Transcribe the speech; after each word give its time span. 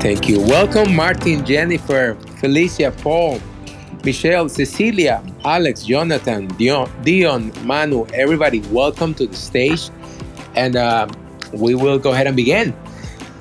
Thank 0.00 0.30
you. 0.30 0.40
Welcome, 0.40 0.96
Martin, 0.96 1.44
Jennifer, 1.44 2.14
Felicia, 2.38 2.90
Paul, 2.90 3.38
Michelle, 4.02 4.48
Cecilia, 4.48 5.22
Alex, 5.44 5.84
Jonathan, 5.84 6.48
Dion, 6.56 6.90
Dion 7.02 7.52
Manu, 7.66 8.06
everybody, 8.14 8.60
welcome 8.72 9.12
to 9.12 9.26
the 9.26 9.36
stage. 9.36 9.90
And 10.54 10.76
uh, 10.76 11.06
we 11.52 11.74
will 11.74 11.98
go 11.98 12.12
ahead 12.12 12.26
and 12.26 12.34
begin. 12.34 12.74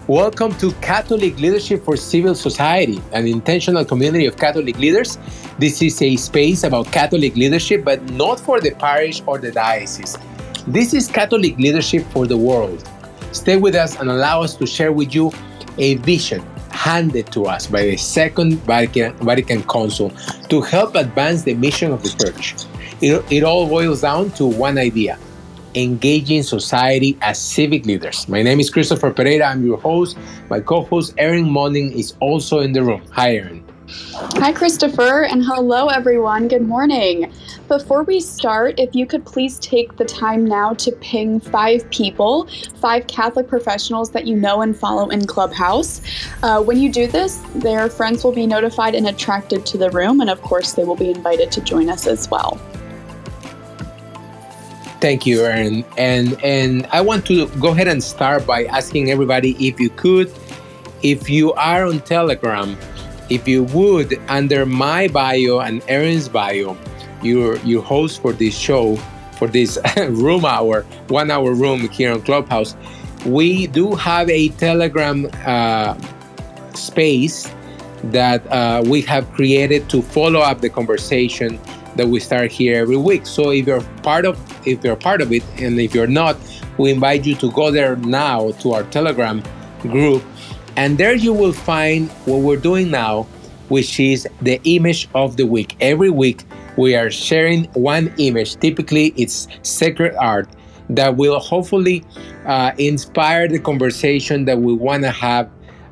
Welcome 0.07 0.53
to 0.57 0.73
Catholic 0.81 1.39
Leadership 1.39 1.85
for 1.85 1.95
Civil 1.95 2.35
Society, 2.35 3.02
an 3.13 3.26
intentional 3.26 3.85
community 3.85 4.26
of 4.26 4.35
Catholic 4.35 4.77
leaders. 4.80 5.17
This 5.59 5.81
is 5.81 6.02
a 6.02 6.17
space 6.17 6.66
about 6.66 6.88
Catholic 6.88 7.38
leadership, 7.38 7.85
but 7.85 8.03
not 8.12 8.38
for 8.38 8.59
the 8.59 8.71
parish 8.71 9.23
or 9.26 9.38
the 9.38 9.53
diocese. 9.53 10.17
This 10.67 10.94
is 10.94 11.07
Catholic 11.07 11.57
leadership 11.57 12.05
for 12.07 12.27
the 12.27 12.35
world. 12.35 12.85
Stay 13.31 13.55
with 13.55 13.76
us 13.76 13.98
and 13.98 14.09
allow 14.09 14.41
us 14.41 14.55
to 14.55 14.67
share 14.67 14.91
with 14.91 15.16
you 15.16 15.31
a 15.79 15.95
vision 15.95 16.45
handed 16.71 17.31
to 17.31 17.45
us 17.45 17.67
by 17.67 17.81
the 17.83 17.97
Second 17.97 18.59
Vatican, 18.59 19.13
Vatican 19.17 19.63
Council 19.63 20.11
to 20.49 20.61
help 20.61 20.95
advance 20.95 21.43
the 21.43 21.55
mission 21.55 21.91
of 21.91 22.03
the 22.03 22.09
Church. 22.09 22.55
It, 23.02 23.25
it 23.31 23.43
all 23.43 23.67
boils 23.67 24.02
down 24.02 24.31
to 24.31 24.45
one 24.45 24.77
idea 24.77 25.17
engaging 25.75 26.43
society 26.43 27.17
as 27.21 27.39
civic 27.39 27.85
leaders. 27.85 28.27
My 28.27 28.41
name 28.41 28.59
is 28.59 28.69
Christopher 28.69 29.11
Pereira. 29.11 29.45
I'm 29.45 29.65
your 29.65 29.77
host. 29.77 30.17
My 30.49 30.59
co 30.59 30.83
host, 30.83 31.13
Erin 31.17 31.49
Monning, 31.49 31.91
is 31.91 32.13
also 32.19 32.59
in 32.59 32.73
the 32.73 32.83
room. 32.83 33.03
Hi, 33.11 33.35
Erin. 33.35 33.63
Hi, 33.91 34.52
Christopher, 34.52 35.23
and 35.23 35.43
hello, 35.43 35.88
everyone. 35.88 36.47
Good 36.47 36.61
morning. 36.61 37.34
Before 37.67 38.03
we 38.03 38.20
start, 38.20 38.80
if 38.80 38.93
you 38.93 39.05
could 39.05 39.25
please 39.25 39.57
take 39.59 39.95
the 39.97 40.05
time 40.05 40.45
now 40.45 40.73
to 40.75 40.91
ping 40.94 41.39
five 41.39 41.89
people, 41.89 42.47
five 42.75 43.08
Catholic 43.08 43.47
professionals 43.47 44.11
that 44.11 44.27
you 44.27 44.36
know 44.36 44.61
and 44.61 44.77
follow 44.77 45.09
in 45.09 45.25
Clubhouse. 45.25 46.02
Uh, 46.44 46.61
when 46.61 46.77
you 46.77 46.91
do 46.91 47.08
this, 47.08 47.38
their 47.55 47.89
friends 47.89 48.23
will 48.23 48.31
be 48.31 48.45
notified 48.45 48.94
and 48.94 49.08
attracted 49.08 49.66
to 49.66 49.77
the 49.77 49.89
room, 49.89 50.21
and 50.21 50.30
of 50.30 50.42
course, 50.42 50.73
they 50.73 50.83
will 50.83 50.95
be 50.95 51.09
invited 51.09 51.52
to 51.53 51.61
join 51.61 51.89
us 51.89 52.05
as 52.05 52.30
well. 52.30 52.59
Thank 55.02 55.25
you, 55.25 55.45
Erin. 55.45 55.83
And 55.97 56.42
and 56.44 56.86
I 56.92 57.02
want 57.02 57.25
to 57.27 57.47
go 57.59 57.69
ahead 57.69 57.88
and 57.88 58.03
start 58.03 58.45
by 58.45 58.66
asking 58.66 59.09
everybody 59.09 59.55
if 59.66 59.80
you 59.80 59.89
could, 59.89 60.31
if 61.02 61.30
you 61.30 61.53
are 61.53 61.86
on 61.86 62.02
Telegram, 62.02 62.77
if 63.30 63.47
you 63.47 63.63
would, 63.66 64.19
under 64.27 64.66
my 64.66 65.08
bio 65.08 65.59
and 65.59 65.83
Erin's 65.88 66.30
bio, 66.30 66.77
your 67.22 67.58
your 67.58 67.81
host 67.81 68.21
for 68.21 68.33
this 68.33 68.58
show, 68.58 68.95
for 69.38 69.47
this 69.47 69.77
room 69.97 70.45
hour, 70.45 70.83
one 71.08 71.31
hour 71.31 71.53
room 71.53 71.89
here 71.89 72.13
on 72.13 72.21
Clubhouse, 72.21 72.75
we 73.25 73.67
do 73.67 73.95
have 73.95 74.30
a 74.30 74.49
Telegram 74.49 75.30
uh, 75.45 75.95
space 76.73 77.52
that 78.05 78.45
uh, 78.52 78.81
we 78.86 79.02
have 79.02 79.30
created 79.33 79.89
to 79.89 80.02
follow 80.02 80.39
up 80.39 80.61
the 80.61 80.69
conversation 80.69 81.59
that 81.95 82.08
we 82.08 82.19
start 82.19 82.52
here 82.52 82.80
every 82.81 82.95
week. 82.95 83.25
So 83.25 83.52
if 83.52 83.67
you're 83.67 83.81
part 84.03 84.25
of 84.25 84.38
if 84.66 84.83
you're 84.83 84.95
part 84.95 85.21
of 85.21 85.31
it, 85.31 85.43
and 85.58 85.80
if 85.80 85.93
you're 85.93 86.08
not, 86.08 86.38
we 86.77 86.91
invite 86.91 87.25
you 87.25 87.36
to 87.36 87.52
go 87.52 87.71
there 87.71 87.95
now 87.97 88.52
to 88.61 88.73
our 88.73 88.83
Telegram 88.83 89.43
group 89.81 90.23
and 90.75 90.98
there 90.98 91.16
you 91.16 91.34
will 91.34 91.53
find 91.53 92.09
what 92.25 92.38
we're 92.38 92.58
doing 92.58 92.92
now, 92.92 93.23
which 93.70 94.00
is 94.00 94.28
the 94.42 94.59
image 94.64 95.08
of 95.16 95.38
the 95.38 95.45
week. 95.45 95.76
Every 95.81 96.09
week, 96.09 96.44
we 96.78 96.95
are 96.95 97.09
sharing 97.11 97.66
one 97.73 98.14
image. 98.17 98.56
Typically, 98.56 99.14
it's 99.17 99.48
sacred 99.64 100.16
art 100.16 100.50
that 100.89 101.16
will 101.17 101.39
hopefully 101.39 102.03
uh, 102.45 102.72
inspire 102.78 103.48
the 103.48 103.59
conversation 103.59 104.45
that 104.45 104.60
we 104.60 104.73
want 104.73 105.04
to 105.04 105.11
have 105.11 105.49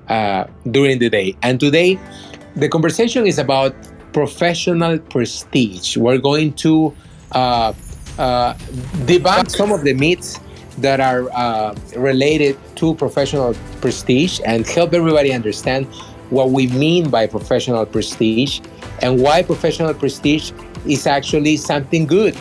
uh, 0.10 0.46
during 0.72 1.00
the 1.00 1.10
day. 1.10 1.36
And 1.44 1.60
today, 1.60 2.00
the 2.56 2.70
conversation 2.70 3.28
is 3.28 3.38
about 3.38 3.76
professional 4.14 4.98
prestige. 4.98 5.98
We're 5.98 6.18
going 6.18 6.54
to 6.54 6.96
uh, 7.34 7.74
uh 8.18 8.54
debunk 9.06 9.52
some 9.52 9.72
of 9.72 9.84
the 9.84 9.94
myths 9.94 10.40
that 10.78 11.00
are 11.00 11.30
uh, 11.32 11.76
related 11.96 12.58
to 12.76 12.94
professional 12.96 13.54
prestige 13.82 14.40
and 14.46 14.66
help 14.68 14.94
everybody 14.94 15.34
understand 15.34 15.86
what 16.30 16.52
we 16.52 16.68
mean 16.68 17.10
by 17.10 17.26
professional 17.26 17.86
prestige 17.86 18.60
and 19.02 19.22
why 19.22 19.42
professional 19.42 19.94
prestige 19.94 20.52
is 20.86 21.08
actually 21.08 21.58
something 21.58 22.06
good, 22.06 22.38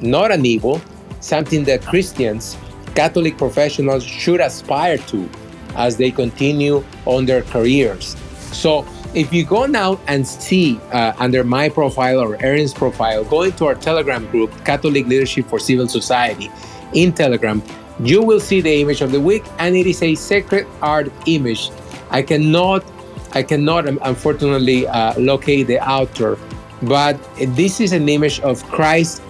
not 0.00 0.30
an 0.32 0.46
evil, 0.46 0.80
something 1.20 1.64
that 1.64 1.82
Christians, 1.82 2.56
Catholic 2.94 3.36
professionals 3.36 4.04
should 4.04 4.40
aspire 4.40 4.98
to 4.98 5.28
as 5.74 5.96
they 5.96 6.10
continue 6.10 6.82
on 7.04 7.26
their 7.26 7.42
careers. 7.42 8.16
So, 8.52 8.86
if 9.14 9.32
you 9.32 9.44
go 9.44 9.64
now 9.64 9.98
and 10.08 10.26
see 10.26 10.78
uh, 10.92 11.14
under 11.18 11.42
my 11.42 11.70
profile 11.70 12.20
or 12.20 12.36
Erin's 12.42 12.74
profile, 12.74 13.24
go 13.24 13.42
into 13.42 13.64
our 13.66 13.74
Telegram 13.74 14.26
group, 14.30 14.52
Catholic 14.64 15.06
Leadership 15.06 15.46
for 15.46 15.58
Civil 15.58 15.88
Society, 15.88 16.50
in 16.92 17.12
Telegram, 17.12 17.62
you 18.00 18.22
will 18.22 18.40
see 18.40 18.60
the 18.60 18.80
image 18.82 19.00
of 19.00 19.10
the 19.10 19.20
week, 19.20 19.44
and 19.58 19.74
it 19.74 19.86
is 19.86 20.02
a 20.02 20.14
sacred 20.14 20.66
art 20.82 21.10
image. 21.26 21.70
I 22.10 22.22
cannot, 22.22 22.84
I 23.32 23.42
cannot, 23.42 23.88
unfortunately, 23.88 24.86
uh, 24.86 25.18
locate 25.18 25.66
the 25.66 25.80
author, 25.86 26.38
but 26.82 27.18
this 27.56 27.80
is 27.80 27.92
an 27.92 28.08
image 28.08 28.40
of 28.40 28.62
Christ 28.64 29.22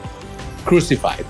crucified. 0.64 1.24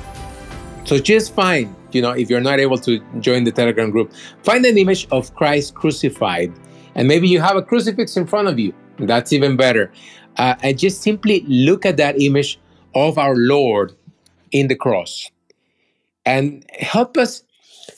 So 0.84 0.98
just 0.98 1.34
find, 1.34 1.74
you 1.92 2.00
know, 2.00 2.12
if 2.12 2.30
you're 2.30 2.40
not 2.40 2.58
able 2.58 2.78
to 2.78 3.00
join 3.20 3.44
the 3.44 3.52
Telegram 3.52 3.90
group, 3.90 4.12
find 4.42 4.64
an 4.64 4.78
image 4.78 5.06
of 5.10 5.34
Christ 5.34 5.74
crucified, 5.74 6.52
and 6.94 7.06
maybe 7.06 7.28
you 7.28 7.40
have 7.40 7.56
a 7.56 7.62
crucifix 7.62 8.16
in 8.16 8.26
front 8.26 8.48
of 8.48 8.58
you. 8.58 8.72
That's 8.98 9.32
even 9.32 9.56
better. 9.56 9.92
Uh, 10.38 10.54
and 10.62 10.78
just 10.78 11.02
simply 11.02 11.44
look 11.46 11.84
at 11.84 11.98
that 11.98 12.20
image 12.20 12.58
of 12.94 13.18
our 13.18 13.36
Lord 13.36 13.94
in 14.52 14.68
the 14.68 14.74
cross 14.74 15.30
and 16.26 16.64
help 16.78 17.16
us 17.16 17.42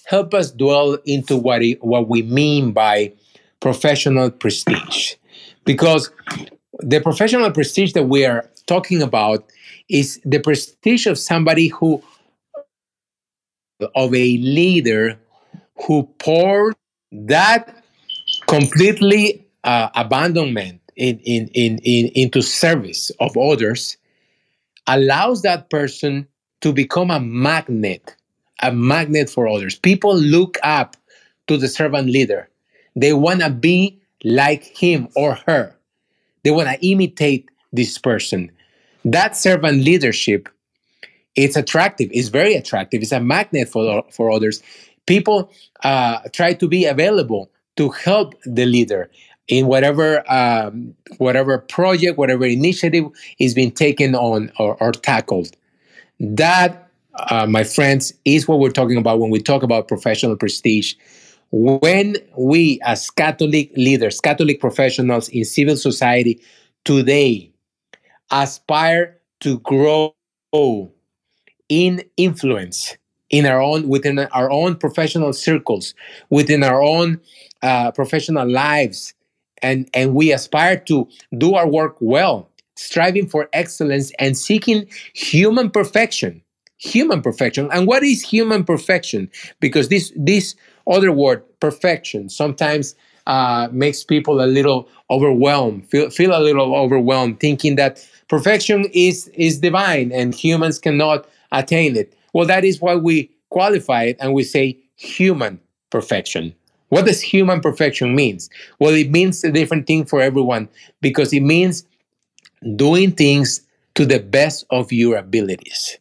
help 0.04 0.34
us 0.34 0.50
dwell 0.50 0.98
into 1.04 1.36
what 1.36 1.62
it, 1.62 1.82
what 1.82 2.08
we 2.08 2.22
mean 2.22 2.72
by 2.72 3.12
professional 3.60 4.30
prestige. 4.30 5.14
Because 5.64 6.10
the 6.78 7.00
professional 7.00 7.50
prestige 7.50 7.92
that 7.92 8.04
we 8.04 8.24
are 8.24 8.48
talking 8.66 9.02
about 9.02 9.44
is 9.88 10.20
the 10.24 10.38
prestige 10.38 11.06
of 11.06 11.18
somebody 11.18 11.68
who 11.68 12.02
of 13.94 14.14
a 14.14 14.36
leader 14.38 15.18
who 15.86 16.02
poured 16.18 16.74
that 17.12 17.82
completely 18.48 19.46
uh, 19.64 19.88
abandonment 19.94 20.80
in, 20.96 21.18
in, 21.20 21.48
in, 21.54 21.78
in, 21.84 22.10
into 22.14 22.42
service 22.42 23.10
of 23.20 23.36
others 23.36 23.96
allows 24.88 25.42
that 25.42 25.70
person 25.70 26.26
to 26.60 26.72
become 26.72 27.10
a 27.10 27.20
magnet 27.20 28.16
a 28.60 28.72
magnet 28.72 29.30
for 29.30 29.48
others. 29.48 29.78
People 29.78 30.16
look 30.16 30.58
up 30.62 30.96
to 31.46 31.56
the 31.56 31.68
servant 31.68 32.08
leader. 32.08 32.48
They 32.96 33.12
want 33.12 33.40
to 33.40 33.50
be 33.50 34.00
like 34.24 34.64
him 34.64 35.08
or 35.14 35.34
her. 35.46 35.74
They 36.44 36.50
want 36.50 36.68
to 36.68 36.86
imitate 36.86 37.50
this 37.72 37.98
person. 37.98 38.50
That 39.04 39.36
servant 39.36 39.82
leadership, 39.84 40.48
it's 41.34 41.56
attractive. 41.56 42.10
It's 42.12 42.28
very 42.28 42.54
attractive. 42.54 43.02
It's 43.02 43.12
a 43.12 43.20
magnet 43.20 43.68
for, 43.68 44.04
for 44.10 44.30
others. 44.30 44.62
People 45.06 45.50
uh, 45.84 46.20
try 46.32 46.54
to 46.54 46.68
be 46.68 46.84
available 46.84 47.50
to 47.76 47.90
help 47.90 48.34
the 48.44 48.66
leader 48.66 49.10
in 49.46 49.66
whatever 49.66 50.30
um, 50.30 50.94
whatever 51.16 51.58
project, 51.58 52.18
whatever 52.18 52.44
initiative 52.44 53.04
is 53.38 53.54
being 53.54 53.70
taken 53.70 54.14
on 54.14 54.52
or, 54.58 54.76
or 54.82 54.92
tackled. 54.92 55.56
That 56.20 56.87
uh, 57.30 57.46
my 57.46 57.64
friends, 57.64 58.12
is 58.24 58.46
what 58.46 58.58
we're 58.58 58.70
talking 58.70 58.96
about 58.96 59.18
when 59.18 59.30
we 59.30 59.40
talk 59.40 59.62
about 59.62 59.88
professional 59.88 60.36
prestige. 60.36 60.94
When 61.50 62.16
we, 62.36 62.78
as 62.84 63.10
Catholic 63.10 63.72
leaders, 63.76 64.20
Catholic 64.20 64.60
professionals 64.60 65.28
in 65.30 65.44
civil 65.44 65.76
society 65.76 66.40
today, 66.84 67.50
aspire 68.30 69.18
to 69.40 69.58
grow 69.60 70.14
in 71.68 72.02
influence 72.16 72.96
in 73.30 73.44
our 73.44 73.60
own 73.60 73.88
within 73.88 74.18
our 74.18 74.50
own 74.50 74.74
professional 74.74 75.32
circles 75.32 75.94
within 76.30 76.64
our 76.64 76.82
own 76.82 77.20
uh, 77.62 77.90
professional 77.92 78.48
lives 78.50 79.12
and 79.60 79.88
and 79.92 80.14
we 80.14 80.32
aspire 80.32 80.78
to 80.78 81.06
do 81.36 81.54
our 81.54 81.68
work 81.68 81.96
well 82.00 82.48
striving 82.76 83.28
for 83.28 83.48
excellence 83.52 84.12
and 84.18 84.38
seeking 84.38 84.86
human 85.12 85.70
perfection 85.70 86.40
human 86.78 87.22
perfection. 87.22 87.68
And 87.72 87.86
what 87.86 88.02
is 88.02 88.22
human 88.22 88.64
perfection? 88.64 89.30
Because 89.60 89.88
this 89.88 90.12
this 90.16 90.54
other 90.86 91.12
word, 91.12 91.42
perfection, 91.60 92.28
sometimes 92.28 92.94
uh, 93.26 93.68
makes 93.70 94.02
people 94.02 94.40
a 94.40 94.46
little 94.46 94.88
overwhelmed, 95.10 95.86
feel, 95.90 96.08
feel 96.08 96.36
a 96.36 96.40
little 96.40 96.74
overwhelmed, 96.74 97.38
thinking 97.40 97.76
that 97.76 98.06
perfection 98.28 98.86
is 98.92 99.28
is 99.34 99.58
divine 99.58 100.10
and 100.12 100.34
humans 100.34 100.78
cannot 100.78 101.28
attain 101.52 101.96
it. 101.96 102.14
Well, 102.32 102.46
that 102.46 102.64
is 102.64 102.80
why 102.80 102.94
we 102.96 103.30
qualify 103.50 104.04
it 104.04 104.16
and 104.20 104.32
we 104.32 104.44
say 104.44 104.78
human 104.96 105.60
perfection. 105.90 106.54
What 106.88 107.04
does 107.04 107.20
human 107.20 107.60
perfection 107.60 108.14
means? 108.14 108.48
Well, 108.78 108.94
it 108.94 109.10
means 109.10 109.44
a 109.44 109.52
different 109.52 109.86
thing 109.86 110.06
for 110.06 110.22
everyone 110.22 110.68
because 111.02 111.32
it 111.34 111.42
means 111.42 111.84
doing 112.76 113.12
things 113.12 113.60
to 113.94 114.06
the 114.06 114.20
best 114.20 114.64
of 114.70 114.90
your 114.90 115.16
abilities. 115.16 115.98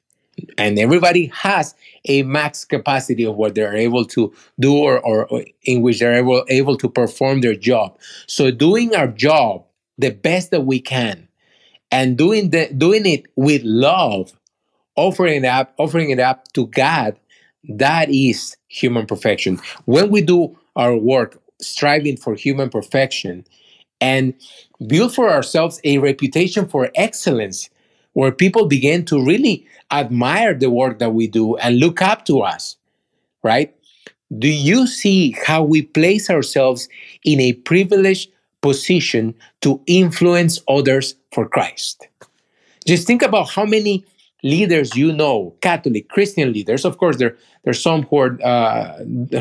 And 0.58 0.78
everybody 0.78 1.28
has 1.28 1.76
a 2.06 2.24
max 2.24 2.66
capacity 2.66 3.26
of 3.26 3.36
what 3.36 3.56
they're 3.56 3.76
able 3.76 4.06
to 4.06 4.34
do 4.60 4.76
or, 4.76 5.00
or 5.00 5.44
in 5.64 5.82
which 5.82 6.00
they're 6.00 6.16
able, 6.16 6.46
able 6.48 6.78
to 6.78 6.90
perform 6.90 7.42
their 7.42 7.56
job. 7.56 7.98
So 8.28 8.52
doing 8.52 8.96
our 8.96 9.08
job 9.08 9.66
the 9.98 10.12
best 10.12 10.52
that 10.52 10.62
we 10.62 10.80
can 10.80 11.28
and 11.92 12.18
doing 12.18 12.52
the 12.52 12.72
doing 12.74 13.06
it 13.06 13.26
with 13.36 13.64
love, 13.64 14.34
offering 14.96 15.44
it 15.44 15.48
up, 15.48 15.74
offering 15.78 16.10
it 16.10 16.20
up 16.20 16.52
to 16.54 16.68
God, 16.68 17.18
that 17.70 18.10
is 18.10 18.58
human 18.68 19.06
perfection. 19.06 19.60
When 19.86 20.10
we 20.10 20.22
do 20.22 20.58
our 20.76 20.96
work 20.96 21.42
striving 21.62 22.18
for 22.18 22.36
human 22.36 22.70
perfection 22.70 23.46
and 24.00 24.36
build 24.86 25.16
for 25.16 25.30
ourselves 25.30 25.82
a 25.84 25.98
reputation 25.98 26.68
for 26.68 26.92
excellence 26.96 27.70
where 28.18 28.32
people 28.32 28.66
begin 28.66 29.06
to 29.06 29.24
really 29.24 29.64
admire 29.92 30.52
the 30.56 30.72
work 30.72 30.98
that 30.98 31.14
we 31.14 31.28
do 31.28 31.56
and 31.58 31.78
look 31.78 32.02
up 32.02 32.26
to 32.26 32.42
us, 32.42 32.76
right? 33.44 33.76
Do 34.40 34.48
you 34.48 34.88
see 34.88 35.36
how 35.46 35.62
we 35.62 35.84
place 35.84 36.28
ourselves 36.28 36.90
in 37.26 37.40
a 37.40 37.54
privileged 37.54 38.32
position 38.64 39.36
to 39.62 39.80
influence 39.86 40.60
others 40.68 41.14
for 41.32 41.48
Christ? 41.48 42.08
Just 42.88 43.06
think 43.06 43.22
about 43.22 43.52
how 43.52 43.66
many 43.66 44.04
leaders 44.44 44.96
you 44.96 45.14
know, 45.14 45.54
Catholic, 45.62 46.10
Christian 46.10 46.52
leaders. 46.52 46.86
Of 46.86 46.98
course, 46.98 47.18
there 47.18 47.38
there's 47.66 47.80
some 47.80 48.02
who 48.02 48.18
are 48.18 48.40
uh, 48.44 48.98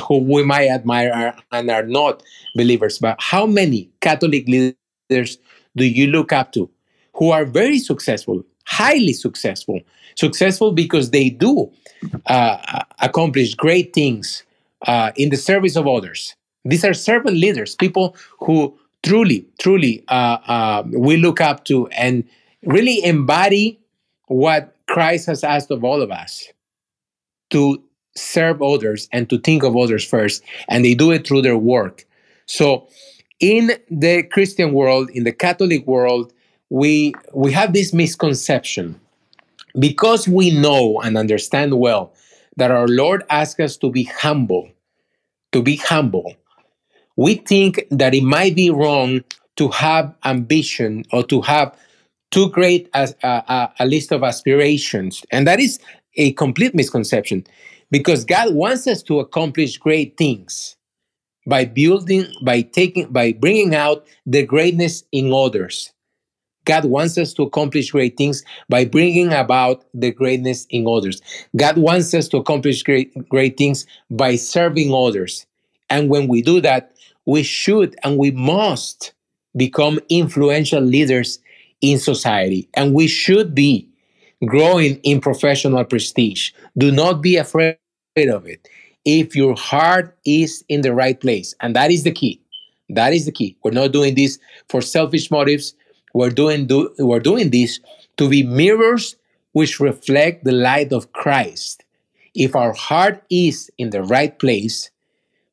who 0.07 0.19
we 0.19 0.45
might 0.45 0.69
admire 0.69 1.35
and 1.51 1.71
are 1.71 1.87
not 1.87 2.23
believers. 2.55 2.99
But 2.99 3.17
how 3.21 3.47
many 3.47 3.89
Catholic 4.03 4.47
leaders 4.47 5.39
do 5.75 5.87
you 5.87 6.09
look 6.09 6.31
up 6.31 6.53
to 6.53 6.69
who 7.15 7.31
are 7.31 7.47
very 7.47 7.79
successful, 7.79 8.45
highly 8.67 9.13
successful, 9.13 9.81
successful 10.17 10.73
because 10.73 11.11
they 11.11 11.31
do 11.31 11.71
uh, 12.27 12.83
accomplish 13.01 13.55
great 13.55 13.93
things 13.93 14.45
uh, 14.87 15.13
in 15.17 15.31
the 15.31 15.37
service 15.37 15.77
of 15.77 15.87
others? 15.87 16.35
These 16.65 16.85
are 16.85 16.95
servant 16.95 17.37
leaders, 17.37 17.75
people 17.75 18.17
who 18.41 18.77
truly, 19.03 19.47
truly 19.61 20.05
uh, 20.09 20.39
uh, 20.47 20.83
we 20.87 21.17
look 21.17 21.41
up 21.41 21.65
to 21.67 21.87
and 21.89 22.25
really 22.65 23.03
embody 23.05 23.79
what 24.27 24.75
Christ 24.89 25.27
has 25.27 25.45
asked 25.45 25.71
of 25.71 25.85
all 25.85 26.03
of 26.03 26.11
us 26.11 26.49
to 27.51 27.83
serve 28.17 28.63
others 28.63 29.09
and 29.13 29.29
to 29.31 29.39
think 29.39 29.63
of 29.63 29.77
others 29.77 30.05
first, 30.05 30.43
and 30.69 30.85
they 30.85 30.95
do 30.95 31.11
it 31.13 31.27
through 31.27 31.43
their 31.43 31.57
work. 31.57 32.05
So, 32.47 32.89
in 33.39 33.73
the 33.91 34.23
Christian 34.23 34.73
world, 34.73 35.11
in 35.11 35.25
the 35.25 35.33
Catholic 35.33 35.87
world, 35.87 36.33
we 36.71 37.15
we 37.33 37.53
have 37.53 37.73
this 37.73 37.93
misconception 37.93 39.01
because 39.79 40.27
we 40.27 40.51
know 40.51 41.01
and 41.01 41.17
understand 41.17 41.79
well 41.79 42.15
that 42.57 42.71
our 42.71 42.89
Lord 42.89 43.25
asks 43.31 43.61
us 43.61 43.77
to 43.79 43.91
be 43.91 44.05
humble, 44.05 44.71
to 45.53 45.63
be 45.63 45.77
humble. 45.77 46.35
We 47.17 47.37
think 47.37 47.85
that 47.91 48.15
it 48.15 48.23
might 48.23 48.55
be 48.55 48.71
wrong 48.71 49.23
to 49.57 49.69
have 49.69 50.15
ambition 50.25 51.05
or 51.13 51.23
to 51.25 51.41
have 51.43 51.77
too 52.31 52.51
great 52.51 52.89
as 52.95 53.15
a, 53.23 53.71
a, 53.79 53.87
list 53.87 54.13
of 54.13 54.23
aspirations, 54.23 55.25
and 55.31 55.47
that 55.47 55.61
is 55.61 55.79
a 56.17 56.33
complete 56.33 56.75
misconception 56.75 57.47
because 57.91 58.25
God 58.25 58.55
wants 58.55 58.87
us 58.87 59.03
to 59.05 59.21
accomplish 59.21 59.79
great 59.79 60.17
things 60.17 60.77
by 61.47 61.65
building, 61.65 62.27
by 62.43 62.63
taking, 62.63 63.09
by 63.09 63.33
bringing 63.33 63.75
out 63.75 64.07
the 64.27 64.45
greatness 64.45 65.05
in 65.13 65.33
others. 65.33 65.93
God 66.67 66.85
wants 66.85 67.17
us 67.17 67.33
to 67.35 67.45
accomplish 67.45 67.91
great 67.91 68.17
things 68.19 68.45
by 68.69 68.85
bringing 68.85 69.33
about 69.33 69.85
the 69.95 70.11
greatness 70.11 70.67
in 70.69 70.87
others. 70.87 71.23
God 71.57 71.79
wants 71.79 72.13
us 72.13 72.29
to 72.29 72.37
accomplish 72.37 72.83
great, 72.83 73.29
great 73.29 73.57
things 73.57 73.87
by 74.11 74.37
serving 74.37 74.93
others. 74.93 75.47
And 75.89 76.11
when 76.11 76.29
we 76.29 76.43
do 76.43 76.61
that, 76.61 76.93
we 77.25 77.43
should 77.43 77.97
and 78.05 78.19
we 78.19 78.31
must 78.33 79.15
become 79.57 79.99
influential 80.11 80.83
leaders 80.83 81.39
in 81.81 81.99
society. 81.99 82.69
And 82.75 82.93
we 82.93 83.07
should 83.07 83.55
be 83.55 83.89
growing 84.45 84.97
in 85.03 85.21
professional 85.21 85.85
prestige. 85.85 86.51
Do 86.77 86.91
not 86.91 87.23
be 87.23 87.37
afraid 87.37 87.79
of 88.17 88.47
it. 88.47 88.69
If 89.05 89.37
your 89.37 89.55
heart 89.57 90.17
is 90.27 90.65
in 90.69 90.81
the 90.81 90.93
right 90.93 91.19
place, 91.19 91.55
and 91.61 91.77
that 91.77 91.91
is 91.91 92.03
the 92.03 92.11
key. 92.11 92.41
That 92.89 93.13
is 93.13 93.25
the 93.25 93.33
key. 93.33 93.57
We're 93.63 93.71
not 93.71 93.93
doing 93.93 94.15
this 94.15 94.39
for 94.69 94.83
selfish 94.83 95.31
motives. 95.31 95.75
We're 96.17 96.31
doing 96.31 96.67
do, 96.67 96.95
we're 96.99 97.21
doing 97.21 97.51
this 97.51 97.79
to 98.17 98.27
be 98.31 98.43
mirrors 98.43 99.17
which 99.53 99.81
reflect 99.81 100.45
the 100.45 100.53
light 100.53 100.91
of 100.91 101.13
Christ. 101.13 101.85
If 102.35 102.57
our 102.57 102.73
heart 102.73 103.23
is 103.29 103.71
in 103.77 103.91
the 103.91 104.03
right 104.03 104.39
place, 104.39 104.91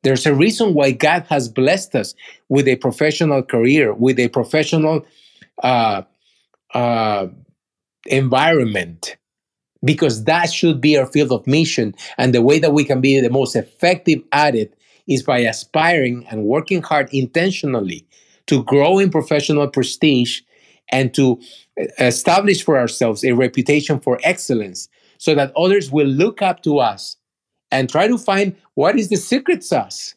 there's 0.04 0.24
a 0.24 0.34
reason 0.34 0.72
why 0.72 0.92
God 0.92 1.26
has 1.28 1.50
blessed 1.50 1.94
us 1.94 2.14
with 2.48 2.66
a 2.66 2.76
professional 2.76 3.42
career, 3.42 3.92
with 3.92 4.18
a 4.18 4.28
professional 4.28 5.04
uh, 5.62 6.00
uh, 6.72 7.26
environment 8.06 9.18
because 9.84 10.24
that 10.24 10.50
should 10.50 10.80
be 10.80 10.96
our 10.96 11.06
field 11.06 11.30
of 11.30 11.46
mission. 11.46 11.94
And 12.16 12.34
the 12.34 12.40
way 12.40 12.58
that 12.58 12.72
we 12.72 12.84
can 12.84 13.02
be 13.02 13.20
the 13.20 13.28
most 13.28 13.54
effective 13.54 14.22
at 14.32 14.54
it 14.54 14.72
is 15.06 15.22
by 15.22 15.40
aspiring 15.40 16.26
and 16.30 16.44
working 16.44 16.80
hard 16.80 17.12
intentionally 17.12 18.06
to 18.46 18.64
grow 18.64 18.98
in 18.98 19.10
professional 19.10 19.68
prestige 19.68 20.40
and 20.90 21.12
to 21.14 21.40
establish 21.98 22.64
for 22.64 22.78
ourselves 22.78 23.24
a 23.24 23.32
reputation 23.32 24.00
for 24.00 24.18
excellence 24.22 24.88
so 25.18 25.34
that 25.34 25.52
others 25.56 25.90
will 25.90 26.06
look 26.06 26.42
up 26.42 26.62
to 26.62 26.78
us 26.78 27.16
and 27.70 27.88
try 27.88 28.06
to 28.06 28.18
find 28.18 28.54
what 28.74 28.98
is 28.98 29.08
the 29.08 29.16
secret 29.16 29.64
sauce. 29.64 30.14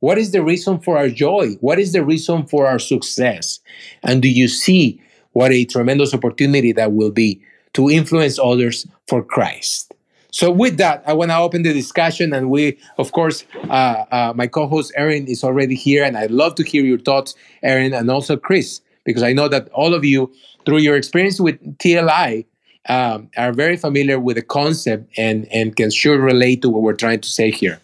What 0.00 0.16
is 0.16 0.32
the 0.32 0.42
reason 0.42 0.78
for 0.80 0.96
our 0.96 1.08
joy? 1.08 1.56
What 1.60 1.78
is 1.78 1.92
the 1.92 2.04
reason 2.04 2.46
for 2.46 2.66
our 2.66 2.78
success? 2.78 3.60
And 4.02 4.22
do 4.22 4.28
you 4.28 4.48
see 4.48 5.00
what 5.32 5.52
a 5.52 5.64
tremendous 5.64 6.14
opportunity 6.14 6.72
that 6.72 6.92
will 6.92 7.10
be 7.10 7.40
to 7.74 7.88
influence 7.88 8.38
others 8.38 8.86
for 9.08 9.22
Christ. 9.22 9.94
So, 10.32 10.50
with 10.50 10.76
that, 10.76 11.02
I 11.06 11.12
want 11.12 11.32
to 11.32 11.36
open 11.36 11.62
the 11.62 11.72
discussion, 11.72 12.32
and 12.32 12.50
we, 12.50 12.78
of 12.98 13.10
course, 13.10 13.44
uh, 13.68 14.04
uh, 14.12 14.32
my 14.36 14.46
co-host 14.46 14.92
Erin 14.96 15.26
is 15.26 15.42
already 15.42 15.74
here, 15.74 16.04
and 16.04 16.16
I'd 16.16 16.30
love 16.30 16.54
to 16.56 16.62
hear 16.62 16.84
your 16.84 16.98
thoughts, 16.98 17.34
Erin, 17.62 17.92
and 17.92 18.08
also 18.10 18.36
Chris, 18.36 18.80
because 19.04 19.22
I 19.22 19.32
know 19.32 19.48
that 19.48 19.68
all 19.70 19.94
of 19.94 20.04
you, 20.04 20.32
through 20.66 20.78
your 20.78 20.96
experience 20.96 21.40
with 21.40 21.60
TLI, 21.78 22.44
um, 22.88 23.30
are 23.36 23.52
very 23.52 23.76
familiar 23.76 24.18
with 24.18 24.36
the 24.36 24.42
concept 24.42 25.12
and 25.16 25.46
and 25.52 25.76
can 25.76 25.90
sure 25.90 26.18
relate 26.18 26.62
to 26.62 26.68
what 26.70 26.82
we're 26.82 26.94
trying 26.94 27.20
to 27.20 27.28
say 27.28 27.50
here. 27.50 27.80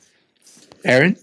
Erin. 0.84 1.16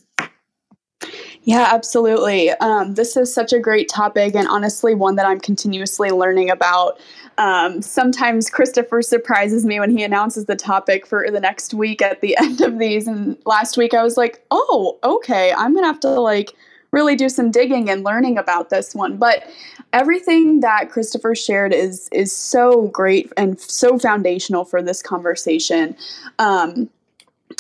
Yeah, 1.46 1.70
absolutely. 1.74 2.52
Um, 2.52 2.94
this 2.94 3.18
is 3.18 3.34
such 3.34 3.52
a 3.52 3.60
great 3.60 3.90
topic, 3.90 4.34
and 4.34 4.48
honestly, 4.48 4.96
one 4.96 5.16
that 5.16 5.26
I'm 5.26 5.40
continuously 5.40 6.10
learning 6.10 6.50
about. 6.50 7.00
Um, 7.38 7.82
sometimes 7.82 8.50
Christopher 8.50 9.02
surprises 9.02 9.66
me 9.66 9.80
when 9.80 9.96
he 9.96 10.04
announces 10.04 10.46
the 10.46 10.56
topic 10.56 11.06
for 11.06 11.28
the 11.30 11.40
next 11.40 11.74
week 11.74 12.02
at 12.02 12.22
the 12.22 12.38
end 12.42 12.62
of 12.62 12.80
these. 12.80 13.08
And 13.08 13.38
last 13.46 13.76
week, 13.76 13.94
I 13.94 14.04
was 14.04 14.16
like, 14.16 14.46
"Oh, 14.52 15.00
okay, 15.04 15.54
I'm 15.54 15.74
gonna 15.74 15.88
have 15.88 16.00
to 16.02 16.10
like." 16.20 16.54
Really 16.94 17.16
do 17.18 17.28
some 17.28 17.52
digging 17.52 17.90
and 17.90 18.06
learning 18.06 18.38
about 18.38 18.70
this 18.70 18.96
one. 18.96 19.18
But 19.18 19.50
everything 19.92 20.62
that 20.62 20.90
christopher 20.90 21.36
shared 21.36 21.74
is 21.74 22.10
is 22.12 22.36
so 22.36 22.88
great 22.88 23.32
and 23.38 23.60
so 23.60 24.00
foundational 24.00 24.64
for 24.64 24.82
this 24.82 25.02
conversation. 25.02 25.96
Um, 26.40 26.90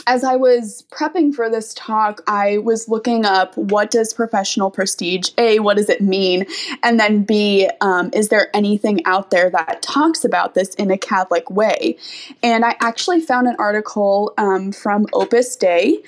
as 0.08 0.24
I 0.24 0.36
was 0.36 0.86
prepping 0.92 1.34
for 1.34 1.50
this 1.50 1.74
talk, 1.74 2.22
I 2.28 2.60
was 2.60 2.90
looking 2.90 3.26
up 3.26 3.56
what 3.58 3.92
does 3.92 4.14
professional 4.14 4.70
prestige, 4.70 5.32
A, 5.38 5.60
what 5.60 5.78
does 5.78 5.90
it 5.90 6.02
mean? 6.02 6.46
And 6.84 7.00
then 7.00 7.24
B, 7.24 7.70
um, 7.82 8.10
is 8.14 8.30
there 8.30 8.50
anything 8.56 9.06
out 9.06 9.32
there 9.32 9.50
that 9.50 9.82
talks 9.82 10.26
about 10.26 10.54
this 10.54 10.74
in 10.76 10.92
a 10.92 10.98
Catholic 10.98 11.50
way? 11.50 11.98
And 12.42 12.66
I 12.66 12.76
actually 12.82 13.22
found 13.22 13.48
an 13.48 13.56
article 13.60 14.34
um, 14.38 14.72
from 14.72 15.06
Opus 15.14 15.56
Dei, 15.56 16.02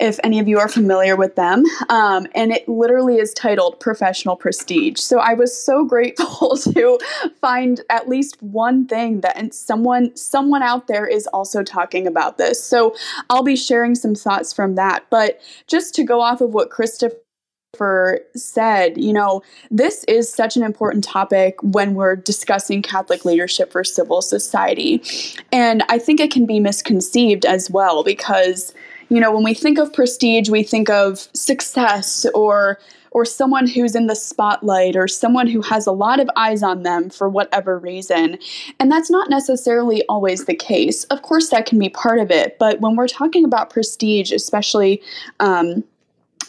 if 0.00 0.18
any 0.24 0.38
of 0.38 0.48
you 0.48 0.58
are 0.58 0.68
familiar 0.68 1.16
with 1.16 1.36
them, 1.36 1.64
um, 1.88 2.26
and 2.34 2.52
it 2.52 2.68
literally 2.68 3.16
is 3.16 3.32
titled 3.34 3.80
Professional 3.80 4.36
Prestige. 4.36 4.98
So 4.98 5.18
I 5.18 5.34
was 5.34 5.56
so 5.56 5.84
grateful 5.92 6.56
to 6.56 6.98
find 7.40 7.80
at 7.90 8.08
least 8.08 8.42
one 8.42 8.86
thing 8.86 9.20
that 9.20 9.54
someone 9.54 10.14
someone 10.16 10.62
out 10.62 10.86
there 10.86 11.06
is 11.06 11.26
also 11.28 11.62
talking 11.62 12.06
about 12.06 12.38
this. 12.38 12.62
So 12.62 12.94
I'll 13.32 13.42
be 13.42 13.56
sharing 13.56 13.94
some 13.94 14.14
thoughts 14.14 14.52
from 14.52 14.74
that. 14.74 15.06
But 15.08 15.40
just 15.66 15.94
to 15.94 16.04
go 16.04 16.20
off 16.20 16.42
of 16.42 16.52
what 16.52 16.68
Christopher 16.68 18.20
said, 18.36 18.98
you 18.98 19.10
know, 19.10 19.42
this 19.70 20.04
is 20.04 20.30
such 20.30 20.54
an 20.54 20.62
important 20.62 21.02
topic 21.02 21.56
when 21.62 21.94
we're 21.94 22.14
discussing 22.14 22.82
Catholic 22.82 23.24
leadership 23.24 23.72
for 23.72 23.84
civil 23.84 24.20
society. 24.20 25.02
And 25.50 25.82
I 25.88 25.98
think 25.98 26.20
it 26.20 26.30
can 26.30 26.44
be 26.44 26.60
misconceived 26.60 27.46
as 27.46 27.70
well 27.70 28.04
because 28.04 28.74
you 29.08 29.20
know, 29.20 29.30
when 29.30 29.44
we 29.44 29.52
think 29.52 29.78
of 29.78 29.92
prestige, 29.92 30.48
we 30.48 30.62
think 30.62 30.88
of 30.88 31.28
success 31.34 32.24
or 32.34 32.78
or 33.12 33.24
someone 33.24 33.66
who's 33.66 33.94
in 33.94 34.06
the 34.06 34.16
spotlight 34.16 34.96
or 34.96 35.06
someone 35.06 35.46
who 35.46 35.62
has 35.62 35.86
a 35.86 35.92
lot 35.92 36.20
of 36.20 36.28
eyes 36.36 36.62
on 36.62 36.82
them 36.82 37.10
for 37.10 37.28
whatever 37.28 37.78
reason. 37.78 38.38
And 38.80 38.90
that's 38.90 39.10
not 39.10 39.30
necessarily 39.30 40.04
always 40.08 40.44
the 40.44 40.54
case. 40.54 41.04
Of 41.04 41.22
course, 41.22 41.50
that 41.50 41.66
can 41.66 41.78
be 41.78 41.88
part 41.88 42.18
of 42.18 42.30
it. 42.30 42.58
But 42.58 42.80
when 42.80 42.96
we're 42.96 43.08
talking 43.08 43.44
about 43.44 43.70
prestige, 43.70 44.32
especially 44.32 45.00
um, 45.40 45.84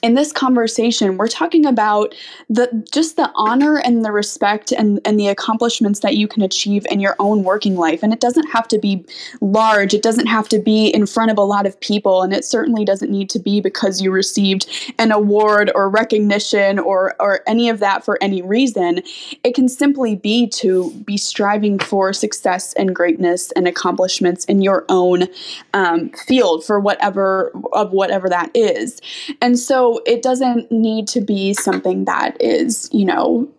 in 0.04 0.16
this 0.16 0.34
conversation, 0.34 1.16
we're 1.16 1.30
talking 1.30 1.66
about 1.66 2.14
the 2.50 2.86
just 2.92 3.16
the 3.16 3.32
honor 3.36 3.78
and 3.78 4.04
the 4.04 4.12
respect 4.12 4.74
and, 4.74 5.00
and 5.06 5.18
the 5.18 5.30
accomplishments 5.30 6.02
that 6.02 6.18
you 6.18 6.28
can 6.28 6.44
achieve 6.44 6.86
in 6.92 7.00
your 7.00 7.16
own 7.20 7.44
working 7.44 7.78
life. 7.78 8.04
And 8.04 8.12
it 8.12 8.20
doesn't 8.20 8.48
have 8.52 8.68
to 8.68 8.78
be 8.78 9.06
large, 9.40 9.94
it 9.94 10.04
doesn't 10.04 10.28
have 10.28 10.50
to 10.50 10.60
be 10.60 10.88
in 10.88 11.06
front 11.06 11.32
of 11.32 11.38
a 11.38 11.42
lot 11.42 11.66
of 11.66 11.80
people, 11.80 12.22
and 12.22 12.34
it 12.34 12.44
certainly 12.44 12.84
doesn't 12.84 13.10
need 13.10 13.30
to 13.30 13.40
be 13.40 13.62
because 13.62 14.02
you 14.02 14.12
received 14.12 14.70
an 15.00 15.14
award 15.14 15.72
or 15.74 15.90
recognition 15.90 16.80
or 16.80 17.16
or 17.22 17.40
any 17.48 17.70
of 17.70 17.80
that 17.80 18.04
for 18.04 18.22
any 18.22 18.42
reason. 18.42 19.02
It 19.46 19.56
can 19.56 19.70
simply 19.70 20.16
be 20.18 20.48
to 20.48 20.92
be 21.06 21.16
striving 21.16 21.80
for 21.80 22.12
success 22.12 22.74
and 22.74 22.94
greatness 22.94 23.54
and 23.54 23.70
accomplishments 23.70 24.44
in 24.46 24.62
your 24.62 24.84
own 24.90 25.30
um, 25.74 26.10
field 26.28 26.66
for 26.66 26.78
whatever 26.78 27.54
of 27.72 27.94
whatever 27.94 28.28
that 28.28 28.52
is. 28.54 29.00
And 29.42 29.58
so 29.58 29.93
it 30.06 30.22
doesn't 30.22 30.72
need 30.72 31.08
to 31.10 31.22
be 31.22 31.54
something 31.54 32.06
that 32.06 32.42
is, 32.42 32.90
you 32.92 33.06
know, 33.06 33.50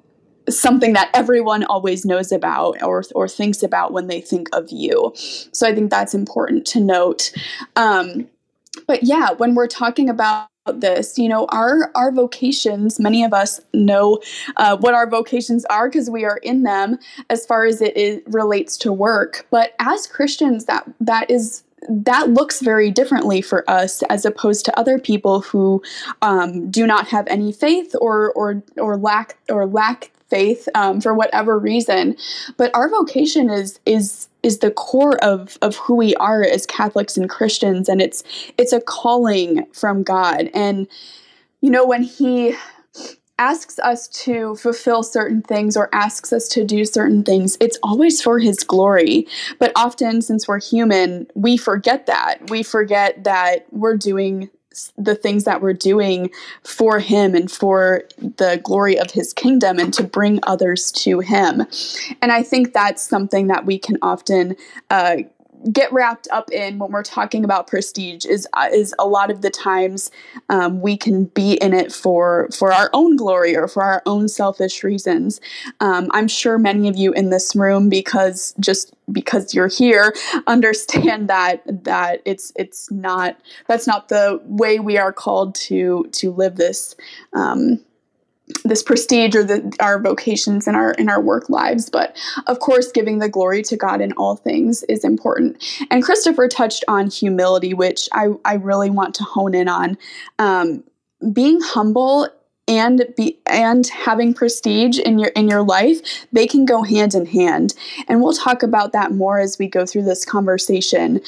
something 0.48 0.92
that 0.92 1.10
everyone 1.14 1.64
always 1.64 2.04
knows 2.04 2.30
about 2.32 2.82
or 2.82 3.02
or 3.14 3.28
thinks 3.28 3.62
about 3.62 3.92
when 3.92 4.08
they 4.08 4.20
think 4.20 4.48
of 4.52 4.70
you. 4.70 5.12
So 5.14 5.66
I 5.66 5.74
think 5.74 5.90
that's 5.90 6.14
important 6.14 6.66
to 6.66 6.80
note. 6.80 7.32
Um, 7.76 8.28
but 8.86 9.04
yeah, 9.04 9.32
when 9.32 9.54
we're 9.54 9.68
talking 9.68 10.08
about 10.08 10.48
this 10.72 11.18
you 11.18 11.28
know 11.28 11.44
our 11.50 11.90
our 11.94 12.10
vocations 12.10 12.98
many 12.98 13.22
of 13.22 13.34
us 13.34 13.60
know 13.74 14.18
uh, 14.56 14.76
what 14.78 14.94
our 14.94 15.06
vocations 15.06 15.64
are 15.66 15.90
because 15.90 16.08
we 16.08 16.24
are 16.24 16.38
in 16.38 16.62
them 16.62 16.98
as 17.28 17.44
far 17.44 17.66
as 17.66 17.82
it 17.82 17.94
is, 17.96 18.22
relates 18.26 18.78
to 18.78 18.90
work 18.90 19.46
but 19.50 19.74
as 19.78 20.06
christians 20.06 20.64
that 20.64 20.88
that 21.00 21.30
is 21.30 21.64
that 21.88 22.30
looks 22.30 22.60
very 22.60 22.90
differently 22.90 23.42
for 23.42 23.68
us 23.70 24.02
as 24.04 24.24
opposed 24.24 24.64
to 24.64 24.78
other 24.78 24.98
people 24.98 25.40
who 25.40 25.82
um, 26.22 26.70
do 26.70 26.86
not 26.86 27.08
have 27.08 27.26
any 27.28 27.52
faith 27.52 27.94
or 28.00 28.32
or 28.32 28.62
or 28.76 28.96
lack 28.96 29.36
or 29.48 29.66
lack 29.66 30.10
faith 30.28 30.68
um, 30.74 31.00
for 31.00 31.14
whatever 31.14 31.58
reason. 31.58 32.16
But 32.56 32.74
our 32.74 32.88
vocation 32.88 33.50
is 33.50 33.78
is 33.86 34.28
is 34.42 34.58
the 34.58 34.70
core 34.70 35.22
of 35.22 35.58
of 35.62 35.76
who 35.76 35.94
we 35.94 36.14
are 36.16 36.42
as 36.42 36.66
Catholics 36.66 37.16
and 37.16 37.28
Christians, 37.28 37.88
and 37.88 38.00
it's 38.00 38.24
it's 38.58 38.72
a 38.72 38.80
calling 38.80 39.66
from 39.72 40.02
God. 40.02 40.50
And 40.54 40.86
you 41.60 41.70
know 41.70 41.86
when 41.86 42.02
He 42.02 42.54
asks 43.38 43.78
us 43.80 44.08
to 44.08 44.54
fulfill 44.56 45.02
certain 45.02 45.42
things 45.42 45.76
or 45.76 45.88
asks 45.92 46.32
us 46.32 46.48
to 46.48 46.64
do 46.64 46.84
certain 46.84 47.22
things, 47.22 47.56
it's 47.60 47.78
always 47.82 48.22
for 48.22 48.38
His 48.38 48.62
glory. 48.62 49.26
But 49.58 49.72
often, 49.76 50.22
since 50.22 50.46
we're 50.46 50.60
human, 50.60 51.26
we 51.34 51.56
forget 51.56 52.06
that. 52.06 52.50
We 52.50 52.62
forget 52.62 53.24
that 53.24 53.66
we're 53.72 53.96
doing 53.96 54.50
the 54.96 55.14
things 55.14 55.44
that 55.44 55.60
we're 55.62 55.72
doing 55.72 56.30
for 56.62 56.98
him 56.98 57.34
and 57.34 57.50
for 57.50 58.02
the 58.18 58.60
glory 58.62 58.98
of 58.98 59.10
his 59.12 59.32
kingdom 59.32 59.78
and 59.78 59.94
to 59.94 60.02
bring 60.02 60.40
others 60.44 60.90
to 60.90 61.20
him 61.20 61.62
and 62.20 62.32
i 62.32 62.42
think 62.42 62.72
that's 62.72 63.02
something 63.02 63.46
that 63.46 63.64
we 63.64 63.78
can 63.78 63.96
often 64.02 64.56
uh, 64.90 65.16
get 65.72 65.92
wrapped 65.92 66.28
up 66.30 66.50
in 66.50 66.78
when 66.78 66.92
we're 66.92 67.02
talking 67.02 67.44
about 67.44 67.66
prestige 67.66 68.24
is 68.26 68.46
uh, 68.52 68.68
is 68.72 68.94
a 68.98 69.06
lot 69.06 69.30
of 69.30 69.42
the 69.42 69.50
times 69.50 70.10
um, 70.48 70.80
we 70.80 70.96
can 70.96 71.24
be 71.26 71.54
in 71.54 71.72
it 71.72 71.92
for 71.92 72.48
for 72.56 72.72
our 72.72 72.90
own 72.92 73.16
glory 73.16 73.56
or 73.56 73.68
for 73.68 73.82
our 73.82 74.02
own 74.06 74.28
selfish 74.28 74.82
reasons. 74.84 75.40
Um, 75.80 76.10
I'm 76.12 76.28
sure 76.28 76.58
many 76.58 76.88
of 76.88 76.96
you 76.96 77.12
in 77.12 77.30
this 77.30 77.54
room, 77.54 77.88
because 77.88 78.54
just 78.60 78.94
because 79.12 79.54
you're 79.54 79.68
here, 79.68 80.14
understand 80.46 81.28
that 81.28 81.62
that 81.84 82.22
it's 82.24 82.52
it's 82.56 82.90
not 82.90 83.38
that's 83.66 83.86
not 83.86 84.08
the 84.08 84.40
way 84.44 84.78
we 84.78 84.98
are 84.98 85.12
called 85.12 85.54
to 85.56 86.06
to 86.12 86.30
live 86.30 86.56
this. 86.56 86.94
Um, 87.32 87.80
this 88.64 88.82
prestige 88.82 89.36
or 89.36 89.44
the, 89.44 89.76
our 89.80 90.00
vocations 90.00 90.66
in 90.66 90.74
our 90.74 90.92
in 90.92 91.08
our 91.08 91.20
work 91.20 91.48
lives 91.50 91.90
but 91.90 92.16
of 92.46 92.58
course 92.60 92.90
giving 92.90 93.18
the 93.18 93.28
glory 93.28 93.62
to 93.62 93.76
god 93.76 94.00
in 94.00 94.12
all 94.12 94.36
things 94.36 94.82
is 94.84 95.04
important. 95.04 95.62
And 95.90 96.02
christopher 96.02 96.48
touched 96.48 96.84
on 96.88 97.10
humility 97.10 97.74
which 97.74 98.08
i, 98.12 98.28
I 98.44 98.54
really 98.54 98.90
want 98.90 99.14
to 99.16 99.24
hone 99.24 99.54
in 99.54 99.68
on. 99.68 99.98
Um, 100.38 100.84
being 101.32 101.60
humble 101.60 102.28
and 102.66 103.06
be 103.16 103.38
and 103.46 103.86
having 103.86 104.32
prestige 104.32 104.98
in 104.98 105.18
your 105.18 105.30
in 105.30 105.48
your 105.48 105.62
life 105.62 106.26
they 106.32 106.46
can 106.46 106.64
go 106.64 106.82
hand 106.82 107.14
in 107.14 107.26
hand. 107.26 107.74
And 108.08 108.22
we'll 108.22 108.32
talk 108.32 108.62
about 108.62 108.92
that 108.92 109.12
more 109.12 109.38
as 109.38 109.58
we 109.58 109.68
go 109.68 109.84
through 109.84 110.04
this 110.04 110.24
conversation 110.24 111.20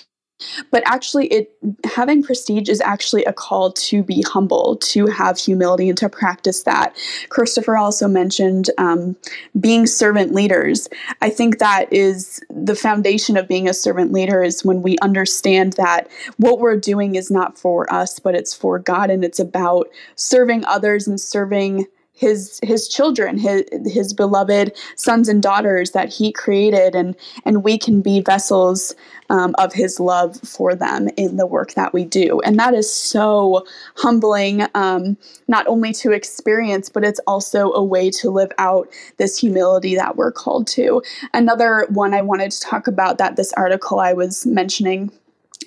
but 0.71 0.83
actually 0.87 1.27
it 1.29 1.57
having 1.85 2.23
prestige 2.23 2.69
is 2.69 2.81
actually 2.81 3.25
a 3.25 3.33
call 3.33 3.73
to 3.73 4.03
be 4.03 4.23
humble 4.23 4.77
to 4.77 5.07
have 5.07 5.39
humility 5.39 5.89
and 5.89 5.99
to 5.99 6.09
practice 6.09 6.63
that. 6.65 6.97
Christopher 7.29 7.77
also 7.77 8.07
mentioned 8.07 8.71
um, 8.79 9.17
being 9.59 9.87
servant 9.87 10.35
leaders. 10.35 10.89
I 11.23 11.31
think 11.31 11.59
that 11.59 11.93
is 11.93 12.43
the 12.51 12.77
foundation 12.77 13.37
of 13.37 13.49
being 13.49 13.69
a 13.69 13.75
servant 13.75 14.13
leader 14.13 14.43
is 14.43 14.65
when 14.65 14.83
we 14.83 14.99
understand 14.99 15.75
that 15.75 16.09
what 16.37 16.59
we're 16.59 16.77
doing 16.77 17.15
is 17.15 17.31
not 17.31 17.59
for 17.59 17.93
us 17.93 18.19
but 18.19 18.35
it's 18.35 18.55
for 18.55 18.79
god 18.79 19.11
and 19.11 19.25
it's 19.25 19.39
about 19.39 19.89
serving 20.17 20.65
others 20.65 21.07
and 21.07 21.21
serving 21.21 21.87
his 22.13 22.59
his 22.63 22.89
children 22.89 23.39
his 23.39 23.65
his 23.85 24.13
beloved 24.15 24.77
sons 24.97 25.29
and 25.29 25.43
daughters 25.43 25.91
that 25.91 26.13
he 26.13 26.33
created 26.33 26.95
and 26.95 27.15
and 27.45 27.63
we 27.63 27.79
can 27.79 28.01
be 28.01 28.21
vessels 28.21 28.95
um, 29.31 29.55
of 29.59 29.73
his 29.73 30.01
love 30.01 30.37
for 30.41 30.75
them 30.75 31.09
in 31.17 31.37
the 31.37 31.47
work 31.47 31.75
that 31.75 31.93
we 31.93 32.05
do 32.05 32.41
and 32.41 32.59
that 32.59 32.75
is 32.75 32.93
so 32.93 33.67
humbling 33.97 34.67
um, 34.75 35.17
not 35.49 35.67
only 35.67 35.93
to 35.93 36.13
experience 36.13 36.89
but 36.89 37.05
it's 37.05 37.21
also 37.27 37.73
a 37.73 37.83
way 37.83 38.11
to 38.11 38.31
live 38.31 38.53
out 38.59 38.89
this 39.17 39.39
humility 39.39 39.95
that 39.95 40.17
we're 40.17 40.33
called 40.33 40.67
to 40.67 41.03
another 41.35 41.87
one 41.91 42.15
i 42.15 42.23
wanted 42.23 42.51
to 42.51 42.61
talk 42.61 42.87
about 42.87 43.19
that 43.19 43.37
this 43.37 43.53
article 43.55 43.99
i 43.99 44.13
was 44.13 44.47
mentioning 44.47 45.11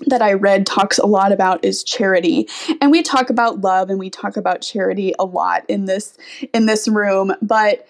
that 0.07 0.21
I 0.21 0.33
read 0.33 0.65
talks 0.65 0.97
a 0.97 1.05
lot 1.05 1.31
about 1.31 1.63
is 1.63 1.83
charity. 1.83 2.47
And 2.81 2.91
we 2.91 3.01
talk 3.01 3.29
about 3.29 3.61
love 3.61 3.89
and 3.89 3.99
we 3.99 4.09
talk 4.09 4.37
about 4.37 4.61
charity 4.61 5.13
a 5.19 5.25
lot 5.25 5.63
in 5.67 5.85
this 5.85 6.17
in 6.53 6.65
this 6.65 6.87
room, 6.87 7.33
but 7.41 7.85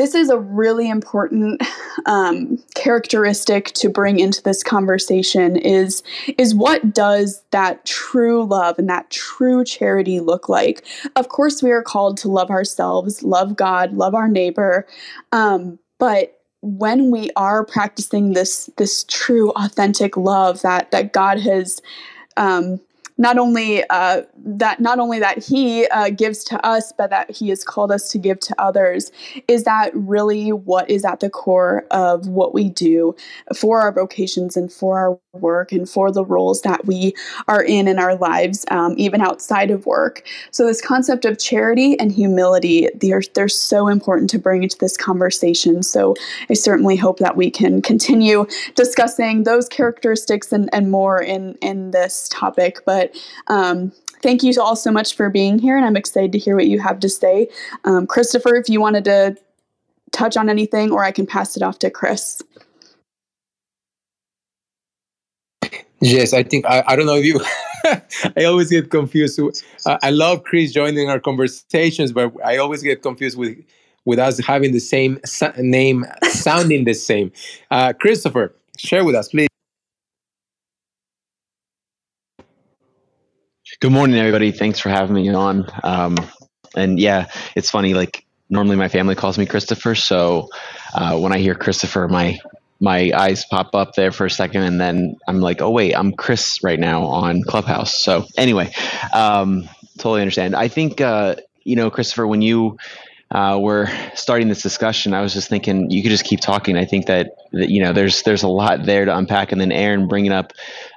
this 0.00 0.14
is 0.14 0.30
a 0.30 0.38
really 0.38 0.88
important 0.88 1.62
um, 2.06 2.56
characteristic 2.74 3.66
to 3.72 3.90
bring 3.90 4.18
into 4.18 4.42
this 4.42 4.62
conversation 4.62 5.56
is 5.56 6.02
is 6.38 6.54
what 6.54 6.94
does 6.94 7.42
that 7.50 7.84
true 7.84 8.44
love 8.44 8.78
and 8.78 8.88
that 8.88 9.10
true 9.10 9.62
charity 9.62 10.18
look 10.18 10.48
like? 10.48 10.86
Of 11.16 11.28
course 11.28 11.62
we 11.62 11.70
are 11.70 11.82
called 11.82 12.16
to 12.18 12.28
love 12.28 12.50
ourselves 12.50 13.22
love 13.22 13.56
god 13.56 13.92
love 13.92 14.14
our 14.14 14.28
neighbor 14.28 14.86
um, 15.32 15.78
but 15.98 16.40
when 16.62 17.10
we 17.10 17.30
are 17.36 17.64
practicing 17.64 18.32
this 18.32 18.70
this 18.78 19.04
true 19.04 19.50
authentic 19.50 20.16
love 20.16 20.62
that 20.62 20.90
that 20.92 21.12
God 21.12 21.40
has 21.40 21.80
um, 22.38 22.80
not 23.20 23.36
only 23.36 23.84
uh, 23.90 24.22
that 24.34 24.80
not 24.80 24.98
only 24.98 25.18
that 25.20 25.44
he 25.44 25.86
uh, 25.88 26.08
gives 26.08 26.42
to 26.42 26.66
us 26.66 26.92
but 26.96 27.10
that 27.10 27.30
he 27.30 27.50
has 27.50 27.62
called 27.62 27.92
us 27.92 28.08
to 28.08 28.18
give 28.18 28.40
to 28.40 28.54
others 28.60 29.12
is 29.46 29.64
that 29.64 29.94
really 29.94 30.52
what 30.52 30.88
is 30.88 31.04
at 31.04 31.20
the 31.20 31.28
core 31.28 31.86
of 31.90 32.26
what 32.26 32.54
we 32.54 32.70
do 32.70 33.14
for 33.54 33.80
our 33.80 33.92
vocations 33.92 34.56
and 34.56 34.72
for 34.72 34.98
our 34.98 35.20
work 35.38 35.70
and 35.70 35.88
for 35.88 36.10
the 36.10 36.24
roles 36.24 36.62
that 36.62 36.86
we 36.86 37.14
are 37.46 37.62
in 37.62 37.86
in 37.86 37.98
our 37.98 38.16
lives 38.16 38.64
um, 38.70 38.94
even 38.96 39.20
outside 39.20 39.70
of 39.70 39.86
work. 39.86 40.26
So 40.50 40.66
this 40.66 40.80
concept 40.80 41.24
of 41.24 41.38
charity 41.38 41.98
and 42.00 42.10
humility 42.10 42.88
they're, 42.94 43.22
they're 43.34 43.48
so 43.48 43.86
important 43.86 44.30
to 44.30 44.38
bring 44.38 44.62
into 44.62 44.78
this 44.78 44.96
conversation. 44.96 45.82
So 45.82 46.14
i 46.48 46.54
certainly 46.54 46.96
hope 46.96 47.18
that 47.18 47.36
we 47.36 47.50
can 47.50 47.82
continue 47.82 48.46
discussing 48.74 49.44
those 49.44 49.68
characteristics 49.68 50.52
and, 50.52 50.70
and 50.72 50.90
more 50.90 51.20
in 51.20 51.56
in 51.60 51.90
this 51.90 52.28
topic. 52.30 52.78
But 52.86 53.09
um, 53.48 53.92
thank 54.22 54.42
you 54.42 54.52
all 54.60 54.76
so 54.76 54.90
much 54.90 55.14
for 55.14 55.30
being 55.30 55.58
here, 55.58 55.76
and 55.76 55.84
I'm 55.84 55.96
excited 55.96 56.32
to 56.32 56.38
hear 56.38 56.56
what 56.56 56.66
you 56.66 56.80
have 56.80 57.00
to 57.00 57.08
say. 57.08 57.48
Um, 57.84 58.06
Christopher, 58.06 58.56
if 58.56 58.68
you 58.68 58.80
wanted 58.80 59.04
to 59.04 59.36
touch 60.12 60.36
on 60.36 60.48
anything, 60.48 60.90
or 60.90 61.04
I 61.04 61.12
can 61.12 61.26
pass 61.26 61.56
it 61.56 61.62
off 61.62 61.78
to 61.80 61.90
Chris. 61.90 62.42
Yes, 66.00 66.32
I 66.32 66.42
think 66.42 66.64
I, 66.66 66.82
I 66.86 66.96
don't 66.96 67.06
know 67.06 67.16
if 67.16 67.24
you. 67.24 67.40
I 68.36 68.44
always 68.44 68.70
get 68.70 68.90
confused. 68.90 69.40
Uh, 69.84 69.98
I 70.02 70.10
love 70.10 70.44
Chris 70.44 70.72
joining 70.72 71.10
our 71.10 71.20
conversations, 71.20 72.12
but 72.12 72.32
I 72.44 72.56
always 72.56 72.82
get 72.82 73.02
confused 73.02 73.36
with 73.36 73.58
with 74.06 74.18
us 74.18 74.38
having 74.38 74.72
the 74.72 74.80
same 74.80 75.20
name, 75.58 76.06
sounding 76.24 76.84
the 76.84 76.94
same. 76.94 77.30
Uh, 77.70 77.92
Christopher, 77.92 78.54
share 78.78 79.04
with 79.04 79.14
us, 79.14 79.28
please. 79.28 79.49
Good 83.80 83.92
morning, 83.92 84.18
everybody. 84.18 84.52
Thanks 84.52 84.78
for 84.78 84.90
having 84.90 85.14
me 85.14 85.30
on. 85.30 85.66
Um, 85.82 86.18
and 86.76 87.00
yeah, 87.00 87.28
it's 87.56 87.70
funny. 87.70 87.94
Like 87.94 88.26
normally, 88.50 88.76
my 88.76 88.88
family 88.88 89.14
calls 89.14 89.38
me 89.38 89.46
Christopher, 89.46 89.94
so 89.94 90.50
uh, 90.92 91.18
when 91.18 91.32
I 91.32 91.38
hear 91.38 91.54
Christopher, 91.54 92.06
my 92.06 92.38
my 92.78 93.10
eyes 93.16 93.46
pop 93.46 93.74
up 93.74 93.94
there 93.94 94.12
for 94.12 94.26
a 94.26 94.30
second, 94.30 94.64
and 94.64 94.78
then 94.78 95.16
I'm 95.26 95.40
like, 95.40 95.62
oh 95.62 95.70
wait, 95.70 95.94
I'm 95.94 96.12
Chris 96.12 96.62
right 96.62 96.78
now 96.78 97.04
on 97.04 97.42
Clubhouse. 97.42 98.04
So 98.04 98.26
anyway, 98.36 98.70
um, 99.14 99.66
totally 99.96 100.20
understand. 100.20 100.54
I 100.54 100.68
think 100.68 101.00
uh, 101.00 101.36
you 101.64 101.74
know, 101.74 101.90
Christopher, 101.90 102.26
when 102.26 102.42
you 102.42 102.76
uh, 103.30 103.58
we're 103.62 103.88
starting 104.14 104.48
this 104.48 104.60
discussion, 104.60 105.14
I 105.14 105.22
was 105.22 105.32
just 105.32 105.48
thinking 105.48 105.90
you 105.90 106.02
could 106.02 106.10
just 106.10 106.24
keep 106.24 106.40
talking. 106.40 106.76
I 106.76 106.84
think 106.84 107.06
that, 107.06 107.30
that 107.52 107.70
you 107.70 107.82
know 107.82 107.94
there's 107.94 108.24
there's 108.24 108.42
a 108.42 108.48
lot 108.48 108.84
there 108.84 109.06
to 109.06 109.16
unpack, 109.16 109.52
and 109.52 109.60
then 109.60 109.72
Erin 109.72 110.06
bringing 110.06 110.32
up 110.32 110.52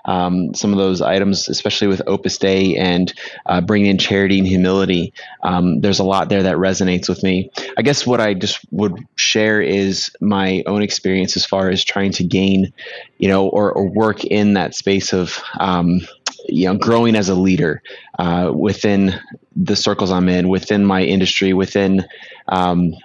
um, 0.05 0.53
some 0.53 0.71
of 0.71 0.77
those 0.77 1.01
items, 1.01 1.47
especially 1.47 1.87
with 1.87 2.01
Opus 2.07 2.37
Dei 2.37 2.77
and 2.77 3.13
uh, 3.45 3.61
bringing 3.61 3.89
in 3.89 3.97
charity 3.97 4.39
and 4.39 4.47
humility. 4.47 5.13
Um, 5.43 5.81
there's 5.81 5.99
a 5.99 6.03
lot 6.03 6.29
there 6.29 6.43
that 6.43 6.57
resonates 6.57 7.07
with 7.07 7.23
me. 7.23 7.51
I 7.77 7.81
guess 7.81 8.05
what 8.05 8.19
I 8.19 8.33
just 8.33 8.59
would 8.71 9.05
share 9.15 9.61
is 9.61 10.11
my 10.19 10.63
own 10.65 10.81
experience 10.81 11.37
as 11.37 11.45
far 11.45 11.69
as 11.69 11.83
trying 11.83 12.11
to 12.13 12.23
gain, 12.23 12.73
you 13.17 13.29
know, 13.29 13.47
or, 13.47 13.71
or 13.71 13.87
work 13.89 14.23
in 14.23 14.53
that 14.53 14.75
space 14.75 15.13
of. 15.13 15.41
Um, 15.59 16.01
you 16.49 16.67
know, 16.67 16.77
growing 16.77 17.15
as 17.15 17.29
a 17.29 17.35
leader 17.35 17.81
uh, 18.19 18.51
within 18.53 19.17
the 19.55 19.77
circles 19.77 20.11
I'm 20.11 20.27
in, 20.27 20.49
within 20.49 20.83
my 20.83 21.01
industry, 21.01 21.53
within 21.53 22.05
um, 22.49 22.95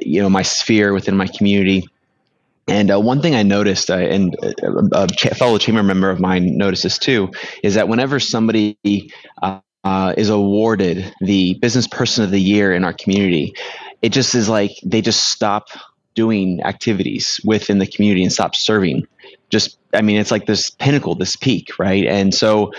you 0.00 0.20
know 0.22 0.28
my 0.28 0.42
sphere, 0.42 0.92
within 0.92 1.16
my 1.16 1.26
community. 1.26 1.88
And 2.68 2.92
uh, 2.92 3.00
one 3.00 3.20
thing 3.20 3.34
I 3.34 3.42
noticed, 3.42 3.90
uh, 3.90 3.96
and 3.96 4.36
a, 4.42 4.78
a, 4.92 5.08
fellow 5.34 5.58
chamber 5.58 5.82
member 5.82 6.10
of 6.10 6.20
mine 6.20 6.56
noticed 6.56 6.84
this 6.84 6.98
too, 6.98 7.30
is 7.62 7.74
that 7.74 7.88
whenever 7.88 8.20
somebody 8.20 8.78
uh, 9.42 9.60
uh, 9.84 10.14
is 10.16 10.28
awarded 10.28 11.12
the 11.20 11.54
business 11.54 11.88
person 11.88 12.24
of 12.24 12.30
the 12.30 12.40
year 12.40 12.72
in 12.72 12.84
our 12.84 12.92
community, 12.92 13.54
it 14.00 14.10
just 14.10 14.34
is 14.34 14.48
like 14.48 14.72
they 14.84 15.00
just 15.00 15.30
stop 15.30 15.68
doing 16.14 16.62
activities 16.62 17.40
within 17.44 17.78
the 17.78 17.86
community 17.86 18.22
and 18.22 18.32
stop 18.32 18.54
serving. 18.54 19.06
Just, 19.50 19.78
I 19.92 20.02
mean, 20.02 20.18
it's 20.18 20.30
like 20.30 20.46
this 20.46 20.70
pinnacle, 20.70 21.14
this 21.14 21.36
peak, 21.36 21.78
right? 21.78 22.06
And 22.06 22.34
so 22.34 22.72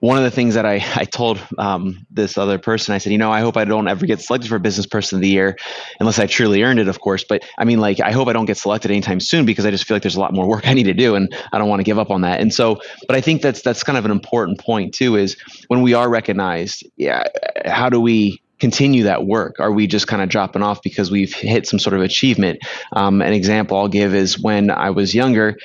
one 0.00 0.18
of 0.18 0.24
the 0.24 0.30
things 0.30 0.54
that 0.54 0.66
I, 0.66 0.74
I 0.94 1.04
told 1.04 1.40
um, 1.58 2.06
this 2.10 2.36
other 2.36 2.58
person, 2.58 2.94
I 2.94 2.98
said, 2.98 3.12
you 3.12 3.18
know, 3.18 3.30
I 3.30 3.40
hope 3.40 3.56
I 3.56 3.64
don't 3.64 3.88
ever 3.88 4.06
get 4.06 4.20
selected 4.20 4.48
for 4.48 4.58
Business 4.58 4.86
Person 4.86 5.16
of 5.16 5.22
the 5.22 5.28
Year, 5.28 5.56
unless 6.00 6.18
I 6.18 6.26
truly 6.26 6.62
earned 6.62 6.78
it, 6.78 6.88
of 6.88 7.00
course. 7.00 7.24
But 7.24 7.42
I 7.58 7.64
mean, 7.64 7.80
like, 7.80 8.00
I 8.00 8.12
hope 8.12 8.28
I 8.28 8.32
don't 8.32 8.46
get 8.46 8.58
selected 8.58 8.90
anytime 8.90 9.20
soon 9.20 9.46
because 9.46 9.64
I 9.64 9.70
just 9.70 9.84
feel 9.84 9.94
like 9.94 10.02
there's 10.02 10.16
a 10.16 10.20
lot 10.20 10.34
more 10.34 10.46
work 10.46 10.66
I 10.68 10.74
need 10.74 10.84
to 10.84 10.94
do, 10.94 11.14
and 11.14 11.34
I 11.52 11.58
don't 11.58 11.68
want 11.68 11.80
to 11.80 11.84
give 11.84 11.98
up 11.98 12.10
on 12.10 12.20
that. 12.22 12.40
And 12.40 12.52
so, 12.52 12.80
but 13.06 13.16
I 13.16 13.20
think 13.20 13.42
that's 13.42 13.62
that's 13.62 13.82
kind 13.82 13.98
of 13.98 14.04
an 14.04 14.10
important 14.10 14.60
point 14.60 14.94
too. 14.94 15.16
Is 15.16 15.36
when 15.68 15.82
we 15.82 15.94
are 15.94 16.08
recognized, 16.08 16.86
yeah, 16.96 17.24
how 17.64 17.88
do 17.88 18.00
we 18.00 18.40
continue 18.60 19.02
that 19.04 19.26
work? 19.26 19.56
Are 19.58 19.72
we 19.72 19.86
just 19.86 20.06
kind 20.06 20.22
of 20.22 20.28
dropping 20.28 20.62
off 20.62 20.82
because 20.82 21.10
we've 21.10 21.34
hit 21.34 21.66
some 21.66 21.78
sort 21.78 21.94
of 21.94 22.02
achievement? 22.02 22.60
Um, 22.92 23.20
an 23.20 23.32
example 23.32 23.76
I'll 23.76 23.88
give 23.88 24.14
is 24.14 24.38
when 24.38 24.70
I 24.70 24.90
was 24.90 25.14
younger, 25.14 25.58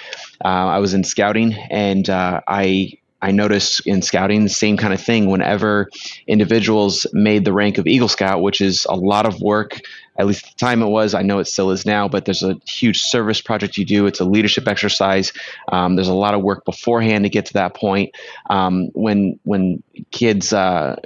uh, 0.44 0.48
I 0.48 0.80
was 0.80 0.94
in 0.94 1.04
scouting 1.04 1.54
and 1.54 2.10
uh, 2.10 2.42
I 2.48 2.99
I 3.22 3.32
noticed 3.32 3.86
in 3.86 4.02
scouting 4.02 4.44
the 4.44 4.50
same 4.50 4.78
kind 4.78 4.94
of 4.94 5.02
thing. 5.02 5.30
Whenever 5.30 5.90
individuals 6.28 7.06
made 7.12 7.46
the 7.46 7.54
rank 7.54 7.78
of 7.78 7.88
Eagle 7.88 8.08
Scout, 8.08 8.42
which 8.42 8.62
is 8.62 8.86
a 8.90 8.96
lot 8.96 9.26
of 9.26 9.42
work, 9.42 9.82
at 10.20 10.28
least 10.28 10.46
the 10.46 10.56
time 10.56 10.82
it 10.82 10.88
was, 10.88 11.14
I 11.14 11.22
know 11.22 11.40
it 11.40 11.46
still 11.46 11.72
is 11.72 11.86
now, 11.86 12.10
but 12.10 12.26
there's 12.26 12.44
a 12.44 12.56
huge 12.68 13.00
service 13.00 13.40
project 13.40 13.78
you 13.78 13.86
do. 13.86 14.06
It's 14.06 14.20
a 14.20 14.26
leadership 14.26 14.68
exercise. 14.68 15.32
Um, 15.72 15.96
there's 15.96 16.10
a 16.10 16.14
lot 16.14 16.34
of 16.34 16.42
work 16.42 16.66
beforehand 16.66 17.24
to 17.24 17.30
get 17.30 17.46
to 17.48 17.54
that 17.54 17.74
point. 17.74 18.14
Um, 18.50 18.90
when 18.94 19.40
when 19.44 19.82
kids 20.12 20.52
uh, 20.52 20.98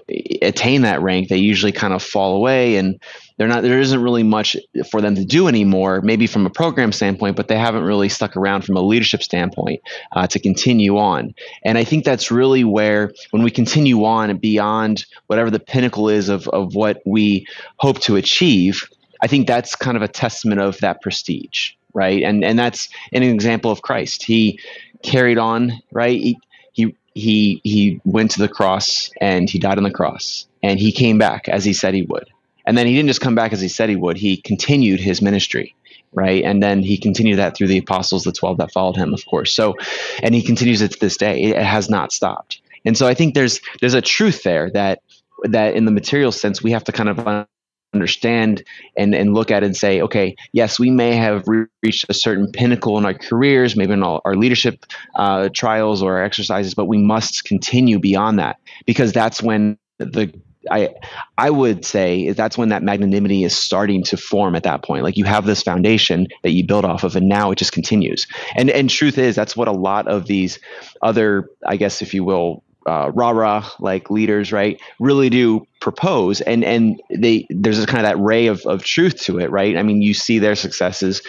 attain 0.41 0.82
that 0.82 1.02
rank, 1.02 1.30
they 1.30 1.38
usually 1.38 1.71
kind 1.71 1.93
of 1.93 2.02
fall 2.02 2.36
away 2.36 2.78
and 2.78 2.99
they're 3.38 3.47
not 3.47 3.63
there 3.63 3.80
isn't 3.80 4.02
really 4.02 4.23
much 4.23 4.56
for 4.89 5.02
them 5.02 5.15
to 5.15 5.26
do 5.26 5.47
anymore 5.47 6.02
maybe 6.02 6.28
from 6.28 6.45
a 6.45 6.49
program 6.49 6.91
standpoint 6.91 7.36
but 7.36 7.47
they 7.47 7.58
haven't 7.58 7.84
really 7.84 8.10
stuck 8.10 8.36
around 8.38 8.63
from 8.63 8.78
a 8.78 8.82
leadership 8.82 9.23
standpoint 9.23 9.82
uh, 10.13 10.28
to 10.28 10.39
continue 10.39 10.97
on 10.97 11.34
and 11.63 11.78
i 11.78 11.84
think 11.84 12.06
that's 12.06 12.32
really 12.32 12.63
where 12.63 13.12
when 13.32 13.43
we 13.43 13.52
continue 13.52 14.04
on 14.06 14.38
beyond 14.38 15.06
whatever 15.28 15.49
the 15.49 15.60
pinnacle 15.60 16.10
is 16.10 16.30
of, 16.30 16.47
of 16.49 16.76
what 16.76 17.02
we 17.06 17.45
hope 17.78 17.99
to 17.99 18.15
achieve 18.15 18.88
i 19.24 19.28
think 19.28 19.48
that's 19.48 19.76
kind 19.76 19.98
of 19.98 20.04
a 20.04 20.08
testament 20.08 20.62
of 20.62 20.78
that 20.80 21.02
prestige 21.02 21.72
right 21.94 22.22
and 22.24 22.44
and 22.44 22.60
that's 22.60 22.90
an 23.12 23.24
example 23.24 23.72
of 23.72 23.82
christ 23.82 24.24
he 24.24 24.60
carried 25.02 25.40
on 25.40 25.72
right 25.92 26.20
he, 26.20 26.38
he 26.74 26.96
he 27.16 27.62
he 27.64 28.02
went 28.06 28.32
to 28.32 28.40
the 28.40 28.48
cross 28.48 29.10
and 29.20 29.50
he 29.50 29.58
died 29.58 29.78
on 29.78 29.84
the 29.84 29.92
cross 29.92 30.48
and 30.62 30.80
he 30.80 30.92
came 30.92 31.18
back 31.18 31.50
as 31.50 31.66
he 31.66 31.74
said 31.74 31.96
he 31.96 32.04
would 32.04 32.30
and 32.66 32.78
then 32.78 32.88
he 32.88 32.96
didn't 32.96 33.10
just 33.10 33.22
come 33.22 33.36
back 33.36 33.54
as 33.54 33.62
he 33.62 33.68
said 33.68 33.90
he 33.90 33.96
would, 33.96 34.18
he 34.18 34.38
continued 34.38 35.00
his 35.00 35.22
ministry, 35.22 35.76
right? 36.14 36.44
And 36.44 36.64
then 36.64 36.82
he 36.82 36.98
continued 36.98 37.38
that 37.38 37.56
through 37.56 37.68
the 37.68 37.78
apostles, 37.78 38.24
the 38.24 38.32
12 38.32 38.58
that 38.58 38.72
followed 38.72 38.96
him, 38.96 39.14
of 39.14 39.26
course. 39.26 39.54
So, 39.54 39.76
and 40.22 40.34
he 40.34 40.42
continues 40.42 40.82
it 40.82 40.92
to 40.92 41.00
this 41.00 41.18
day. 41.18 41.42
It 41.42 41.58
has 41.58 41.90
not 41.90 42.12
stopped. 42.12 42.62
And 42.86 42.98
so 42.98 43.08
I 43.08 43.14
think 43.14 43.34
there's 43.34 43.62
there's 43.80 43.94
a 43.94 44.02
truth 44.02 44.44
there 44.44 44.70
that 44.72 45.02
that 45.44 45.76
in 45.76 45.86
the 45.86 45.92
material 45.92 46.32
sense 46.32 46.62
we 46.62 46.72
have 46.72 46.84
to 46.86 46.92
kind 46.92 47.10
of 47.10 47.48
understand 47.93 48.63
and, 48.97 49.13
and 49.13 49.34
look 49.34 49.51
at 49.51 49.63
and 49.63 49.75
say, 49.75 50.01
okay, 50.01 50.36
yes, 50.51 50.79
we 50.79 50.89
may 50.89 51.15
have 51.15 51.47
re- 51.47 51.65
reached 51.82 52.06
a 52.10 52.13
certain 52.13 52.51
pinnacle 52.51 52.97
in 52.97 53.06
our 53.06 53.13
careers, 53.13 53.75
maybe 53.75 53.93
in 53.93 54.03
all 54.03 54.21
our 54.25 54.36
leadership 54.36 54.86
uh, 55.15 55.49
trials 55.53 56.01
or 56.01 56.17
our 56.17 56.23
exercises, 56.23 56.73
but 56.73 56.86
we 56.86 56.97
must 56.97 57.43
continue 57.45 57.99
beyond 57.99 58.39
that 58.39 58.58
because 58.86 59.12
that's 59.13 59.41
when 59.41 59.77
the 59.99 60.34
I 60.71 60.89
I 61.38 61.49
would 61.49 61.86
say 61.86 62.32
that's 62.32 62.58
when 62.58 62.69
that 62.69 62.84
magnanimity 62.84 63.43
is 63.43 63.56
starting 63.56 64.03
to 64.06 64.17
form 64.17 64.56
at 64.56 64.63
that 64.63 64.84
point. 64.84 65.03
Like 65.03 65.17
you 65.17 65.25
have 65.25 65.45
this 65.45 65.62
foundation 65.62 66.27
that 66.43 66.51
you 66.51 66.65
build 66.65 66.86
off 66.86 67.03
of, 67.03 67.15
and 67.15 67.27
now 67.27 67.51
it 67.51 67.58
just 67.58 67.73
continues. 67.73 68.27
And 68.56 68.69
and 68.69 68.89
truth 68.89 69.17
is, 69.17 69.36
that's 69.36 69.58
what 69.58 69.67
a 69.67 69.73
lot 69.73 70.08
of 70.08 70.25
these 70.25 70.60
other, 71.01 71.49
I 71.67 71.75
guess, 71.75 72.01
if 72.01 72.13
you 72.13 72.23
will, 72.23 72.63
uh, 72.86 73.12
rah 73.13 73.30
rah 73.32 73.69
like 73.80 74.10
leaders, 74.10 74.52
right, 74.52 74.80
really 75.00 75.30
do 75.30 75.65
propose. 75.80 76.41
And 76.41 76.63
and 76.63 77.02
they 77.10 77.48
there's 77.50 77.82
a 77.82 77.86
kind 77.86 78.06
of 78.06 78.12
that 78.12 78.24
ray 78.24 78.48
of 78.48 78.62
of 78.65 78.84
truth 78.84 79.22
to 79.22 79.39
it, 79.39 79.50
right? 79.52 79.78
I 79.78 79.84
mean, 79.84 80.02
you 80.02 80.13
see 80.13 80.39
their 80.39 80.56
successes. 80.56 81.22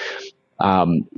Um, 0.60 1.08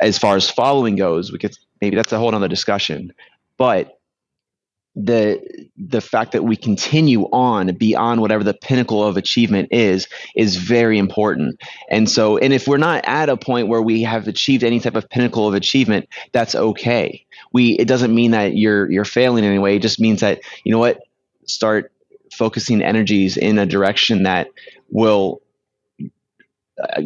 as 0.00 0.18
far 0.18 0.36
as 0.36 0.48
following 0.48 0.96
goes, 0.96 1.32
we 1.32 1.38
could 1.38 1.56
maybe 1.80 1.96
that's 1.96 2.12
a 2.12 2.18
whole 2.18 2.34
other 2.34 2.48
discussion. 2.48 3.12
But 3.56 3.98
the 4.96 5.68
the 5.76 6.00
fact 6.00 6.32
that 6.32 6.44
we 6.44 6.56
continue 6.56 7.22
on 7.32 7.74
beyond 7.74 8.20
whatever 8.20 8.44
the 8.44 8.54
pinnacle 8.54 9.02
of 9.02 9.16
achievement 9.16 9.68
is 9.72 10.06
is 10.36 10.56
very 10.56 10.98
important. 10.98 11.60
And 11.90 12.08
so 12.08 12.38
and 12.38 12.52
if 12.52 12.68
we're 12.68 12.76
not 12.76 13.04
at 13.06 13.28
a 13.28 13.36
point 13.36 13.68
where 13.68 13.82
we 13.82 14.02
have 14.02 14.28
achieved 14.28 14.62
any 14.62 14.78
type 14.78 14.94
of 14.94 15.08
pinnacle 15.10 15.48
of 15.48 15.54
achievement 15.54 16.08
that's 16.32 16.54
okay. 16.54 17.26
We 17.52 17.72
it 17.72 17.88
doesn't 17.88 18.14
mean 18.14 18.30
that 18.32 18.56
you're 18.56 18.90
you're 18.90 19.04
failing 19.04 19.42
in 19.42 19.50
any 19.50 19.58
way. 19.58 19.76
It 19.76 19.82
just 19.82 19.98
means 19.98 20.20
that 20.20 20.40
you 20.62 20.72
know 20.72 20.78
what? 20.78 21.00
Start 21.46 21.92
focusing 22.32 22.82
energies 22.82 23.36
in 23.36 23.58
a 23.58 23.66
direction 23.66 24.24
that 24.24 24.48
will 24.90 25.40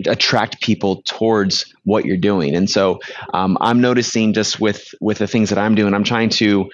attract 0.07 0.63
people 0.63 1.03
towards 1.05 1.75
what 1.85 2.07
you're 2.07 2.17
doing 2.17 2.55
and 2.55 2.71
so 2.71 2.99
um, 3.35 3.59
i'm 3.61 3.81
noticing 3.81 4.33
just 4.33 4.59
with 4.59 4.95
with 5.01 5.19
the 5.19 5.27
things 5.27 5.51
that 5.51 5.59
i'm 5.59 5.75
doing 5.75 5.93
i'm 5.93 6.05
trying 6.05 6.31
to 6.31 6.71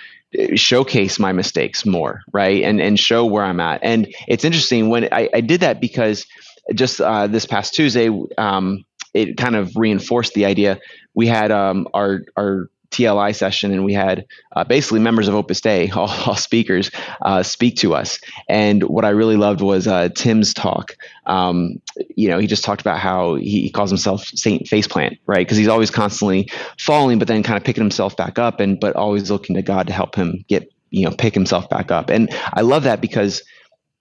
showcase 0.55 1.19
my 1.19 1.33
mistakes 1.33 1.87
more, 1.87 2.23
right? 2.33 2.63
And 2.63 2.81
and 2.81 2.99
show 2.99 3.25
where 3.25 3.45
I'm 3.45 3.61
at. 3.61 3.81
And 3.83 4.15
it's 4.29 4.45
interesting 4.45 4.89
when 4.89 5.09
I, 5.13 5.29
I 5.33 5.41
did 5.41 5.61
that 5.61 5.81
because 5.81 6.27
just 6.75 7.01
uh, 7.01 7.27
this 7.27 7.47
past 7.47 7.75
Tuesday, 7.75 8.11
um, 8.39 8.85
it 9.13 9.37
kind 9.37 9.57
of 9.57 9.77
reinforced 9.77 10.35
the 10.35 10.45
idea. 10.45 10.81
We 11.15 11.27
had 11.27 11.51
um, 11.51 11.89
our 11.95 12.25
our 12.37 12.69
TLI 12.95 13.35
session, 13.35 13.73
and 13.73 13.85
we 13.85 13.93
had 13.93 14.27
uh, 14.55 14.65
basically 14.65 15.01
members 15.01 15.29
of 15.29 15.35
Opus 15.35 15.61
Dei, 15.61 15.91
all, 15.95 16.09
all 16.27 16.37
speakers, 16.37 16.91
uh, 17.23 17.43
speak 17.43 17.77
to 17.77 17.95
us. 17.95 18.21
And 18.49 18.83
what 18.85 19.05
I 19.05 19.11
really 19.11 19.37
loved 19.37 19.61
was 19.61 19.87
uh, 19.87 20.09
Tim's 20.11 20.55
talk. 20.55 20.97
Um, 21.27 21.81
you 22.15 22.29
know, 22.29 22.39
he 22.39 22.47
just 22.47 22.65
talked 22.65 22.81
about 22.81 22.99
how 22.99 23.37
he, 23.37 23.63
he 23.63 23.71
calls 23.71 23.91
himself 23.91 24.25
Saint 24.25 24.67
Faceplant, 24.67 25.19
right? 25.27 25.47
Because 25.47 25.57
he's 25.57 25.69
always 25.69 25.91
constantly 25.91 26.51
falling, 26.79 27.19
but 27.19 27.29
then 27.29 27.43
kind 27.43 27.57
of 27.57 27.65
picking 27.65 27.83
himself 27.83 28.17
back 28.17 28.39
up, 28.39 28.61
and 28.61 28.79
but 28.79 28.97
always 28.97 29.31
looking 29.31 29.57
to 29.57 29.63
God 29.63 29.87
to 29.89 29.93
help 29.93 30.15
him 30.15 30.45
get 30.49 30.71
you 30.91 31.05
know 31.05 31.15
pick 31.15 31.35
himself 31.35 31.69
back 31.69 31.91
up. 31.91 32.11
And 32.11 32.29
I 32.53 32.61
love 32.61 32.85
that 32.85 33.01
because 33.01 33.43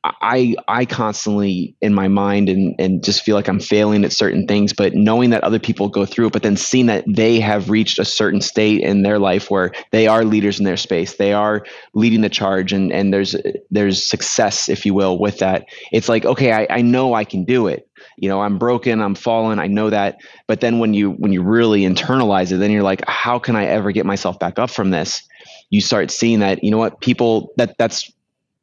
I 0.03 0.55
I 0.67 0.85
constantly 0.85 1.75
in 1.81 1.93
my 1.93 2.09
mind 2.09 2.49
and 2.49 2.75
and 2.77 3.03
just 3.03 3.23
feel 3.23 3.35
like 3.35 3.47
I'm 3.47 3.61
failing 3.61 4.03
at 4.03 4.11
certain 4.11 4.47
things, 4.47 4.73
but 4.73 4.93
knowing 4.93 5.29
that 5.29 5.43
other 5.45 5.59
people 5.59 5.87
go 5.87 6.05
through 6.05 6.27
it, 6.27 6.33
but 6.33 6.43
then 6.43 6.57
seeing 6.57 6.87
that 6.87 7.05
they 7.07 7.39
have 7.39 7.69
reached 7.69 7.99
a 7.99 8.05
certain 8.05 8.41
state 8.41 8.81
in 8.81 9.03
their 9.03 9.17
life 9.17 9.49
where 9.49 9.71
they 9.91 10.07
are 10.07 10.25
leaders 10.25 10.59
in 10.59 10.65
their 10.65 10.77
space, 10.77 11.15
they 11.15 11.31
are 11.31 11.65
leading 11.93 12.19
the 12.19 12.29
charge, 12.29 12.73
and 12.73 12.91
and 12.91 13.13
there's 13.13 13.35
there's 13.71 14.03
success, 14.03 14.67
if 14.67 14.85
you 14.85 14.93
will, 14.93 15.17
with 15.17 15.39
that. 15.39 15.65
It's 15.93 16.09
like 16.09 16.25
okay, 16.25 16.51
I, 16.51 16.67
I 16.69 16.81
know 16.81 17.13
I 17.13 17.23
can 17.23 17.45
do 17.45 17.67
it. 17.67 17.87
You 18.17 18.27
know, 18.27 18.41
I'm 18.41 18.57
broken, 18.57 19.01
I'm 19.01 19.15
fallen, 19.15 19.57
I 19.57 19.67
know 19.67 19.89
that. 19.89 20.17
But 20.47 20.59
then 20.59 20.79
when 20.79 20.93
you 20.93 21.11
when 21.11 21.31
you 21.31 21.41
really 21.41 21.83
internalize 21.83 22.51
it, 22.51 22.57
then 22.57 22.71
you're 22.71 22.83
like, 22.83 23.07
how 23.07 23.39
can 23.39 23.55
I 23.55 23.65
ever 23.67 23.93
get 23.93 24.05
myself 24.05 24.37
back 24.37 24.59
up 24.59 24.69
from 24.69 24.91
this? 24.91 25.23
You 25.69 25.79
start 25.79 26.11
seeing 26.11 26.39
that 26.39 26.61
you 26.61 26.71
know 26.71 26.77
what 26.77 26.99
people 26.99 27.53
that 27.55 27.77
that's 27.77 28.11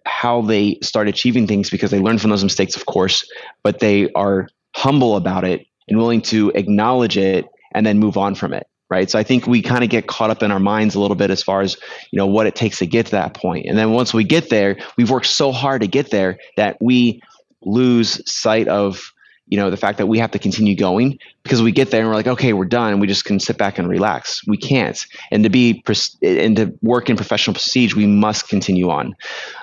how 0.06 0.42
they 0.42 0.78
start 0.82 1.08
achieving 1.08 1.46
things 1.46 1.70
because 1.70 1.90
they 1.90 2.00
learn 2.00 2.18
from 2.18 2.30
those 2.30 2.44
mistakes, 2.44 2.76
of 2.76 2.86
course, 2.86 3.28
but 3.62 3.80
they 3.80 4.10
are 4.12 4.48
humble 4.74 5.16
about 5.16 5.44
it 5.44 5.66
and 5.88 5.98
willing 5.98 6.22
to 6.22 6.50
acknowledge 6.54 7.18
it 7.18 7.46
and 7.72 7.84
then 7.84 7.98
move 7.98 8.16
on 8.16 8.34
from 8.34 8.52
it. 8.52 8.66
Right. 8.88 9.08
So 9.08 9.20
I 9.20 9.22
think 9.22 9.46
we 9.46 9.62
kind 9.62 9.84
of 9.84 9.90
get 9.90 10.08
caught 10.08 10.30
up 10.30 10.42
in 10.42 10.50
our 10.50 10.58
minds 10.58 10.96
a 10.96 11.00
little 11.00 11.14
bit 11.14 11.30
as 11.30 11.44
far 11.44 11.60
as, 11.60 11.76
you 12.10 12.16
know, 12.16 12.26
what 12.26 12.48
it 12.48 12.56
takes 12.56 12.78
to 12.78 12.86
get 12.86 13.06
to 13.06 13.12
that 13.12 13.34
point. 13.34 13.66
And 13.66 13.78
then 13.78 13.92
once 13.92 14.12
we 14.12 14.24
get 14.24 14.50
there, 14.50 14.78
we've 14.96 15.10
worked 15.10 15.26
so 15.26 15.52
hard 15.52 15.82
to 15.82 15.86
get 15.86 16.10
there 16.10 16.38
that 16.56 16.76
we 16.80 17.22
lose 17.62 18.20
sight 18.28 18.66
of 18.66 19.12
you 19.50 19.56
know 19.56 19.68
the 19.68 19.76
fact 19.76 19.98
that 19.98 20.06
we 20.06 20.18
have 20.18 20.30
to 20.30 20.38
continue 20.38 20.74
going 20.74 21.18
because 21.42 21.60
we 21.60 21.72
get 21.72 21.90
there 21.90 22.00
and 22.00 22.08
we're 22.08 22.14
like 22.14 22.28
okay 22.28 22.52
we're 22.52 22.64
done. 22.64 22.92
And 22.92 23.00
we 23.00 23.06
just 23.06 23.24
can 23.24 23.38
sit 23.38 23.58
back 23.58 23.78
and 23.78 23.88
relax. 23.88 24.46
We 24.46 24.56
can't. 24.56 25.04
And 25.30 25.44
to 25.44 25.50
be 25.50 25.84
and 26.22 26.56
to 26.56 26.72
work 26.82 27.10
in 27.10 27.16
professional 27.16 27.54
prestige 27.54 27.94
we 27.94 28.06
must 28.06 28.48
continue 28.48 28.88
on. 28.88 29.14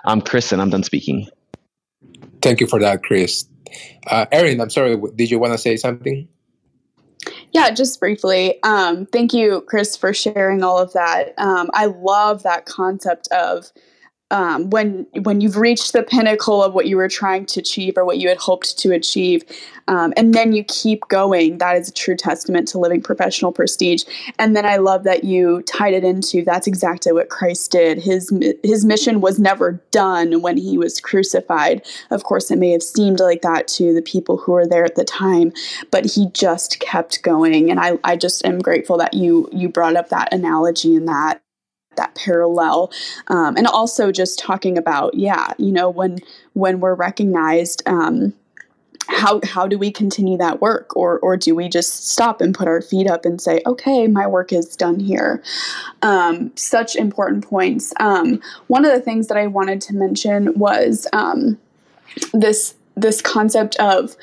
I'm 0.06 0.22
chris 0.22 0.52
and 0.52 0.62
i'm 0.62 0.70
done 0.70 0.84
speaking. 0.84 1.28
Thank 2.42 2.60
you 2.60 2.68
for 2.68 2.80
that 2.80 3.04
chris. 3.04 3.46
Uh, 4.08 4.26
erin 4.32 4.62
i'm 4.62 4.70
sorry 4.70 4.98
did 5.16 5.32
you 5.32 5.40
want 5.40 5.54
to 5.54 5.58
say 5.58 5.78
something? 5.78 6.28
Yeah, 7.52 7.72
just 7.72 8.00
briefly. 8.00 8.62
Um, 8.64 9.06
thank 9.06 9.34
you, 9.34 9.64
Chris, 9.68 9.98
for 9.98 10.14
sharing 10.14 10.64
all 10.64 10.78
of 10.78 10.94
that. 10.94 11.34
Um, 11.38 11.70
I 11.74 11.88
love 11.88 12.44
that 12.44 12.66
concept 12.66 13.28
of 13.30 13.72
um, 14.30 14.70
when 14.70 15.08
when 15.24 15.40
you've 15.40 15.56
reached 15.56 15.94
the 15.94 16.04
pinnacle 16.04 16.62
of 16.62 16.74
what 16.74 16.86
you 16.86 16.98
were 16.98 17.08
trying 17.08 17.46
to 17.46 17.62
achieve 17.62 17.98
or 17.98 18.04
what 18.04 18.18
you 18.18 18.28
had 18.28 18.38
hoped 18.38 18.78
to 18.80 18.92
achieve, 18.92 19.44
um, 19.88 20.14
and 20.18 20.34
then 20.34 20.52
you 20.52 20.66
keep 20.66 21.08
going. 21.08 21.60
That 21.60 21.78
is 21.78 21.88
a 21.88 21.94
true 21.94 22.16
testament 22.16 22.68
to 22.70 22.78
living 22.78 23.02
professional 23.02 23.54
prestige. 23.54 24.04
And 24.38 24.56
then 24.56 24.66
I 24.66 24.78
love 24.78 25.06
that 25.06 25.24
you 25.24 25.62
tied 25.62 25.94
it 25.94 26.04
into 26.04 26.44
that's 26.44 26.68
exactly 26.68 27.14
what 27.14 27.30
Christ 27.30 27.72
did. 27.72 28.00
His 28.00 28.32
his 28.64 28.84
mission 28.84 29.22
was 29.22 29.40
never 29.40 29.82
done 29.92 30.42
when 30.42 30.58
he 30.58 30.78
was 30.78 31.00
crucified. 31.00 31.86
Of 32.12 32.24
course, 32.24 32.52
it 32.52 32.58
may 32.58 32.72
have 32.72 32.84
seemed 32.84 33.22
like 33.22 33.44
that 33.44 33.68
to 33.70 33.94
the 33.94 34.02
people 34.02 34.36
who 34.36 34.52
were 34.52 34.68
there 34.68 34.84
at 34.84 34.96
the 34.96 35.06
time, 35.06 35.54
but 35.90 36.06
he 36.06 36.28
just 36.32 36.82
kept 36.82 37.24
going. 37.24 37.72
And 37.72 37.80
I 37.80 37.98
I 38.04 38.18
just 38.18 38.46
am 38.46 38.60
grateful 38.60 38.98
that 38.98 39.14
you 39.14 39.48
you 39.54 39.70
brought 39.70 39.96
up 39.96 40.10
that 40.10 40.34
analogy 40.34 40.98
and 40.98 41.08
that 41.08 41.42
that 41.98 42.16
parallel. 42.16 42.92
Um, 43.28 43.58
and 43.58 43.68
also 43.68 44.12
just 44.12 44.40
talking 44.40 44.78
about 44.78 45.14
yeah 45.14 45.54
you 45.58 45.72
know 45.72 45.90
when 45.90 46.20
when 46.54 46.80
we're 46.80 46.96
recognized 46.96 47.84
um, 47.86 48.34
how 49.08 49.40
how 49.44 49.68
do 49.68 49.78
we 49.78 49.92
continue 49.92 50.38
that 50.38 50.62
work? 50.62 50.96
Or 50.96 51.20
or 51.20 51.38
do 51.38 51.56
we 51.56 51.70
just 51.70 52.08
stop 52.08 52.42
and 52.42 52.54
put 52.54 52.68
our 52.68 52.82
feet 52.82 53.10
up 53.10 53.26
and 53.26 53.42
say 53.42 53.62
okay 53.66 54.08
my 54.08 54.28
work 54.28 54.52
is 54.54 54.76
done 54.76 55.00
here. 55.00 55.42
Um, 56.02 56.52
such 56.56 56.96
important 56.96 57.48
points. 57.48 57.94
Um, 58.00 58.42
one 58.68 58.86
of 58.86 58.92
the 58.92 59.02
things 59.02 59.28
that 59.28 59.38
i 59.38 59.48
wanted 59.48 59.82
to 59.82 59.96
mention 59.96 60.58
was 60.58 61.08
um, 61.14 61.58
this 62.34 62.76
this 62.96 63.22
concept 63.22 63.76
of 63.78 64.16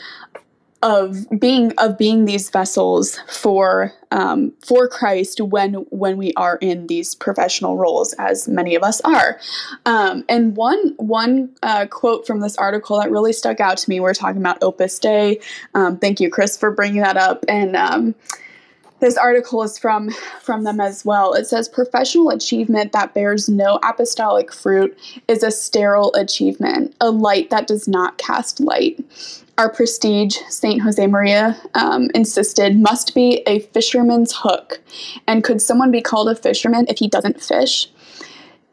of 0.85 1.27
being 1.41 1.73
of 1.79 1.97
being 1.97 2.27
these 2.27 2.51
vessels 2.51 3.19
for 3.27 3.91
um, 4.11 4.53
for 4.61 4.87
Christ 4.87 5.41
when 5.41 5.75
when 5.89 6.19
we 6.19 6.35
are 6.35 6.59
in 6.61 6.87
these 6.89 7.15
professional 7.15 7.79
roles, 7.79 8.13
as 8.19 8.47
many 8.47 8.75
of 8.75 8.83
us 8.83 9.01
are. 9.01 9.41
Um, 9.87 10.25
and 10.29 10.55
one 10.57 10.95
one 10.99 11.51
uh, 11.63 11.87
quote 11.87 12.27
from 12.27 12.41
this 12.41 12.57
article 12.59 13.01
that 13.01 13.11
really 13.11 13.33
stuck 13.33 13.61
out 13.61 13.79
to 13.79 13.91
me. 13.91 13.99
We're 13.99 14.13
talking 14.13 14.43
about 14.43 14.63
Opus 14.63 14.99
Dei. 14.99 15.41
Um, 15.75 15.99
thank 15.99 16.21
you, 16.21 16.29
Chris, 16.31 16.59
for 16.59 16.71
bringing 16.71 17.01
that 17.01 17.17
up. 17.17 17.47
And 17.49 17.77
um, 17.77 18.15
this 19.01 19.17
article 19.17 19.63
is 19.63 19.79
from 19.79 20.11
from 20.43 20.65
them 20.65 20.83
as 20.83 21.03
well. 21.03 21.33
It 21.33 21.47
says 21.47 21.67
professional 21.67 22.29
achievement 22.29 22.93
that 22.93 23.15
bears 23.15 23.49
no 23.49 23.79
apostolic 23.83 24.53
fruit 24.53 24.99
is 25.29 25.43
a 25.43 25.51
sterile 25.51 26.13
achievement, 26.15 26.95
a 27.01 27.11
light 27.11 27.49
that 27.49 27.67
does 27.67 27.89
not 27.89 28.19
cast 28.19 28.61
light 28.61 29.03
our 29.57 29.71
prestige, 29.71 30.37
St. 30.49 30.83
Josemaria 30.83 31.57
um, 31.75 32.11
insisted, 32.15 32.77
must 32.79 33.15
be 33.15 33.43
a 33.47 33.61
fisherman's 33.61 34.33
hook. 34.35 34.81
And 35.27 35.45
could 35.45 35.63
someone 35.63 35.91
be 35.91 36.01
called 36.01 36.29
a 36.29 36.35
fisherman 36.35 36.87
if 36.89 36.99
he 36.99 37.09
doesn't 37.09 37.41
fish? 37.41 37.91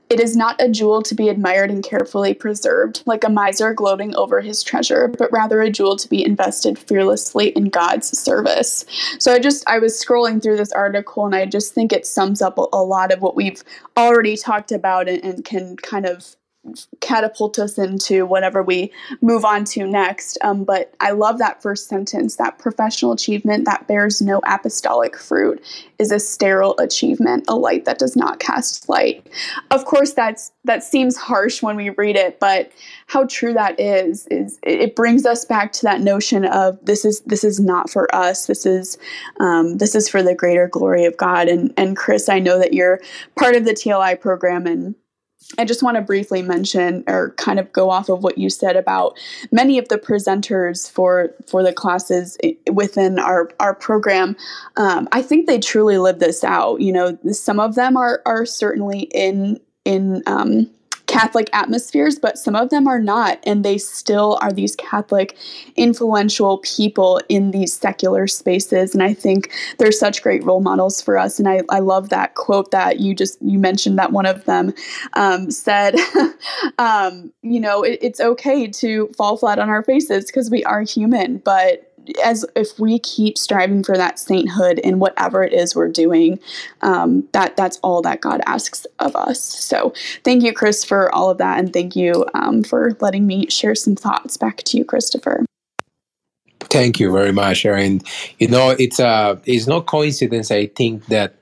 It 0.09 0.19
is 0.19 0.35
not 0.35 0.61
a 0.61 0.67
jewel 0.67 1.01
to 1.03 1.15
be 1.15 1.29
admired 1.29 1.71
and 1.71 1.81
carefully 1.81 2.33
preserved, 2.33 3.01
like 3.05 3.23
a 3.23 3.29
miser 3.29 3.73
gloating 3.73 4.13
over 4.15 4.41
his 4.41 4.61
treasure, 4.61 5.07
but 5.07 5.31
rather 5.31 5.61
a 5.61 5.69
jewel 5.69 5.95
to 5.95 6.09
be 6.09 6.25
invested 6.25 6.77
fearlessly 6.77 7.49
in 7.49 7.69
God's 7.69 8.17
service. 8.19 8.85
So 9.19 9.31
I 9.31 9.39
just, 9.39 9.63
I 9.69 9.79
was 9.79 9.93
scrolling 9.93 10.43
through 10.43 10.57
this 10.57 10.73
article 10.73 11.25
and 11.25 11.33
I 11.33 11.45
just 11.45 11.73
think 11.73 11.93
it 11.93 12.05
sums 12.05 12.41
up 12.41 12.57
a, 12.57 12.77
lot 12.83 13.13
of 13.13 13.21
what 13.21 13.37
we've 13.37 13.63
already 13.95 14.35
talked 14.35 14.73
about 14.73 15.07
and, 15.07 15.23
and 15.23 15.45
can 15.45 15.77
kind 15.77 16.05
of 16.05 16.35
catapult 16.99 17.57
us 17.57 17.79
into 17.79 18.25
whatever 18.25 18.61
we 18.61 18.91
move 19.21 19.43
on 19.43 19.63
to 19.65 19.87
next. 19.87 20.37
Um, 20.43 20.63
but 20.63 20.93
I 20.99 21.11
love 21.11 21.39
that 21.39 21.61
first 21.61 21.87
sentence 21.87 22.35
that 22.35 22.59
professional 22.59 23.13
achievement 23.13 23.65
that 23.65 23.87
bears 23.87 24.21
no 24.21 24.41
apostolic 24.45 25.17
fruit 25.17 25.63
is 25.97 26.11
a 26.11 26.19
sterile 26.19 26.77
achievement, 26.77 27.45
a 27.47 27.55
light 27.55 27.85
that 27.85 27.97
does 27.97 28.15
not 28.15 28.39
cast 28.39 28.87
light. 28.87 29.27
Of 29.71 29.85
course, 29.85 30.13
that's 30.13 30.51
that 30.63 30.83
seems 30.83 31.17
harsh 31.17 31.63
when 31.63 31.75
we 31.75 31.89
read 31.89 32.15
it, 32.15 32.39
but 32.39 32.71
how 33.07 33.25
true 33.25 33.53
that 33.53 33.79
is 33.79 34.27
is 34.27 34.59
it 34.61 34.95
brings 34.95 35.25
us 35.25 35.43
back 35.45 35.71
to 35.73 35.81
that 35.83 36.01
notion 36.01 36.45
of 36.45 36.77
this 36.85 37.05
is 37.05 37.21
this 37.21 37.43
is 37.43 37.59
not 37.59 37.89
for 37.89 38.13
us. 38.15 38.45
This 38.45 38.67
is 38.67 38.99
um, 39.39 39.77
this 39.77 39.95
is 39.95 40.07
for 40.07 40.21
the 40.21 40.35
greater 40.35 40.67
glory 40.67 41.05
of 41.05 41.17
God. 41.17 41.47
And 41.47 41.73
and 41.75 41.97
Chris, 41.97 42.29
I 42.29 42.37
know 42.37 42.59
that 42.59 42.73
you're 42.73 43.01
part 43.35 43.55
of 43.55 43.65
the 43.65 43.73
TLI 43.73 44.19
program 44.19 44.67
and 44.67 44.93
I 45.57 45.65
just 45.65 45.83
want 45.83 45.95
to 45.95 46.01
briefly 46.01 46.41
mention 46.41 47.03
or 47.07 47.31
kind 47.31 47.59
of 47.59 47.71
go 47.73 47.89
off 47.89 48.09
of 48.09 48.23
what 48.23 48.37
you 48.37 48.49
said 48.49 48.77
about 48.77 49.17
many 49.51 49.77
of 49.77 49.89
the 49.89 49.97
presenters 49.97 50.89
for 50.89 51.33
for 51.47 51.63
the 51.63 51.73
classes 51.73 52.37
within 52.71 53.19
our 53.19 53.49
our 53.59 53.75
program. 53.75 54.35
Um, 54.77 55.09
I 55.11 55.21
think 55.21 55.47
they 55.47 55.59
truly 55.59 55.97
live 55.97 56.19
this 56.19 56.43
out. 56.43 56.81
You 56.81 56.93
know, 56.93 57.17
some 57.31 57.59
of 57.59 57.75
them 57.75 57.97
are 57.97 58.21
are 58.25 58.45
certainly 58.45 59.01
in 59.13 59.59
in 59.83 60.23
um, 60.25 60.69
Catholic 61.11 61.49
atmospheres, 61.53 62.17
but 62.17 62.37
some 62.37 62.55
of 62.55 62.69
them 62.69 62.87
are 62.87 62.99
not, 62.99 63.39
and 63.43 63.65
they 63.65 63.77
still 63.77 64.37
are 64.41 64.51
these 64.51 64.75
Catholic 64.77 65.37
influential 65.75 66.59
people 66.59 67.19
in 67.27 67.51
these 67.51 67.73
secular 67.73 68.27
spaces. 68.27 68.93
And 68.93 69.03
I 69.03 69.13
think 69.13 69.51
they're 69.77 69.91
such 69.91 70.23
great 70.23 70.43
role 70.43 70.61
models 70.61 71.01
for 71.01 71.17
us. 71.17 71.37
And 71.37 71.49
I, 71.49 71.61
I 71.69 71.79
love 71.79 72.09
that 72.09 72.35
quote 72.35 72.71
that 72.71 72.99
you 72.99 73.13
just 73.13 73.41
you 73.41 73.59
mentioned 73.59 73.99
that 73.99 74.11
one 74.11 74.25
of 74.25 74.45
them 74.45 74.73
um, 75.13 75.51
said, 75.51 75.95
um, 76.77 77.31
you 77.41 77.59
know, 77.59 77.83
it, 77.83 77.99
it's 78.01 78.21
okay 78.21 78.67
to 78.67 79.09
fall 79.17 79.37
flat 79.37 79.59
on 79.59 79.69
our 79.69 79.83
faces 79.83 80.25
because 80.25 80.49
we 80.49 80.63
are 80.63 80.81
human, 80.81 81.37
but 81.37 81.90
as 82.23 82.45
if 82.55 82.79
we 82.79 82.99
keep 82.99 83.37
striving 83.37 83.83
for 83.83 83.95
that 83.97 84.19
sainthood 84.19 84.79
in 84.79 84.99
whatever 84.99 85.43
it 85.43 85.53
is 85.53 85.75
we're 85.75 85.89
doing, 85.89 86.39
um, 86.81 87.27
that 87.33 87.57
that's 87.57 87.77
all 87.83 88.01
that 88.01 88.21
God 88.21 88.41
asks 88.45 88.85
of 88.99 89.15
us. 89.15 89.41
So 89.41 89.93
thank 90.23 90.43
you, 90.43 90.53
Chris, 90.53 90.83
for 90.83 91.13
all 91.13 91.29
of 91.29 91.37
that, 91.37 91.59
and 91.59 91.71
thank 91.73 91.95
you 91.95 92.25
um, 92.33 92.63
for 92.63 92.97
letting 92.99 93.27
me 93.27 93.49
share 93.49 93.75
some 93.75 93.95
thoughts. 93.95 94.37
Back 94.37 94.57
to 94.57 94.77
you, 94.77 94.85
Christopher. 94.85 95.45
Thank 96.61 96.99
you 96.99 97.11
very 97.11 97.33
much, 97.33 97.65
Erin. 97.65 98.01
You 98.39 98.47
know, 98.47 98.75
it's 98.77 98.99
uh, 98.99 99.35
it's 99.45 99.67
no 99.67 99.81
coincidence. 99.81 100.51
I 100.51 100.67
think 100.67 101.05
that 101.07 101.35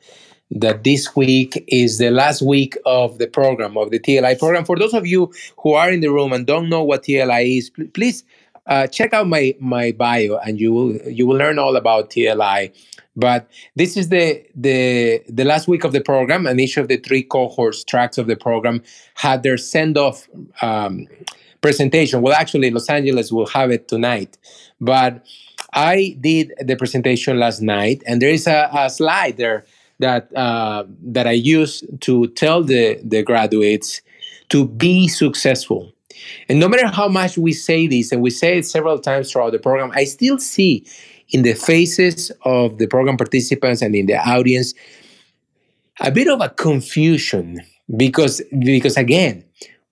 that 0.51 0.83
this 0.83 1.15
week 1.15 1.63
is 1.67 1.99
the 1.99 2.09
last 2.09 2.41
week 2.41 2.75
of 2.85 3.19
the 3.19 3.27
program 3.27 3.77
of 3.77 3.91
the 3.91 3.99
TLI 3.99 4.37
program. 4.39 4.65
For 4.65 4.77
those 4.77 4.93
of 4.93 5.05
you 5.05 5.31
who 5.57 5.73
are 5.73 5.91
in 5.91 6.01
the 6.01 6.09
room 6.09 6.33
and 6.33 6.47
don't 6.47 6.69
know 6.69 6.83
what 6.83 7.03
TLI 7.03 7.57
is, 7.57 7.69
please 7.93 8.23
uh, 8.69 8.85
check 8.87 9.13
out 9.13 9.27
my 9.27 9.55
my 9.59 9.91
bio 9.91 10.37
and 10.45 10.59
you 10.59 10.71
will 10.71 10.95
you 11.09 11.25
will 11.27 11.35
learn 11.35 11.59
all 11.59 11.75
about 11.75 12.11
TLI. 12.11 12.71
But 13.15 13.49
this 13.75 13.97
is 13.97 14.09
the 14.09 14.45
the 14.55 15.21
the 15.27 15.43
last 15.43 15.67
week 15.67 15.83
of 15.83 15.91
the 15.91 16.01
program, 16.01 16.45
and 16.45 16.61
each 16.61 16.77
of 16.77 16.87
the 16.87 16.97
three 16.97 17.23
cohorts 17.23 17.83
tracks 17.83 18.17
of 18.17 18.27
the 18.27 18.37
program 18.37 18.81
had 19.15 19.43
their 19.43 19.57
send 19.57 19.97
off 19.97 20.29
um, 20.61 21.07
presentation. 21.61 22.21
Well, 22.21 22.33
actually, 22.33 22.69
Los 22.69 22.89
Angeles 22.89 23.31
will 23.31 23.47
have 23.47 23.71
it 23.71 23.87
tonight, 23.87 24.37
but 24.79 25.25
I 25.73 26.15
did 26.21 26.53
the 26.61 26.75
presentation 26.75 27.39
last 27.39 27.61
night, 27.61 28.03
and 28.05 28.21
there 28.21 28.29
is 28.29 28.47
a, 28.47 28.69
a 28.71 28.89
slide 28.89 29.37
there 29.37 29.65
that 29.97 30.33
uh, 30.37 30.85
that 31.01 31.25
I 31.25 31.31
use 31.31 31.83
to 32.01 32.27
tell 32.27 32.63
the 32.63 32.99
the 33.03 33.23
graduates 33.23 34.01
to 34.49 34.65
be 34.65 35.07
successful 35.07 35.91
and 36.47 36.59
no 36.59 36.67
matter 36.67 36.87
how 36.87 37.07
much 37.07 37.37
we 37.37 37.53
say 37.53 37.87
this, 37.87 38.11
and 38.11 38.21
we 38.21 38.29
say 38.29 38.57
it 38.57 38.65
several 38.65 38.99
times 38.99 39.31
throughout 39.31 39.51
the 39.51 39.59
program, 39.59 39.91
I 39.93 40.03
still 40.05 40.37
see 40.37 40.85
in 41.29 41.43
the 41.43 41.53
faces 41.53 42.31
of 42.43 42.77
the 42.77 42.87
program 42.87 43.17
participants 43.17 43.81
and 43.81 43.95
in 43.95 44.07
the 44.07 44.17
audience 44.17 44.73
a 45.99 46.11
bit 46.11 46.27
of 46.27 46.41
a 46.41 46.49
confusion 46.49 47.59
because 47.97 48.41
because 48.59 48.97
again 48.97 49.43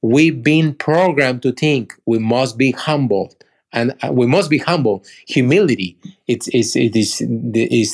we've 0.02 0.44
been 0.44 0.74
programmed 0.74 1.42
to 1.42 1.52
think 1.52 1.94
we 2.06 2.20
must 2.20 2.58
be 2.58 2.72
humble 2.72 3.34
and 3.74 3.94
uh, 4.02 4.12
we 4.12 4.26
must 4.26 4.50
be 4.50 4.58
humble. 4.58 5.04
Humility 5.28 5.98
it's, 6.28 6.48
it's 6.50 6.76
it 6.76 6.96
is 6.96 7.22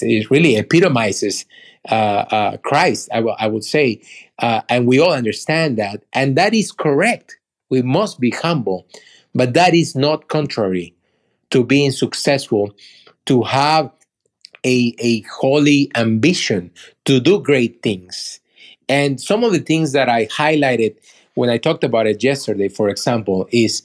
it 0.04 0.30
really 0.30 0.56
epitomizes 0.56 1.46
uh, 1.90 2.26
uh, 2.32 2.58
christ 2.58 3.10
I, 3.12 3.18
w- 3.18 3.36
I 3.40 3.48
would 3.48 3.64
say. 3.64 4.02
Uh, 4.40 4.62
and 4.70 4.88
we 4.88 5.00
all 5.00 5.14
understand 5.14 5.78
that. 5.78 6.04
And 6.14 6.38
that 6.38 6.54
is 6.54 6.72
correct 6.72 7.38
We 7.70 7.82
must 7.82 8.20
be 8.20 8.32
humble. 8.32 8.88
But 9.34 9.54
that 9.54 9.74
is 9.74 9.96
not 9.96 10.28
contrary 10.28 10.96
to 11.50 11.64
being 11.64 11.92
successful, 11.92 12.74
to 13.26 13.44
have 13.44 13.92
a, 14.66 14.96
a 15.00 15.22
holy 15.22 15.92
ambition 15.96 16.72
to 17.06 17.20
do 17.20 17.40
great 17.40 17.82
things. 17.82 18.40
And 18.90 19.20
some 19.20 19.44
of 19.44 19.52
the 19.52 19.60
things 19.60 19.92
that 19.94 20.10
I 20.10 20.28
highlighted 20.28 20.96
when 21.36 21.50
I 21.50 21.58
talked 21.58 21.84
about 21.84 22.08
it 22.08 22.24
yesterday, 22.24 22.70
for 22.70 22.90
example, 22.90 23.48
is 23.52 23.84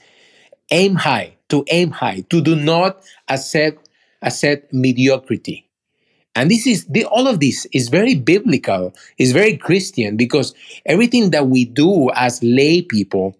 aim 0.70 0.96
high, 0.96 1.36
to 1.48 1.64
aim 1.70 1.90
high, 1.90 2.24
to 2.30 2.40
do 2.40 2.54
not 2.54 3.02
accept 3.28 3.88
accept 4.20 4.72
mediocrity. 4.72 5.68
And 6.34 6.50
this 6.50 6.66
is 6.66 6.86
the, 6.86 7.04
all 7.06 7.26
of 7.26 7.40
this 7.40 7.66
is 7.72 7.88
very 7.88 8.14
biblical, 8.14 8.94
is 9.16 9.32
very 9.32 9.56
Christian 9.56 10.16
because 10.16 10.54
everything 10.86 11.30
that 11.30 11.48
we 11.48 11.64
do 11.64 12.10
as 12.14 12.42
lay 12.42 12.82
people 12.82 13.36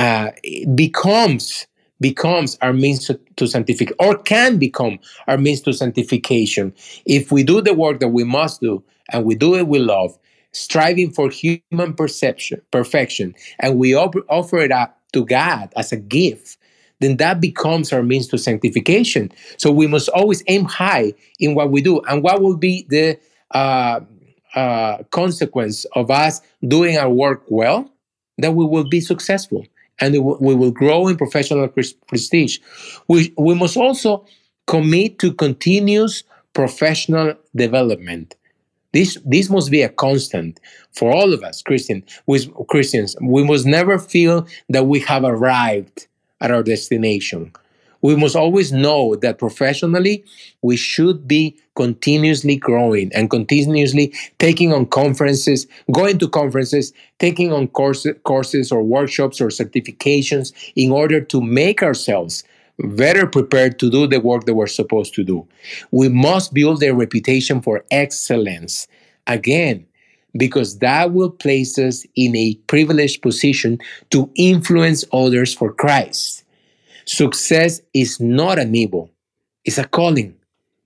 uh, 0.00 0.30
becomes 0.74 1.66
becomes 2.00 2.56
our 2.62 2.72
means 2.72 3.04
to, 3.06 3.20
to 3.36 3.46
sanctification 3.46 3.96
or 4.00 4.16
can 4.16 4.56
become 4.56 4.98
our 5.28 5.36
means 5.36 5.60
to 5.60 5.72
sanctification. 5.74 6.72
If 7.04 7.30
we 7.30 7.44
do 7.44 7.60
the 7.60 7.74
work 7.74 8.00
that 8.00 8.08
we 8.08 8.24
must 8.24 8.62
do 8.62 8.82
and 9.12 9.26
we 9.26 9.34
do 9.34 9.54
it 9.54 9.68
with 9.68 9.82
love 9.82 10.18
striving 10.52 11.12
for 11.12 11.28
human 11.30 11.94
perception 11.94 12.60
perfection 12.70 13.34
and 13.60 13.78
we 13.78 13.94
op- 13.94 14.16
offer 14.28 14.58
it 14.58 14.72
up 14.72 14.98
to 15.12 15.24
god 15.26 15.72
as 15.76 15.92
a 15.92 15.96
gift 15.96 16.56
then 17.00 17.18
that 17.18 17.40
becomes 17.40 17.92
our 17.92 18.02
means 18.02 18.28
to 18.28 18.38
sanctification. 18.38 19.32
So 19.56 19.70
we 19.72 19.86
must 19.86 20.08
always 20.10 20.42
aim 20.48 20.64
high 20.64 21.14
in 21.38 21.54
what 21.54 21.70
we 21.70 21.80
do. 21.80 22.00
And 22.08 22.22
what 22.22 22.42
will 22.42 22.56
be 22.58 22.86
the 22.90 23.18
uh, 23.52 24.00
uh, 24.54 24.98
consequence 25.10 25.86
of 25.94 26.10
us 26.10 26.42
doing 26.68 26.98
our 26.98 27.10
work 27.10 27.44
well? 27.48 27.90
That 28.38 28.52
we 28.52 28.66
will 28.66 28.88
be 28.88 29.00
successful 29.00 29.66
and 30.00 30.14
we 30.14 30.54
will 30.54 30.70
grow 30.70 31.08
in 31.08 31.16
professional 31.16 31.68
prestige. 31.68 32.58
We, 33.08 33.34
we 33.36 33.54
must 33.54 33.76
also 33.76 34.26
commit 34.66 35.18
to 35.18 35.32
continuous 35.32 36.24
professional 36.52 37.34
development. 37.54 38.36
This, 38.92 39.18
this 39.24 39.48
must 39.48 39.70
be 39.70 39.82
a 39.82 39.88
constant 39.88 40.58
for 40.92 41.12
all 41.12 41.32
of 41.32 41.44
us, 41.44 41.62
Christian, 41.62 42.02
with 42.26 42.50
Christians. 42.68 43.14
We 43.20 43.44
must 43.44 43.66
never 43.66 43.98
feel 43.98 44.46
that 44.68 44.86
we 44.86 45.00
have 45.00 45.22
arrived 45.22 46.08
at 46.40 46.50
our 46.50 46.62
destination 46.62 47.52
we 48.02 48.16
must 48.16 48.36
always 48.36 48.72
know 48.72 49.14
that 49.16 49.38
professionally 49.38 50.24
we 50.62 50.76
should 50.76 51.26
be 51.26 51.56
continuously 51.76 52.56
growing 52.56 53.10
and 53.14 53.30
continuously 53.30 54.12
taking 54.38 54.72
on 54.72 54.86
conferences 54.86 55.66
going 55.92 56.18
to 56.18 56.28
conferences 56.28 56.92
taking 57.18 57.52
on 57.52 57.68
courses, 57.68 58.16
courses 58.24 58.72
or 58.72 58.82
workshops 58.82 59.40
or 59.40 59.48
certifications 59.48 60.52
in 60.76 60.90
order 60.90 61.20
to 61.20 61.40
make 61.40 61.82
ourselves 61.82 62.44
better 62.78 63.26
prepared 63.26 63.78
to 63.78 63.90
do 63.90 64.06
the 64.06 64.20
work 64.20 64.44
that 64.46 64.54
we're 64.54 64.66
supposed 64.66 65.14
to 65.14 65.24
do 65.24 65.46
we 65.90 66.08
must 66.08 66.54
build 66.54 66.82
a 66.82 66.92
reputation 66.92 67.60
for 67.60 67.84
excellence 67.90 68.88
again 69.26 69.86
because 70.36 70.78
that 70.78 71.12
will 71.12 71.30
place 71.30 71.78
us 71.78 72.06
in 72.14 72.36
a 72.36 72.54
privileged 72.66 73.22
position 73.22 73.78
to 74.10 74.30
influence 74.36 75.04
others 75.12 75.54
for 75.54 75.72
Christ. 75.72 76.39
Success 77.10 77.80
is 77.92 78.20
not 78.20 78.60
an 78.60 78.72
evil, 78.72 79.10
it's 79.64 79.78
a 79.78 79.84
calling. 79.84 80.36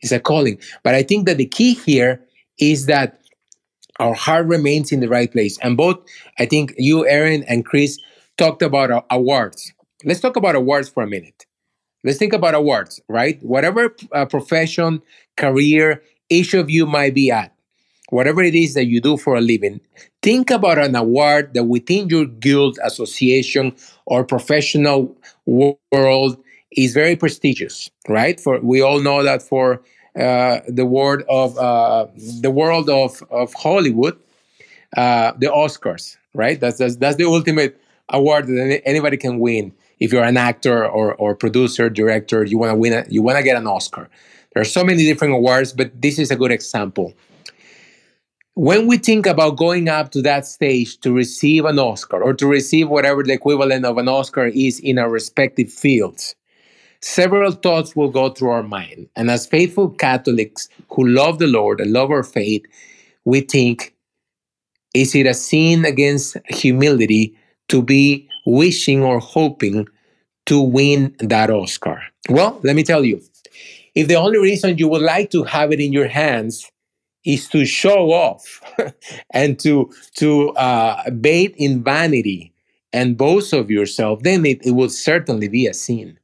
It's 0.00 0.12
a 0.12 0.20
calling. 0.20 0.58
But 0.82 0.94
I 0.94 1.02
think 1.02 1.26
that 1.26 1.36
the 1.36 1.46
key 1.46 1.74
here 1.74 2.22
is 2.58 2.86
that 2.86 3.20
our 4.00 4.14
heart 4.14 4.46
remains 4.46 4.90
in 4.90 5.00
the 5.00 5.08
right 5.08 5.30
place. 5.30 5.58
And 5.62 5.76
both, 5.76 5.98
I 6.38 6.46
think 6.46 6.74
you, 6.78 7.06
Erin, 7.06 7.42
and 7.44 7.64
Chris 7.64 7.98
talked 8.38 8.62
about 8.62 9.04
awards. 9.10 9.72
Let's 10.02 10.20
talk 10.20 10.36
about 10.36 10.56
awards 10.56 10.88
for 10.88 11.02
a 11.02 11.06
minute. 11.06 11.44
Let's 12.04 12.18
think 12.18 12.32
about 12.32 12.54
awards, 12.54 13.00
right? 13.08 13.42
Whatever 13.42 13.94
uh, 14.12 14.26
profession, 14.26 15.02
career 15.36 16.02
each 16.30 16.54
of 16.54 16.70
you 16.70 16.86
might 16.86 17.14
be 17.14 17.30
at, 17.30 17.54
whatever 18.08 18.42
it 18.42 18.54
is 18.54 18.74
that 18.74 18.86
you 18.86 19.00
do 19.00 19.16
for 19.16 19.36
a 19.36 19.40
living, 19.40 19.80
think 20.22 20.50
about 20.50 20.78
an 20.78 20.96
award 20.96 21.52
that 21.54 21.64
within 21.64 22.08
your 22.08 22.26
guild, 22.26 22.78
association, 22.82 23.74
or 24.06 24.24
professional 24.24 25.16
world 25.46 26.42
is 26.72 26.92
very 26.92 27.16
prestigious, 27.16 27.90
right? 28.08 28.40
For 28.40 28.60
we 28.60 28.80
all 28.80 29.00
know 29.00 29.22
that 29.22 29.42
for 29.42 29.82
uh, 30.18 30.60
the 30.68 30.86
world 30.86 31.22
of 31.28 31.58
uh, 31.58 32.06
the 32.40 32.50
world 32.50 32.88
of, 32.90 33.22
of 33.30 33.52
Hollywood, 33.54 34.18
uh, 34.96 35.32
the 35.38 35.46
Oscars, 35.46 36.16
right? 36.34 36.58
That's, 36.60 36.78
that's 36.78 36.96
that's 36.96 37.16
the 37.16 37.24
ultimate 37.24 37.80
award 38.08 38.46
that 38.46 38.82
anybody 38.84 39.16
can 39.16 39.38
win. 39.38 39.72
If 40.00 40.12
you're 40.12 40.24
an 40.24 40.36
actor 40.36 40.86
or, 40.86 41.14
or 41.14 41.34
producer, 41.34 41.88
director, 41.88 42.44
you 42.44 42.58
want 42.58 42.70
to 42.72 42.76
win, 42.76 42.92
a, 42.92 43.04
you 43.08 43.22
want 43.22 43.38
to 43.38 43.44
get 43.44 43.56
an 43.56 43.66
Oscar. 43.66 44.08
There 44.52 44.60
are 44.60 44.64
so 44.64 44.84
many 44.84 45.04
different 45.04 45.34
awards, 45.34 45.72
but 45.72 46.00
this 46.00 46.18
is 46.18 46.30
a 46.30 46.36
good 46.36 46.52
example 46.52 47.14
when 48.54 48.86
we 48.86 48.96
think 48.96 49.26
about 49.26 49.56
going 49.56 49.88
up 49.88 50.12
to 50.12 50.22
that 50.22 50.46
stage 50.46 50.98
to 51.00 51.12
receive 51.12 51.64
an 51.64 51.78
Oscar 51.78 52.22
or 52.22 52.32
to 52.34 52.46
receive 52.46 52.88
whatever 52.88 53.22
the 53.22 53.32
equivalent 53.32 53.84
of 53.84 53.98
an 53.98 54.08
Oscar 54.08 54.46
is 54.46 54.78
in 54.78 54.98
our 54.98 55.10
respective 55.10 55.72
fields, 55.72 56.36
several 57.00 57.50
thoughts 57.50 57.96
will 57.96 58.10
go 58.10 58.30
through 58.30 58.50
our 58.50 58.62
mind. 58.62 59.08
And 59.16 59.30
as 59.30 59.46
faithful 59.46 59.90
Catholics 59.90 60.68
who 60.90 61.06
love 61.06 61.40
the 61.40 61.48
Lord 61.48 61.80
and 61.80 61.92
love 61.92 62.10
our 62.10 62.22
faith, 62.22 62.64
we 63.24 63.40
think, 63.40 63.94
is 64.94 65.14
it 65.16 65.26
a 65.26 65.34
sin 65.34 65.84
against 65.84 66.36
humility 66.48 67.36
to 67.68 67.82
be 67.82 68.28
wishing 68.46 69.02
or 69.02 69.18
hoping 69.18 69.88
to 70.46 70.60
win 70.60 71.16
that 71.18 71.50
Oscar? 71.50 72.00
Well, 72.28 72.60
let 72.62 72.76
me 72.76 72.84
tell 72.84 73.04
you, 73.04 73.20
if 73.96 74.06
the 74.06 74.14
only 74.14 74.38
reason 74.38 74.78
you 74.78 74.86
would 74.88 75.02
like 75.02 75.30
to 75.32 75.42
have 75.42 75.72
it 75.72 75.80
in 75.80 75.92
your 75.92 76.08
hands 76.08 76.70
is 77.24 77.48
to 77.48 77.64
show 77.64 78.12
off 78.12 78.60
and 79.30 79.58
to 79.60 79.90
to 80.16 80.50
uh, 80.50 81.10
bait 81.10 81.54
in 81.56 81.82
vanity 81.82 82.52
and 82.92 83.16
boast 83.16 83.52
of 83.52 83.70
yourself, 83.70 84.22
then 84.22 84.46
it, 84.46 84.64
it 84.64 84.72
will 84.72 84.88
certainly 84.88 85.48
be 85.48 85.66
a 85.66 85.74
sin. 85.74 86.18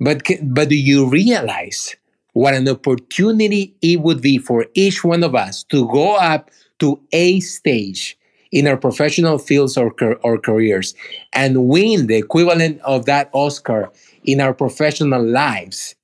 But 0.00 0.22
but 0.42 0.68
do 0.68 0.76
you 0.76 1.08
realize 1.08 1.96
what 2.32 2.54
an 2.54 2.68
opportunity 2.68 3.74
it 3.82 4.00
would 4.00 4.20
be 4.20 4.38
for 4.38 4.66
each 4.74 5.02
one 5.02 5.24
of 5.24 5.34
us 5.34 5.64
to 5.64 5.88
go 5.90 6.14
up 6.16 6.50
to 6.78 7.00
a 7.12 7.40
stage 7.40 8.16
in 8.52 8.66
our 8.66 8.76
professional 8.76 9.38
fields 9.38 9.76
or, 9.76 9.92
or 10.22 10.38
careers 10.38 10.94
and 11.32 11.68
win 11.68 12.06
the 12.06 12.16
equivalent 12.16 12.80
of 12.82 13.06
that 13.06 13.28
Oscar 13.32 13.90
in 14.24 14.40
our 14.40 14.54
professional 14.54 15.22
lives 15.22 15.94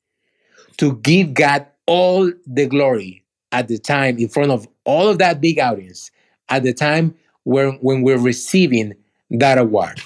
to 0.76 0.96
give 0.96 1.34
God 1.34 1.66
all 1.86 2.30
the 2.46 2.66
glory 2.66 3.23
at 3.54 3.68
the 3.68 3.78
time 3.78 4.18
in 4.18 4.28
front 4.28 4.50
of 4.50 4.66
all 4.84 5.08
of 5.08 5.18
that 5.18 5.40
big 5.40 5.60
audience 5.60 6.10
at 6.48 6.64
the 6.64 6.74
time 6.74 7.14
when, 7.44 7.74
when 7.74 8.02
we're 8.02 8.18
receiving 8.18 8.92
that 9.30 9.58
award. 9.58 10.02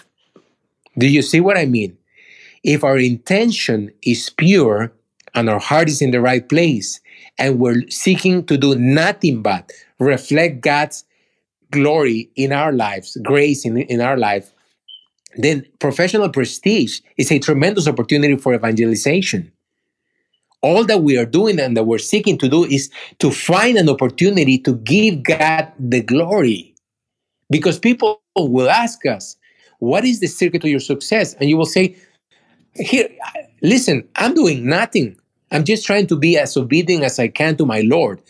Do 0.99 1.09
you 1.09 1.23
see 1.23 1.41
what 1.41 1.57
I 1.57 1.65
mean? 1.65 1.97
If 2.63 2.85
our 2.85 2.99
intention 2.99 3.91
is 4.03 4.29
pure 4.29 4.93
and 5.35 5.49
our 5.49 5.59
heart 5.59 5.89
is 5.89 6.03
in 6.03 6.11
the 6.11 6.21
right 6.21 6.47
place 6.47 7.01
and 7.39 7.59
we're 7.59 7.89
seeking 7.89 8.45
to 8.47 8.59
do 8.59 8.75
nothing 8.75 9.41
but 9.43 9.73
reflect 9.99 10.61
God's 10.61 11.05
glory 11.71 12.31
in 12.37 12.53
our 12.53 12.73
lives, 12.73 13.17
grace 13.25 13.65
in, 13.65 13.79
in 13.79 14.03
our 14.03 14.19
life, 14.19 14.53
then 15.37 15.65
professional 15.79 16.29
prestige 16.29 17.01
is 17.17 17.33
a 17.33 17.39
tremendous 17.39 17.89
opportunity 17.89 18.37
for 18.37 18.55
evangelization 18.55 19.53
all 20.63 20.85
that 20.85 21.03
we 21.03 21.17
are 21.17 21.27
doing 21.27 21.61
and 21.61 21.77
that 21.77 21.85
we're 21.85 21.99
seeking 21.99 22.39
to 22.39 22.49
do 22.49 22.65
is 22.65 22.91
to 23.19 23.31
find 23.31 23.77
an 23.79 23.89
opportunity 23.89 24.59
to 24.59 24.75
give 24.77 25.23
God 25.23 25.73
the 25.79 26.03
glory. 26.03 26.75
Because 27.51 27.79
people 27.79 28.21
will 28.37 28.69
ask 28.69 29.07
us, 29.07 29.37
What 29.79 30.05
is 30.05 30.21
the 30.21 30.27
secret 30.27 30.63
to 30.63 30.69
your 30.69 30.81
success? 30.81 31.35
And 31.35 31.49
you 31.49 31.57
will 31.57 31.67
say, 31.67 31.97
Here, 32.75 33.09
listen, 33.63 34.07
I'm 34.17 34.35
doing 34.35 34.67
nothing. 34.67 35.17
I'm 35.51 35.65
just 35.65 35.87
trying 35.87 36.07
to 36.09 36.17
be 36.17 36.37
as 36.37 36.57
obedient 36.57 37.05
as 37.05 37.19
I 37.19 37.29
can 37.29 37.57
to 37.57 37.65
my 37.65 37.81
Lord. 37.83 38.21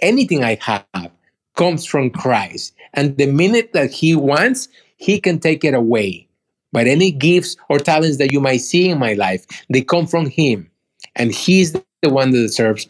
Anything 0.00 0.44
I 0.44 0.58
have 0.62 1.10
comes 1.54 1.84
from 1.84 2.10
Christ. 2.10 2.74
And 2.94 3.16
the 3.18 3.26
minute 3.26 3.72
that 3.72 3.90
He 3.90 4.14
wants, 4.14 4.68
He 4.96 5.20
can 5.20 5.40
take 5.40 5.64
it 5.64 5.74
away. 5.74 6.28
But 6.72 6.86
any 6.86 7.10
gifts 7.10 7.56
or 7.68 7.78
talents 7.78 8.18
that 8.18 8.32
you 8.32 8.40
might 8.40 8.58
see 8.58 8.88
in 8.88 8.98
my 8.98 9.14
life, 9.14 9.46
they 9.68 9.82
come 9.82 10.06
from 10.06 10.26
Him 10.26 10.70
and 11.16 11.32
he's 11.32 11.72
the 11.72 11.82
one 12.08 12.30
that 12.30 12.38
deserves 12.38 12.86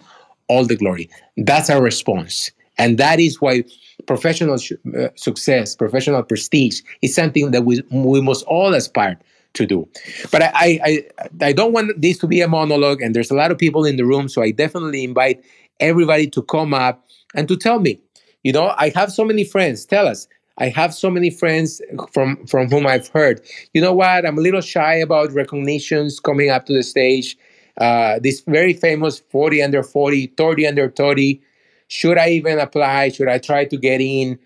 all 0.48 0.64
the 0.64 0.76
glory. 0.76 1.08
That's 1.36 1.70
our 1.70 1.82
response. 1.82 2.50
And 2.78 2.98
that 2.98 3.18
is 3.18 3.40
why 3.40 3.64
professional 4.06 4.58
sh- 4.58 4.72
uh, 4.98 5.08
success, 5.16 5.74
professional 5.74 6.22
prestige 6.22 6.82
is 7.02 7.14
something 7.14 7.50
that 7.52 7.64
we, 7.64 7.82
we 7.90 8.20
must 8.20 8.44
all 8.44 8.74
aspire 8.74 9.18
to 9.54 9.66
do. 9.66 9.88
But 10.30 10.42
I, 10.42 10.80
I, 10.84 11.04
I 11.40 11.52
don't 11.52 11.72
want 11.72 12.00
this 12.00 12.18
to 12.18 12.26
be 12.26 12.42
a 12.42 12.48
monologue, 12.48 13.00
and 13.00 13.14
there's 13.14 13.30
a 13.30 13.34
lot 13.34 13.50
of 13.50 13.58
people 13.58 13.84
in 13.84 13.96
the 13.96 14.04
room, 14.04 14.28
so 14.28 14.42
I 14.42 14.50
definitely 14.50 15.02
invite 15.02 15.42
everybody 15.80 16.28
to 16.28 16.42
come 16.42 16.74
up 16.74 17.04
and 17.34 17.48
to 17.48 17.56
tell 17.56 17.80
me. 17.80 17.98
You 18.42 18.52
know, 18.52 18.74
I 18.76 18.90
have 18.90 19.10
so 19.10 19.24
many 19.24 19.44
friends. 19.44 19.86
Tell 19.86 20.06
us, 20.06 20.28
I 20.58 20.68
have 20.68 20.94
so 20.94 21.10
many 21.10 21.30
friends 21.30 21.80
from 22.12 22.46
from 22.46 22.68
whom 22.68 22.86
I've 22.86 23.08
heard, 23.08 23.40
you 23.74 23.80
know 23.80 23.92
what, 23.92 24.24
I'm 24.26 24.38
a 24.38 24.40
little 24.40 24.60
shy 24.60 24.94
about 24.94 25.32
recognitions 25.32 26.20
coming 26.20 26.50
up 26.50 26.66
to 26.66 26.72
the 26.72 26.82
stage. 26.82 27.36
Uh, 27.78 28.18
this 28.22 28.40
very 28.46 28.72
famous 28.72 29.18
40 29.30 29.62
under 29.62 29.82
40, 29.82 30.28
30 30.28 30.66
under 30.66 30.90
30. 30.90 31.42
Should 31.88 32.18
I 32.18 32.30
even 32.30 32.58
apply? 32.58 33.10
Should 33.10 33.28
I 33.28 33.38
try 33.38 33.64
to 33.66 33.76
get 33.76 34.00
in? 34.00 34.38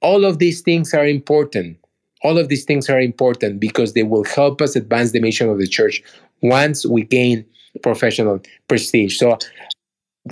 All 0.00 0.24
of 0.24 0.38
these 0.38 0.60
things 0.60 0.92
are 0.94 1.06
important. 1.06 1.78
All 2.22 2.38
of 2.38 2.48
these 2.48 2.64
things 2.64 2.90
are 2.90 3.00
important 3.00 3.60
because 3.60 3.94
they 3.94 4.02
will 4.02 4.24
help 4.24 4.60
us 4.60 4.76
advance 4.76 5.12
the 5.12 5.20
mission 5.20 5.48
of 5.48 5.58
the 5.58 5.66
church 5.66 6.02
once 6.42 6.84
we 6.84 7.02
gain 7.02 7.44
professional 7.82 8.40
prestige. 8.68 9.16
So, 9.16 9.38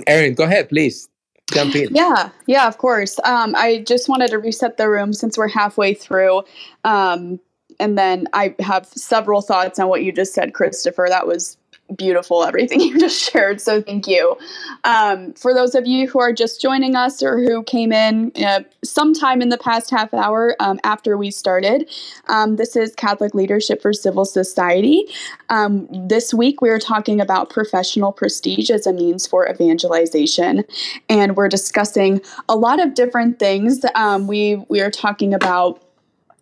Erin, 0.07 0.35
go 0.35 0.43
ahead, 0.43 0.69
please 0.69 1.09
jump 1.53 1.75
in. 1.75 1.93
Yeah, 1.93 2.29
yeah, 2.47 2.67
of 2.67 2.77
course. 2.77 3.19
Um, 3.23 3.55
I 3.55 3.79
just 3.79 4.07
wanted 4.09 4.29
to 4.31 4.39
reset 4.39 4.77
the 4.77 4.89
room 4.89 5.13
since 5.13 5.37
we're 5.37 5.47
halfway 5.47 5.93
through. 5.93 6.43
Um, 6.83 7.39
and 7.79 7.97
then 7.97 8.27
I 8.33 8.55
have 8.59 8.85
several 8.85 9.41
thoughts 9.41 9.79
on 9.79 9.87
what 9.87 10.03
you 10.03 10.11
just 10.11 10.33
said, 10.33 10.53
Christopher. 10.53 11.07
That 11.09 11.27
was 11.27 11.57
beautiful 11.97 12.43
everything 12.43 12.81
you 12.81 12.99
just 12.99 13.31
shared. 13.31 13.61
So 13.61 13.81
thank 13.81 14.07
you. 14.07 14.37
Um, 14.83 15.33
for 15.33 15.53
those 15.53 15.75
of 15.75 15.87
you 15.87 16.07
who 16.07 16.19
are 16.19 16.33
just 16.33 16.61
joining 16.61 16.95
us 16.95 17.23
or 17.23 17.39
who 17.39 17.63
came 17.63 17.91
in 17.91 18.31
uh, 18.37 18.61
sometime 18.83 19.41
in 19.41 19.49
the 19.49 19.57
past 19.57 19.89
half 19.91 20.13
hour 20.13 20.55
um, 20.59 20.79
after 20.83 21.17
we 21.17 21.31
started, 21.31 21.89
um, 22.27 22.55
this 22.57 22.75
is 22.75 22.95
Catholic 22.95 23.33
Leadership 23.35 23.81
for 23.81 23.93
Civil 23.93 24.25
Society. 24.25 25.05
Um, 25.49 25.87
this 26.07 26.33
week 26.33 26.61
we 26.61 26.69
are 26.69 26.79
talking 26.79 27.21
about 27.21 27.49
professional 27.49 28.11
prestige 28.11 28.69
as 28.71 28.87
a 28.87 28.93
means 28.93 29.27
for 29.27 29.49
evangelization, 29.49 30.63
and 31.09 31.35
we're 31.37 31.49
discussing 31.49 32.21
a 32.49 32.55
lot 32.55 32.81
of 32.81 32.95
different 32.95 33.39
things. 33.39 33.85
Um, 33.95 34.27
we 34.27 34.57
we 34.69 34.81
are 34.81 34.91
talking 34.91 35.33
about 35.33 35.81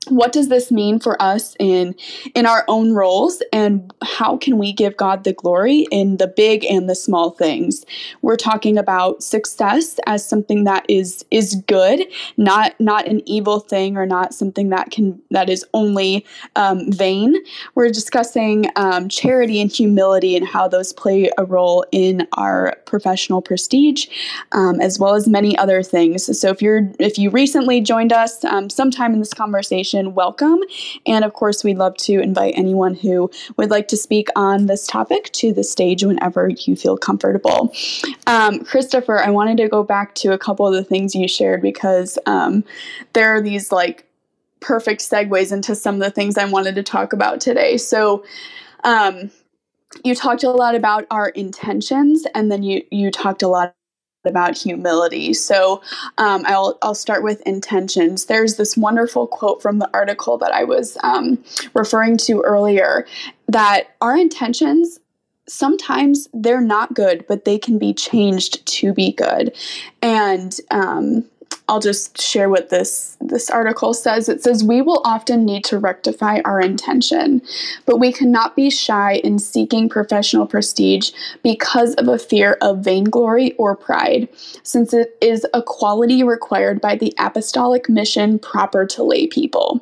what 0.08 0.32
does 0.32 0.48
this 0.48 0.72
mean 0.72 1.00
for 1.00 1.22
us 1.22 1.56
in 1.60 1.94
in 2.34 2.46
our 2.46 2.64
own 2.68 2.94
roles? 2.94 3.44
And 3.52 3.94
how 4.02 4.38
can 4.38 4.58
we 4.58 4.72
give 4.72 4.96
God 4.96 5.24
the 5.24 5.34
glory 5.34 5.88
in 5.92 6.18
the 6.18 6.28
big 6.28 6.64
and 6.66 6.90
the 6.90 6.96
small 6.96 7.32
things? 7.32 7.86
We're 8.22 8.38
talking 8.38 8.78
about 8.78 9.22
success 9.22 10.00
as 10.08 10.28
something 10.28 10.64
that 10.64 10.86
is 10.88 11.26
is 11.32 11.56
good 11.68 12.02
not 12.38 12.80
not 12.80 13.08
an 13.08 13.22
evil 13.28 13.60
thing 13.60 13.98
or 13.98 14.06
not 14.06 14.34
something 14.34 14.70
that 14.70 14.92
can 14.92 15.22
that 15.32 15.50
is 15.50 15.66
only 15.74 16.26
um, 16.56 16.92
vain. 16.92 17.36
We're 17.76 17.90
discussing 17.90 18.68
um, 18.78 19.10
charity 19.10 19.60
and 19.60 19.72
humility 19.72 20.36
and 20.38 20.48
how 20.48 20.68
those 20.68 20.94
play 20.94 21.30
a 21.38 21.44
role 21.44 21.86
in 21.92 22.28
our 22.34 22.78
professional 22.86 23.42
prestige 23.42 24.08
um, 24.54 24.80
as 24.80 24.98
well 24.98 25.14
as 25.14 25.28
many 25.28 25.58
other 25.58 25.84
things. 25.84 26.40
So 26.40 26.50
if 26.50 26.62
you're 26.62 26.90
if 27.00 27.18
you 27.18 27.30
recently 27.30 27.82
joined 27.82 28.14
us 28.14 28.46
um, 28.46 28.70
sometime 28.70 29.14
in 29.14 29.20
this 29.20 29.34
conversation 29.34 29.89
welcome. 29.94 30.60
And 31.06 31.26
of 31.26 31.34
course, 31.34 31.64
we'd 31.64 31.78
love 31.78 31.96
to 31.98 32.20
invite 32.20 32.54
anyone 32.56 32.96
who 32.96 33.30
would 33.58 33.70
like 33.70 33.88
to 33.90 33.98
speak 33.98 34.28
on 34.36 34.66
this 34.66 34.88
topic 34.88 35.32
to 35.34 35.54
the 35.54 35.64
stage 35.64 36.04
whenever 36.04 36.50
you 36.50 36.76
feel 36.76 36.98
comfortable. 36.98 37.74
Um, 38.28 38.64
Christopher, 38.64 39.20
I 39.20 39.30
wanted 39.30 39.58
to 39.58 39.68
go 39.68 39.84
back 39.84 40.16
to 40.16 40.34
a 40.34 40.38
couple 40.38 40.68
of 40.68 40.74
the 40.74 40.84
things 40.84 41.16
you 41.16 41.28
shared 41.28 41.62
because 41.62 42.18
um, 42.26 42.64
there 43.14 43.36
are 43.36 43.42
these 43.42 43.72
like 43.72 44.06
perfect 44.60 45.02
segues 45.02 45.52
into 45.52 45.76
some 45.76 45.96
of 45.96 46.02
the 46.02 46.12
things 46.12 46.38
I 46.38 46.46
wanted 46.46 46.76
to 46.76 46.84
talk 46.84 47.14
about 47.14 47.40
today. 47.40 47.78
So, 47.78 48.24
um, 48.84 49.32
you 50.04 50.14
talked 50.14 50.44
a 50.44 50.52
lot 50.52 50.76
about 50.76 51.06
our 51.10 51.30
intentions, 51.30 52.26
and 52.36 52.52
then 52.52 52.62
you 52.64 52.84
you 52.92 53.10
talked 53.12 53.42
a 53.42 53.48
lot 53.48 53.76
about 54.26 54.58
humility. 54.58 55.34
So 55.34 55.82
um, 56.18 56.44
I'll, 56.46 56.78
I'll 56.82 56.96
start 56.96 57.24
with 57.24 57.42
intentions. 57.42 58.26
There's 58.26 58.58
this 58.58 58.76
wonderful 58.76 59.28
quote 59.28 59.62
from 59.62 59.80
the 59.80 59.90
article 59.94 60.38
that 60.40 60.52
I 60.52 60.64
was 60.64 60.98
um, 61.04 61.44
referring 61.74 62.18
to 62.18 62.42
earlier 62.42 63.08
that 63.48 63.96
our 64.02 64.18
intentions 64.18 65.00
sometimes 65.48 66.28
they're 66.32 66.62
not 66.62 66.94
good, 66.94 67.26
but 67.28 67.46
they 67.46 67.58
can 67.58 67.80
be 67.80 67.94
changed 67.94 68.64
to 68.68 68.94
be 68.94 69.12
good. 69.12 69.56
And 70.02 70.56
um, 70.70 71.26
I'll 71.70 71.80
just 71.80 72.20
share 72.20 72.50
what 72.50 72.70
this 72.70 73.16
this 73.22 73.48
article 73.52 73.94
says. 73.94 74.28
It 74.28 74.42
says 74.42 74.64
we 74.64 74.82
will 74.82 75.04
often 75.06 75.46
need 75.46 75.64
to 75.66 75.78
rectify 75.78 76.40
our 76.44 76.60
intention, 76.60 77.44
but 77.86 78.00
we 78.00 78.12
cannot 78.12 78.56
be 78.56 78.72
shy 78.72 79.16
in 79.24 79.38
seeking 79.38 79.88
professional 79.88 80.48
prestige 80.48 81.12
because 81.44 81.94
of 81.96 82.08
a 82.08 82.18
fear 82.18 82.58
of 82.62 82.80
vainglory 82.80 83.54
or 83.54 83.76
pride, 83.76 84.28
since 84.64 84.94
it 84.94 85.16
is 85.22 85.46
a 85.54 85.62
quality 85.62 86.24
required 86.24 86.82
by 86.82 86.96
the 86.96 87.14
apostolic 87.20 87.88
mission 87.88 88.40
proper 88.40 88.88
to 88.88 89.04
lay 89.04 89.28
people. 89.28 89.80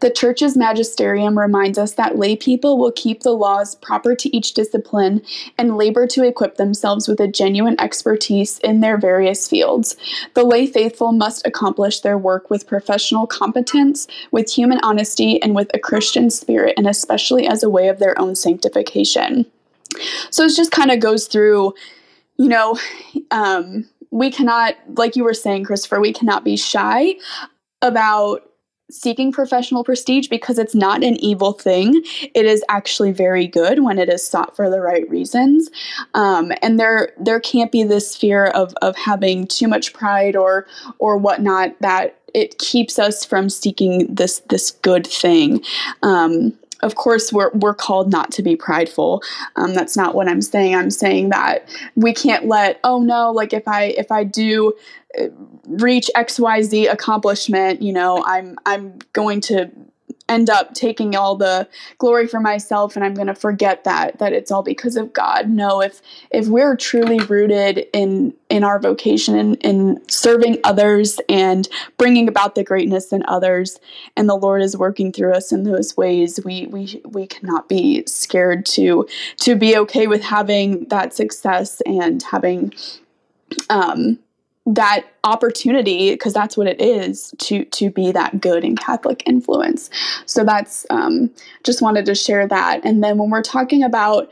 The 0.00 0.10
Church's 0.10 0.56
magisterium 0.56 1.38
reminds 1.38 1.78
us 1.78 1.94
that 1.94 2.18
lay 2.18 2.36
people 2.36 2.78
will 2.78 2.92
keep 2.92 3.22
the 3.22 3.32
laws 3.32 3.74
proper 3.76 4.14
to 4.14 4.36
each 4.36 4.54
discipline 4.54 5.22
and 5.58 5.76
labor 5.76 6.06
to 6.08 6.24
equip 6.24 6.56
themselves 6.56 7.08
with 7.08 7.20
a 7.20 7.28
genuine 7.28 7.80
expertise 7.80 8.58
in 8.60 8.80
their 8.80 8.98
various 8.98 9.48
fields. 9.48 9.96
The 10.34 10.44
lay 10.44 10.66
faithful 10.66 11.12
must 11.12 11.46
accomplish 11.46 12.00
their 12.00 12.18
work 12.18 12.50
with 12.50 12.66
professional 12.66 13.26
competence, 13.26 14.06
with 14.30 14.50
human 14.50 14.80
honesty, 14.82 15.40
and 15.42 15.54
with 15.54 15.70
a 15.74 15.78
Christian 15.78 16.30
spirit, 16.30 16.74
and 16.76 16.86
especially 16.86 17.46
as 17.46 17.62
a 17.62 17.70
way 17.70 17.88
of 17.88 17.98
their 17.98 18.18
own 18.20 18.34
sanctification. 18.34 19.46
So 20.30 20.44
it 20.44 20.54
just 20.54 20.70
kind 20.70 20.90
of 20.90 21.00
goes 21.00 21.26
through, 21.26 21.74
you 22.36 22.48
know, 22.48 22.78
um, 23.30 23.88
we 24.10 24.30
cannot, 24.30 24.76
like 24.94 25.16
you 25.16 25.24
were 25.24 25.34
saying, 25.34 25.64
Christopher, 25.64 26.00
we 26.00 26.12
cannot 26.12 26.44
be 26.44 26.56
shy 26.56 27.14
about 27.82 28.49
seeking 28.90 29.32
professional 29.32 29.84
prestige 29.84 30.28
because 30.28 30.58
it's 30.58 30.74
not 30.74 31.02
an 31.02 31.16
evil 31.16 31.52
thing. 31.52 32.02
It 32.34 32.46
is 32.46 32.64
actually 32.68 33.12
very 33.12 33.46
good 33.46 33.82
when 33.82 33.98
it 33.98 34.08
is 34.08 34.26
sought 34.26 34.56
for 34.56 34.68
the 34.68 34.80
right 34.80 35.08
reasons. 35.08 35.70
Um, 36.14 36.52
and 36.62 36.78
there 36.78 37.12
there 37.18 37.40
can't 37.40 37.72
be 37.72 37.82
this 37.82 38.16
fear 38.16 38.46
of 38.46 38.74
of 38.82 38.96
having 38.96 39.46
too 39.46 39.68
much 39.68 39.92
pride 39.92 40.36
or 40.36 40.66
or 40.98 41.16
whatnot 41.16 41.78
that 41.80 42.16
it 42.34 42.58
keeps 42.58 42.98
us 42.98 43.24
from 43.24 43.48
seeking 43.48 44.12
this 44.12 44.40
this 44.48 44.70
good 44.70 45.06
thing. 45.06 45.62
Um, 46.02 46.52
of 46.82 46.94
course 46.94 47.32
we're, 47.32 47.50
we're 47.50 47.74
called 47.74 48.10
not 48.10 48.30
to 48.32 48.42
be 48.42 48.56
prideful. 48.56 49.22
Um, 49.56 49.74
that's 49.74 49.96
not 49.96 50.14
what 50.14 50.28
i'm 50.28 50.42
saying. 50.42 50.74
I'm 50.74 50.90
saying 50.90 51.30
that 51.30 51.68
we 51.96 52.12
can't 52.12 52.46
let 52.46 52.80
oh 52.84 53.00
no 53.00 53.30
like 53.30 53.52
if 53.52 53.66
i 53.66 53.84
if 53.84 54.10
i 54.10 54.24
do 54.24 54.74
uh, 55.18 55.24
reach 55.66 56.10
xyz 56.16 56.90
accomplishment 56.90 57.82
you 57.82 57.92
know 57.92 58.22
i'm 58.26 58.56
i'm 58.66 58.98
going 59.12 59.40
to 59.40 59.70
end 60.30 60.48
up 60.48 60.72
taking 60.74 61.16
all 61.16 61.36
the 61.36 61.68
glory 61.98 62.26
for 62.26 62.40
myself 62.40 62.96
and 62.96 63.04
I'm 63.04 63.14
going 63.14 63.26
to 63.26 63.34
forget 63.34 63.84
that 63.84 64.18
that 64.18 64.32
it's 64.32 64.50
all 64.50 64.62
because 64.62 64.96
of 64.96 65.12
God. 65.12 65.50
No, 65.50 65.82
if 65.82 66.00
if 66.30 66.46
we're 66.46 66.76
truly 66.76 67.18
rooted 67.18 67.86
in 67.92 68.32
in 68.48 68.64
our 68.64 68.78
vocation 68.78 69.36
in, 69.36 69.54
in 69.56 70.08
serving 70.08 70.58
others 70.64 71.20
and 71.28 71.68
bringing 71.98 72.28
about 72.28 72.54
the 72.54 72.64
greatness 72.64 73.12
in 73.12 73.24
others 73.26 73.78
and 74.16 74.28
the 74.28 74.36
Lord 74.36 74.62
is 74.62 74.76
working 74.76 75.12
through 75.12 75.34
us 75.34 75.52
in 75.52 75.64
those 75.64 75.96
ways, 75.96 76.40
we 76.44 76.66
we 76.66 77.02
we 77.04 77.26
cannot 77.26 77.68
be 77.68 78.04
scared 78.06 78.64
to 78.66 79.06
to 79.40 79.56
be 79.56 79.76
okay 79.76 80.06
with 80.06 80.22
having 80.22 80.84
that 80.86 81.12
success 81.12 81.82
and 81.84 82.22
having 82.22 82.72
um 83.68 84.18
that 84.66 85.06
opportunity 85.24 86.10
because 86.10 86.32
that's 86.32 86.56
what 86.56 86.66
it 86.66 86.80
is 86.80 87.34
to 87.38 87.64
to 87.66 87.90
be 87.90 88.12
that 88.12 88.40
good 88.40 88.64
and 88.64 88.78
catholic 88.78 89.22
influence. 89.26 89.90
So 90.26 90.44
that's 90.44 90.86
um, 90.90 91.30
just 91.64 91.82
wanted 91.82 92.04
to 92.06 92.14
share 92.14 92.46
that. 92.46 92.84
And 92.84 93.02
then 93.02 93.18
when 93.18 93.30
we're 93.30 93.42
talking 93.42 93.82
about 93.82 94.30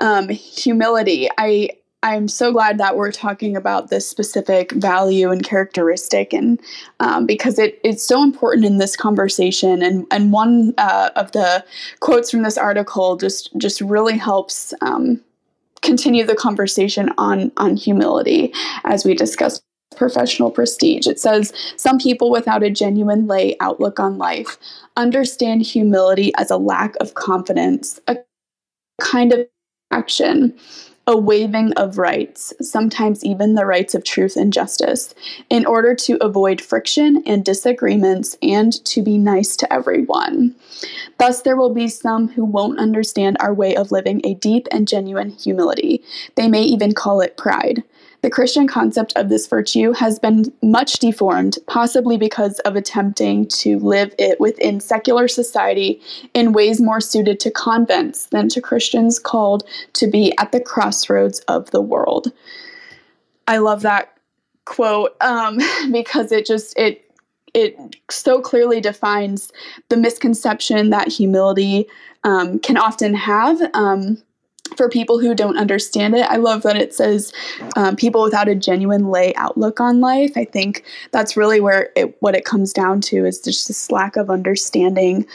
um, 0.00 0.28
humility 0.28 1.28
i 1.38 1.68
i'm 2.02 2.26
so 2.26 2.52
glad 2.52 2.78
that 2.78 2.96
we're 2.96 3.12
talking 3.12 3.56
about 3.56 3.90
this 3.90 4.08
specific 4.08 4.72
value 4.72 5.30
and 5.30 5.44
characteristic 5.44 6.32
and 6.32 6.58
um, 7.00 7.26
because 7.26 7.58
it, 7.58 7.78
it's 7.84 8.02
so 8.04 8.22
important 8.22 8.64
in 8.64 8.78
this 8.78 8.96
conversation. 8.96 9.82
And 9.82 10.06
and 10.10 10.32
one 10.32 10.74
uh, 10.78 11.10
of 11.16 11.32
the 11.32 11.64
quotes 12.00 12.30
from 12.30 12.42
this 12.42 12.58
article 12.58 13.16
just 13.16 13.50
just 13.58 13.80
really 13.80 14.16
helps 14.16 14.72
um, 14.80 15.20
continue 15.82 16.24
the 16.24 16.34
conversation 16.34 17.10
on 17.18 17.52
on 17.56 17.76
humility 17.76 18.52
as 18.84 19.04
we 19.04 19.14
discuss 19.14 19.60
professional 19.96 20.50
prestige. 20.50 21.06
It 21.06 21.18
says 21.18 21.52
some 21.76 21.98
people 21.98 22.30
without 22.30 22.62
a 22.62 22.70
genuine 22.70 23.26
lay 23.26 23.56
outlook 23.60 23.98
on 23.98 24.18
life 24.18 24.58
understand 24.96 25.62
humility 25.62 26.32
as 26.36 26.50
a 26.50 26.56
lack 26.56 26.94
of 27.00 27.14
confidence, 27.14 27.98
a 28.06 28.16
kind 29.00 29.32
of 29.32 29.46
action 29.90 30.56
a 31.10 31.16
waiving 31.16 31.72
of 31.72 31.98
rights, 31.98 32.54
sometimes 32.60 33.24
even 33.24 33.54
the 33.54 33.66
rights 33.66 33.96
of 33.96 34.04
truth 34.04 34.36
and 34.36 34.52
justice, 34.52 35.12
in 35.50 35.66
order 35.66 35.92
to 35.92 36.16
avoid 36.24 36.60
friction 36.60 37.20
and 37.26 37.44
disagreements 37.44 38.36
and 38.40 38.72
to 38.84 39.02
be 39.02 39.18
nice 39.18 39.56
to 39.56 39.72
everyone. 39.72 40.54
Thus, 41.18 41.42
there 41.42 41.56
will 41.56 41.74
be 41.74 41.88
some 41.88 42.28
who 42.28 42.44
won't 42.44 42.78
understand 42.78 43.38
our 43.40 43.52
way 43.52 43.74
of 43.74 43.90
living 43.90 44.20
a 44.22 44.34
deep 44.34 44.68
and 44.70 44.86
genuine 44.86 45.30
humility. 45.30 46.04
They 46.36 46.46
may 46.46 46.62
even 46.62 46.92
call 46.92 47.20
it 47.20 47.36
pride. 47.36 47.82
The 48.22 48.30
Christian 48.30 48.66
concept 48.66 49.14
of 49.16 49.30
this 49.30 49.46
virtue 49.46 49.92
has 49.92 50.18
been 50.18 50.52
much 50.62 50.98
deformed, 50.98 51.56
possibly 51.66 52.18
because 52.18 52.58
of 52.60 52.76
attempting 52.76 53.46
to 53.48 53.78
live 53.78 54.14
it 54.18 54.38
within 54.38 54.78
secular 54.80 55.26
society 55.26 56.00
in 56.34 56.52
ways 56.52 56.80
more 56.80 57.00
suited 57.00 57.40
to 57.40 57.50
convents 57.50 58.26
than 58.26 58.48
to 58.50 58.60
Christians 58.60 59.18
called 59.18 59.66
to 59.94 60.06
be 60.06 60.36
at 60.36 60.52
the 60.52 60.60
crossroads 60.60 61.40
of 61.40 61.70
the 61.70 61.80
world. 61.80 62.30
I 63.48 63.58
love 63.58 63.82
that 63.82 64.16
quote 64.66 65.16
um, 65.22 65.58
because 65.90 66.30
it 66.30 66.46
just 66.46 66.78
it 66.78 67.04
it 67.52 67.96
so 68.10 68.40
clearly 68.40 68.80
defines 68.80 69.50
the 69.88 69.96
misconception 69.96 70.90
that 70.90 71.08
humility 71.08 71.86
um, 72.22 72.58
can 72.60 72.76
often 72.76 73.14
have 73.14 73.60
um, 73.74 74.18
for 74.76 74.88
people 74.88 75.18
who 75.18 75.34
don't 75.34 75.56
understand 75.56 76.14
it. 76.14 76.26
I 76.28 76.36
love 76.36 76.62
that 76.62 76.76
it 76.76 76.94
says 76.94 77.32
um, 77.76 77.96
people 77.96 78.22
without 78.22 78.48
a 78.48 78.54
genuine 78.54 79.10
lay 79.10 79.34
outlook 79.34 79.80
on 79.80 80.00
life. 80.00 80.32
I 80.36 80.44
think 80.44 80.84
that's 81.10 81.36
really 81.36 81.60
where 81.60 81.90
it, 81.96 82.16
what 82.20 82.34
it 82.34 82.44
comes 82.44 82.72
down 82.72 83.00
to 83.02 83.24
is 83.24 83.40
just 83.40 83.68
this 83.68 83.90
lack 83.90 84.16
of 84.16 84.30
understanding, 84.30 85.26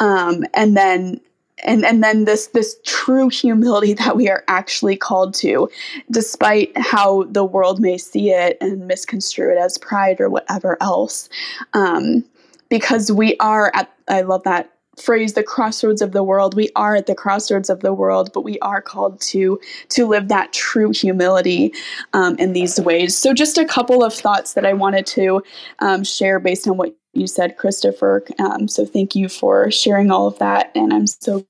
um, 0.00 0.44
and 0.54 0.76
then 0.76 1.20
and 1.64 1.84
and 1.84 2.02
then 2.02 2.24
this 2.24 2.48
this 2.48 2.76
true 2.84 3.28
humility 3.28 3.92
that 3.94 4.16
we 4.16 4.28
are 4.28 4.44
actually 4.48 4.96
called 4.96 5.34
to 5.34 5.68
despite 6.10 6.76
how 6.76 7.24
the 7.24 7.44
world 7.44 7.80
may 7.80 7.98
see 7.98 8.30
it 8.30 8.56
and 8.60 8.86
misconstrue 8.86 9.50
it 9.50 9.58
as 9.58 9.78
pride 9.78 10.20
or 10.20 10.28
whatever 10.28 10.76
else 10.80 11.28
um, 11.74 12.24
because 12.68 13.10
we 13.12 13.36
are 13.38 13.70
at 13.74 13.92
i 14.08 14.22
love 14.22 14.42
that 14.44 14.72
phrase 15.04 15.34
the 15.34 15.42
crossroads 15.42 16.02
of 16.02 16.12
the 16.12 16.22
world 16.22 16.54
we 16.54 16.68
are 16.76 16.94
at 16.94 17.06
the 17.06 17.14
crossroads 17.14 17.68
of 17.70 17.80
the 17.80 17.92
world 17.92 18.30
but 18.32 18.42
we 18.42 18.58
are 18.60 18.80
called 18.80 19.20
to 19.20 19.60
to 19.88 20.06
live 20.06 20.28
that 20.28 20.52
true 20.52 20.90
humility 20.90 21.72
um, 22.12 22.36
in 22.38 22.52
these 22.52 22.80
ways 22.80 23.16
so 23.16 23.34
just 23.34 23.58
a 23.58 23.64
couple 23.64 24.04
of 24.04 24.14
thoughts 24.14 24.54
that 24.54 24.66
i 24.66 24.72
wanted 24.72 25.06
to 25.06 25.42
um, 25.80 26.04
share 26.04 26.38
based 26.38 26.68
on 26.68 26.76
what 26.76 26.94
you 27.14 27.26
said 27.26 27.56
christopher 27.56 28.24
um, 28.38 28.68
so 28.68 28.84
thank 28.86 29.14
you 29.14 29.28
for 29.28 29.70
sharing 29.70 30.10
all 30.10 30.26
of 30.26 30.38
that 30.38 30.70
and 30.74 30.92
i'm 30.92 31.06
so 31.06 31.44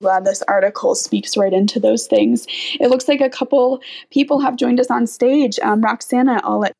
glad 0.00 0.24
this 0.24 0.42
article 0.42 0.94
speaks 0.94 1.36
right 1.36 1.52
into 1.52 1.78
those 1.78 2.06
things. 2.06 2.46
It 2.80 2.88
looks 2.88 3.06
like 3.06 3.20
a 3.20 3.28
couple 3.28 3.80
people 4.10 4.40
have 4.40 4.56
joined 4.56 4.80
us 4.80 4.90
on 4.90 5.06
stage. 5.06 5.58
Um, 5.60 5.82
Roxana, 5.82 6.40
I'll 6.42 6.60
let 6.60 6.72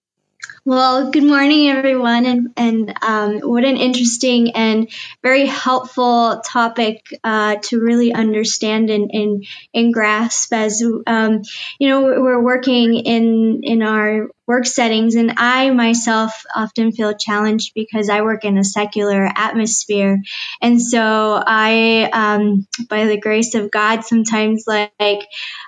well, 0.65 1.11
good 1.11 1.25
morning, 1.25 1.69
everyone, 1.69 2.27
and 2.27 2.49
and 2.57 2.95
um, 3.03 3.41
what 3.41 3.65
an 3.65 3.77
interesting 3.77 4.55
and 4.55 4.91
very 5.23 5.47
helpful 5.47 6.41
topic 6.45 7.07
uh, 7.25 7.57
to 7.63 7.81
really 7.81 8.13
understand 8.13 8.91
and, 8.91 9.11
and, 9.13 9.47
and 9.75 9.93
grasp. 9.93 10.53
As 10.53 10.83
um, 11.07 11.43
you 11.79 11.89
know, 11.89 12.03
we're 12.03 12.43
working 12.43 12.95
in 12.95 13.61
in 13.63 13.83
our 13.83 14.29
work 14.51 14.67
settings, 14.67 15.17
and 15.17 15.35
I 15.39 15.71
myself 15.71 16.45
often 16.57 16.93
feel 16.93 17.15
challenged 17.17 17.73
because 17.75 18.11
I 18.11 18.23
work 18.23 18.45
in 18.45 18.59
a 18.59 18.65
secular 18.65 19.31
atmosphere, 19.37 20.19
and 20.63 20.83
so 20.83 21.43
I, 21.47 22.11
um, 22.13 22.69
by 22.91 23.07
the 23.07 23.21
grace 23.21 23.55
of 23.57 23.71
God, 23.73 24.05
sometimes 24.05 24.65
like 24.69 24.93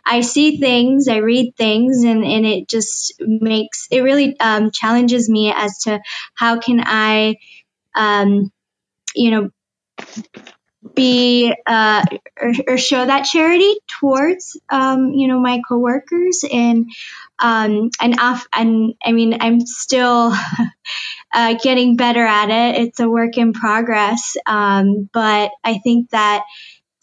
I 0.06 0.22
see 0.22 0.58
things, 0.58 1.08
I 1.08 1.18
read 1.18 1.54
things, 1.58 2.04
and 2.04 2.24
and 2.24 2.46
it 2.46 2.68
just 2.68 3.14
makes 3.20 3.88
it 3.92 4.02
really 4.02 4.38
um, 4.40 4.72
challenges 4.72 5.30
me 5.30 5.54
as 5.56 5.78
to 5.84 6.00
how 6.34 6.60
can 6.60 6.82
I, 6.84 7.36
um, 7.96 8.50
you 9.14 9.30
know, 9.32 9.50
be 10.94 11.54
uh, 11.66 12.04
or, 12.40 12.52
or, 12.68 12.76
show 12.76 13.04
that 13.04 13.24
charity 13.24 13.72
towards 14.00 14.58
um, 14.68 15.12
you 15.12 15.28
know 15.28 15.38
my 15.38 15.60
coworkers 15.68 16.44
and 16.50 16.90
um, 17.38 17.90
and 18.00 18.18
off 18.18 18.46
and 18.52 18.94
I 19.04 19.12
mean 19.12 19.38
I'm 19.40 19.60
still 19.60 20.34
uh, 21.34 21.54
getting 21.62 21.96
better 21.96 22.24
at 22.24 22.50
it. 22.50 22.82
It's 22.82 23.00
a 23.00 23.08
work 23.08 23.38
in 23.38 23.52
progress, 23.52 24.36
um, 24.44 25.08
but 25.12 25.52
I 25.62 25.78
think 25.78 26.10
that 26.10 26.42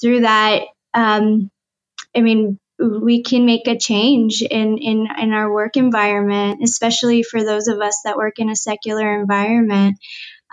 through 0.01 0.21
that, 0.21 0.63
um, 0.93 1.49
I 2.15 2.21
mean 2.21 2.59
we 2.79 3.23
can 3.23 3.45
make 3.45 3.67
a 3.67 3.77
change 3.77 4.41
in, 4.41 4.77
in, 4.77 5.07
in 5.21 5.33
our 5.33 5.51
work 5.51 5.75
environment, 5.75 6.61
especially 6.63 7.23
for 7.23 7.43
those 7.43 7.67
of 7.67 7.79
us 7.79 8.01
that 8.05 8.15
work 8.15 8.39
in 8.39 8.49
a 8.49 8.55
secular 8.55 9.19
environment, 9.19 9.97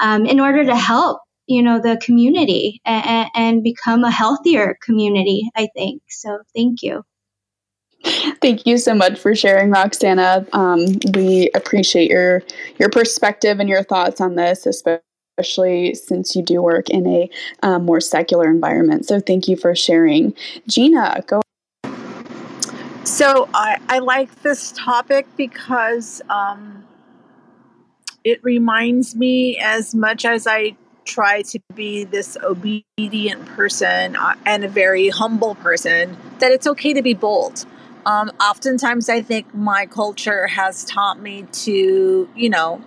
um, 0.01 0.27
in 0.27 0.41
order 0.41 0.65
to 0.65 0.75
help, 0.75 1.21
you 1.47 1.63
know, 1.63 1.81
the 1.81 2.01
community 2.03 2.81
and, 2.85 3.31
and 3.35 3.63
become 3.63 4.05
a 4.05 4.11
healthier 4.11 4.79
community, 4.83 5.49
I 5.55 5.69
think. 5.75 6.03
So 6.09 6.41
thank 6.55 6.83
you. 6.83 7.05
Thank 8.41 8.67
you 8.67 8.79
so 8.79 8.95
much 8.95 9.19
for 9.19 9.35
sharing, 9.35 9.71
Roxana. 9.71 10.47
Um, 10.53 10.87
we 11.15 11.51
appreciate 11.55 12.11
your 12.11 12.43
your 12.79 12.89
perspective 12.89 13.59
and 13.59 13.69
your 13.69 13.83
thoughts 13.83 14.21
on 14.21 14.37
this, 14.37 14.67
especially 14.67 15.95
since 15.95 16.37
you 16.37 16.43
do 16.43 16.63
work 16.63 16.89
in 16.91 17.07
a 17.07 17.31
um, 17.63 17.85
more 17.85 18.01
secular 18.01 18.49
environment. 18.49 19.07
So, 19.07 19.19
thank 19.19 19.49
you 19.49 19.57
for 19.57 19.75
sharing. 19.75 20.35
Gina, 20.69 21.25
go 21.27 21.41
so 23.07 23.49
I, 23.55 23.79
I 23.89 24.01
like 24.01 24.43
this 24.43 24.73
topic 24.73 25.27
because 25.37 26.21
um, 26.29 26.85
it 28.25 28.43
reminds 28.43 29.15
me, 29.15 29.59
as 29.59 29.95
much 29.95 30.25
as 30.25 30.47
I 30.47 30.77
try 31.07 31.43
to 31.43 31.61
be 31.75 32.05
this 32.05 32.37
obedient 32.43 33.47
person 33.47 34.17
uh, 34.17 34.35
and 34.45 34.65
a 34.65 34.69
very 34.69 35.09
humble 35.09 35.55
person, 35.55 36.17
that 36.41 36.53
it's 36.53 36.67
okay 36.67 36.93
to 36.93 37.03
be 37.03 37.15
bold. 37.15 37.65
Um, 38.05 38.31
oftentimes, 38.41 39.09
I 39.09 39.23
think 39.23 39.55
my 39.55 39.87
culture 39.87 40.47
has 40.47 40.85
taught 40.85 41.21
me 41.21 41.47
to, 41.65 42.29
you 42.37 42.51
know, 42.51 42.85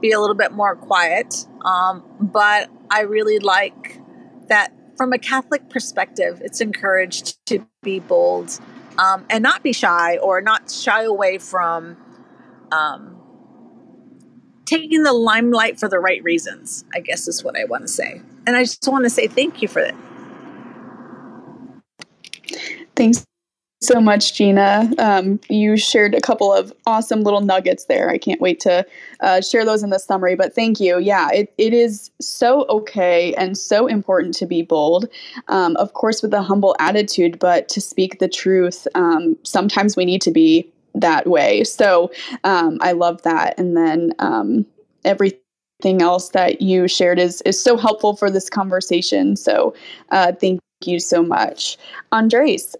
be 0.00 0.12
a 0.12 0.20
little 0.20 0.36
bit 0.36 0.52
more 0.52 0.76
quiet. 0.76 1.46
Um, 1.64 2.02
but 2.20 2.70
I 2.90 3.02
really 3.02 3.38
like 3.38 4.00
that 4.48 4.72
from 4.96 5.12
a 5.12 5.18
Catholic 5.18 5.68
perspective, 5.70 6.40
it's 6.44 6.60
encouraged 6.60 7.44
to 7.46 7.64
be 7.82 8.00
bold 8.00 8.58
um, 8.98 9.24
and 9.30 9.42
not 9.42 9.62
be 9.62 9.72
shy 9.72 10.16
or 10.18 10.40
not 10.40 10.70
shy 10.70 11.04
away 11.04 11.38
from 11.38 11.96
um, 12.72 13.17
taking 14.68 15.02
the 15.02 15.12
limelight 15.12 15.80
for 15.80 15.88
the 15.88 15.98
right 15.98 16.22
reasons, 16.22 16.84
I 16.94 17.00
guess 17.00 17.26
is 17.26 17.42
what 17.42 17.58
I 17.58 17.64
want 17.64 17.82
to 17.82 17.88
say. 17.88 18.20
And 18.46 18.56
I 18.56 18.64
just 18.64 18.86
want 18.86 19.04
to 19.04 19.10
say 19.10 19.26
thank 19.26 19.62
you 19.62 19.68
for 19.68 19.82
that. 19.82 19.94
Thanks 22.94 23.24
so 23.80 24.00
much, 24.00 24.34
Gina. 24.34 24.90
Um, 24.98 25.38
you 25.48 25.76
shared 25.76 26.14
a 26.14 26.20
couple 26.20 26.52
of 26.52 26.72
awesome 26.84 27.22
little 27.22 27.40
nuggets 27.40 27.84
there. 27.84 28.10
I 28.10 28.18
can't 28.18 28.40
wait 28.40 28.58
to 28.60 28.84
uh, 29.20 29.40
share 29.40 29.64
those 29.64 29.84
in 29.84 29.90
the 29.90 30.00
summary, 30.00 30.34
but 30.34 30.52
thank 30.54 30.80
you. 30.80 30.98
Yeah, 30.98 31.28
it, 31.32 31.54
it 31.58 31.72
is 31.72 32.10
so 32.20 32.66
okay 32.68 33.34
and 33.34 33.56
so 33.56 33.86
important 33.86 34.34
to 34.34 34.46
be 34.46 34.62
bold, 34.62 35.08
um, 35.46 35.76
of 35.76 35.94
course, 35.94 36.22
with 36.22 36.34
a 36.34 36.42
humble 36.42 36.74
attitude, 36.80 37.38
but 37.38 37.68
to 37.68 37.80
speak 37.80 38.18
the 38.18 38.28
truth, 38.28 38.88
um, 38.96 39.36
sometimes 39.44 39.96
we 39.96 40.04
need 40.04 40.22
to 40.22 40.32
be 40.32 40.68
that 41.00 41.26
way. 41.26 41.64
So 41.64 42.10
um, 42.44 42.78
I 42.80 42.92
love 42.92 43.22
that. 43.22 43.58
And 43.58 43.76
then 43.76 44.12
um, 44.18 44.66
everything 45.04 46.02
else 46.02 46.30
that 46.30 46.60
you 46.60 46.88
shared 46.88 47.18
is, 47.18 47.40
is 47.42 47.60
so 47.60 47.76
helpful 47.76 48.16
for 48.16 48.30
this 48.30 48.48
conversation. 48.48 49.36
So 49.36 49.74
uh, 50.10 50.32
thank 50.32 50.60
you 50.84 51.00
so 51.00 51.22
much. 51.22 51.78
Andres. 52.12 52.76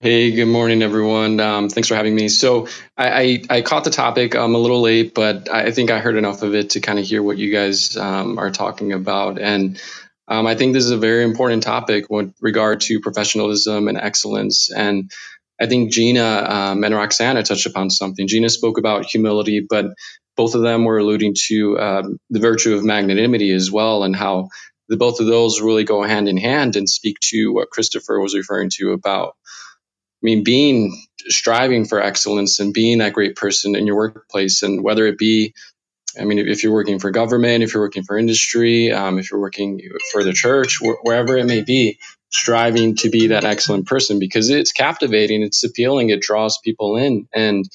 Hey, 0.00 0.32
good 0.32 0.48
morning, 0.48 0.82
everyone. 0.82 1.40
Um, 1.40 1.70
thanks 1.70 1.88
for 1.88 1.94
having 1.94 2.14
me. 2.14 2.28
So 2.28 2.68
I, 2.94 3.22
I, 3.22 3.42
I 3.48 3.62
caught 3.62 3.84
the 3.84 3.90
topic 3.90 4.34
um, 4.34 4.54
a 4.54 4.58
little 4.58 4.82
late, 4.82 5.14
but 5.14 5.48
I 5.50 5.70
think 5.70 5.90
I 5.90 5.98
heard 5.98 6.16
enough 6.16 6.42
of 6.42 6.54
it 6.54 6.70
to 6.70 6.80
kind 6.80 6.98
of 6.98 7.06
hear 7.06 7.22
what 7.22 7.38
you 7.38 7.50
guys 7.50 7.96
um, 7.96 8.38
are 8.38 8.50
talking 8.50 8.92
about. 8.92 9.40
And 9.40 9.80
um, 10.28 10.46
I 10.46 10.56
think 10.56 10.74
this 10.74 10.84
is 10.84 10.90
a 10.90 10.98
very 10.98 11.24
important 11.24 11.62
topic 11.62 12.10
with 12.10 12.34
regard 12.42 12.82
to 12.82 13.00
professionalism 13.00 13.88
and 13.88 13.96
excellence. 13.96 14.70
And 14.70 15.10
I 15.60 15.66
think 15.66 15.92
Gina 15.92 16.24
um, 16.48 16.84
and 16.84 16.94
Roxana 16.94 17.42
touched 17.42 17.66
upon 17.66 17.90
something. 17.90 18.28
Gina 18.28 18.50
spoke 18.50 18.78
about 18.78 19.06
humility, 19.06 19.66
but 19.68 19.86
both 20.36 20.54
of 20.54 20.62
them 20.62 20.84
were 20.84 20.98
alluding 20.98 21.34
to 21.48 21.78
um, 21.80 22.18
the 22.30 22.40
virtue 22.40 22.74
of 22.74 22.84
magnanimity 22.84 23.52
as 23.52 23.70
well, 23.72 24.04
and 24.04 24.16
how 24.16 24.48
the 24.88 24.96
both 24.98 25.20
of 25.20 25.26
those 25.26 25.60
really 25.62 25.84
go 25.84 26.02
hand 26.02 26.28
in 26.28 26.36
hand 26.38 26.76
and 26.76 26.88
speak 26.88 27.18
to 27.20 27.52
what 27.54 27.70
Christopher 27.70 28.20
was 28.20 28.34
referring 28.36 28.70
to 28.78 28.92
about 28.92 29.32
I 30.22 30.24
mean, 30.24 30.42
being 30.44 31.00
striving 31.28 31.84
for 31.84 32.02
excellence 32.02 32.58
and 32.58 32.74
being 32.74 32.98
that 32.98 33.12
great 33.12 33.36
person 33.36 33.76
in 33.76 33.86
your 33.86 33.96
workplace, 33.96 34.62
and 34.62 34.82
whether 34.82 35.06
it 35.06 35.16
be, 35.18 35.54
I 36.20 36.24
mean, 36.24 36.38
if 36.38 36.64
you're 36.64 36.72
working 36.72 36.98
for 37.00 37.10
government, 37.10 37.64
if 37.64 37.74
you're 37.74 37.82
working 37.82 38.04
for 38.04 38.18
industry, 38.18 38.92
um, 38.92 39.18
if 39.18 39.30
you're 39.30 39.40
working 39.40 39.80
for 40.12 40.24
the 40.24 40.32
church, 40.32 40.78
wh- 40.80 41.04
wherever 41.04 41.36
it 41.38 41.46
may 41.46 41.62
be, 41.62 41.98
striving 42.34 42.96
to 42.96 43.10
be 43.10 43.28
that 43.28 43.44
excellent 43.44 43.86
person 43.86 44.20
because 44.20 44.50
it's 44.50 44.72
captivating, 44.72 45.42
it's 45.42 45.64
appealing, 45.64 46.10
it 46.10 46.22
draws 46.22 46.58
people 46.58 46.96
in, 46.98 47.28
and 47.34 47.66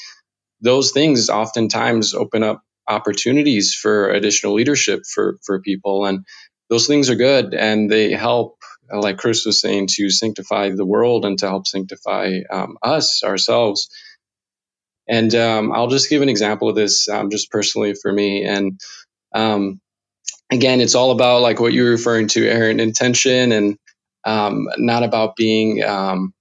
those 0.61 0.91
things 0.91 1.29
oftentimes 1.29 2.13
open 2.15 2.43
up 2.43 2.63
opportunities 2.87 3.75
for 3.75 4.09
additional 4.11 4.53
leadership 4.55 5.01
for 5.13 5.37
for 5.45 5.61
people, 5.61 6.05
and 6.05 6.25
those 6.69 6.87
things 6.87 7.09
are 7.09 7.15
good 7.15 7.53
and 7.55 7.91
they 7.91 8.11
help 8.13 8.57
like 8.91 9.17
Chris 9.17 9.45
was 9.45 9.61
saying, 9.61 9.87
to 9.91 10.09
sanctify 10.09 10.69
the 10.71 10.85
world 10.85 11.25
and 11.25 11.39
to 11.39 11.47
help 11.49 11.67
sanctify 11.67 12.39
um, 12.51 12.77
us 12.83 13.23
ourselves. 13.23 13.89
And 15.07 15.33
um, 15.35 15.71
I'll 15.73 15.87
just 15.89 16.09
give 16.09 16.21
an 16.21 16.29
example 16.29 16.69
of 16.69 16.75
this, 16.75 17.09
um, 17.09 17.29
just 17.31 17.51
personally 17.51 17.95
for 17.95 18.11
me. 18.11 18.45
And 18.45 18.79
um, 19.35 19.81
again, 20.51 20.81
it's 20.81 20.95
all 20.95 21.11
about 21.11 21.41
like 21.41 21.59
what 21.59 21.73
you're 21.73 21.91
referring 21.91 22.27
to, 22.29 22.47
Erin, 22.47 22.79
intention, 22.79 23.51
and 23.51 23.77
um, 24.25 24.67
not 24.77 25.03
about 25.03 25.35
being 25.35 25.83
um, 25.83 26.33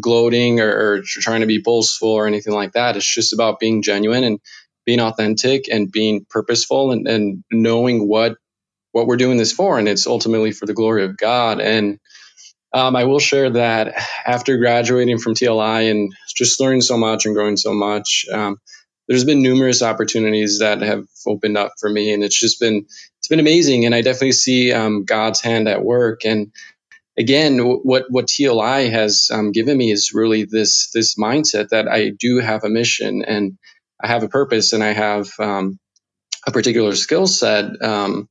gloating 0.00 0.60
or, 0.60 0.70
or, 0.70 1.02
trying 1.02 1.40
to 1.40 1.46
be 1.46 1.58
boastful 1.58 2.10
or 2.10 2.26
anything 2.26 2.54
like 2.54 2.72
that. 2.72 2.96
It's 2.96 3.14
just 3.14 3.32
about 3.32 3.58
being 3.58 3.82
genuine 3.82 4.24
and 4.24 4.40
being 4.86 5.00
authentic 5.00 5.68
and 5.68 5.90
being 5.90 6.24
purposeful 6.30 6.92
and, 6.92 7.06
and 7.06 7.44
knowing 7.50 8.08
what 8.08 8.36
what 8.92 9.06
we're 9.06 9.16
doing 9.16 9.36
this 9.36 9.52
for, 9.52 9.78
and 9.78 9.86
it's 9.86 10.06
ultimately 10.06 10.50
for 10.50 10.64
the 10.64 10.74
glory 10.74 11.04
of 11.04 11.16
God. 11.16 11.60
And 11.60 12.00
um, 12.72 12.96
I 12.96 13.04
will 13.04 13.18
share 13.18 13.50
that 13.50 13.94
after 14.26 14.56
graduating 14.56 15.18
from 15.18 15.34
TLI 15.34 15.90
and 15.90 16.12
just 16.36 16.60
learning 16.60 16.80
so 16.80 16.96
much 16.96 17.26
and 17.26 17.34
growing 17.34 17.56
so 17.56 17.74
much, 17.74 18.24
um, 18.32 18.58
there's 19.06 19.24
been 19.24 19.42
numerous 19.42 19.82
opportunities 19.82 20.58
that 20.60 20.82
have 20.82 21.04
opened 21.26 21.56
up 21.56 21.72
for 21.80 21.88
me, 21.88 22.12
and 22.12 22.22
it's 22.22 22.38
just 22.38 22.60
been 22.60 22.86
it's 23.18 23.28
been 23.28 23.40
amazing. 23.40 23.84
And 23.84 23.94
I 23.94 24.02
definitely 24.02 24.32
see 24.32 24.72
um, 24.72 25.04
God's 25.04 25.40
hand 25.40 25.68
at 25.68 25.84
work. 25.84 26.24
And 26.24 26.52
again, 27.18 27.58
what 27.58 28.06
what 28.08 28.26
TLI 28.28 28.90
has 28.90 29.28
um, 29.32 29.52
given 29.52 29.76
me 29.76 29.90
is 29.90 30.12
really 30.14 30.44
this 30.44 30.90
this 30.94 31.16
mindset 31.16 31.70
that 31.70 31.88
I 31.88 32.10
do 32.18 32.38
have 32.38 32.64
a 32.64 32.70
mission 32.70 33.24
and 33.26 33.58
I 34.02 34.06
have 34.06 34.22
a 34.22 34.28
purpose, 34.28 34.72
and 34.72 34.82
I 34.84 34.92
have 34.92 35.28
um, 35.40 35.78
a 36.46 36.52
particular 36.52 36.94
skill 36.94 37.26
set 37.26 37.82
um, 37.82 38.28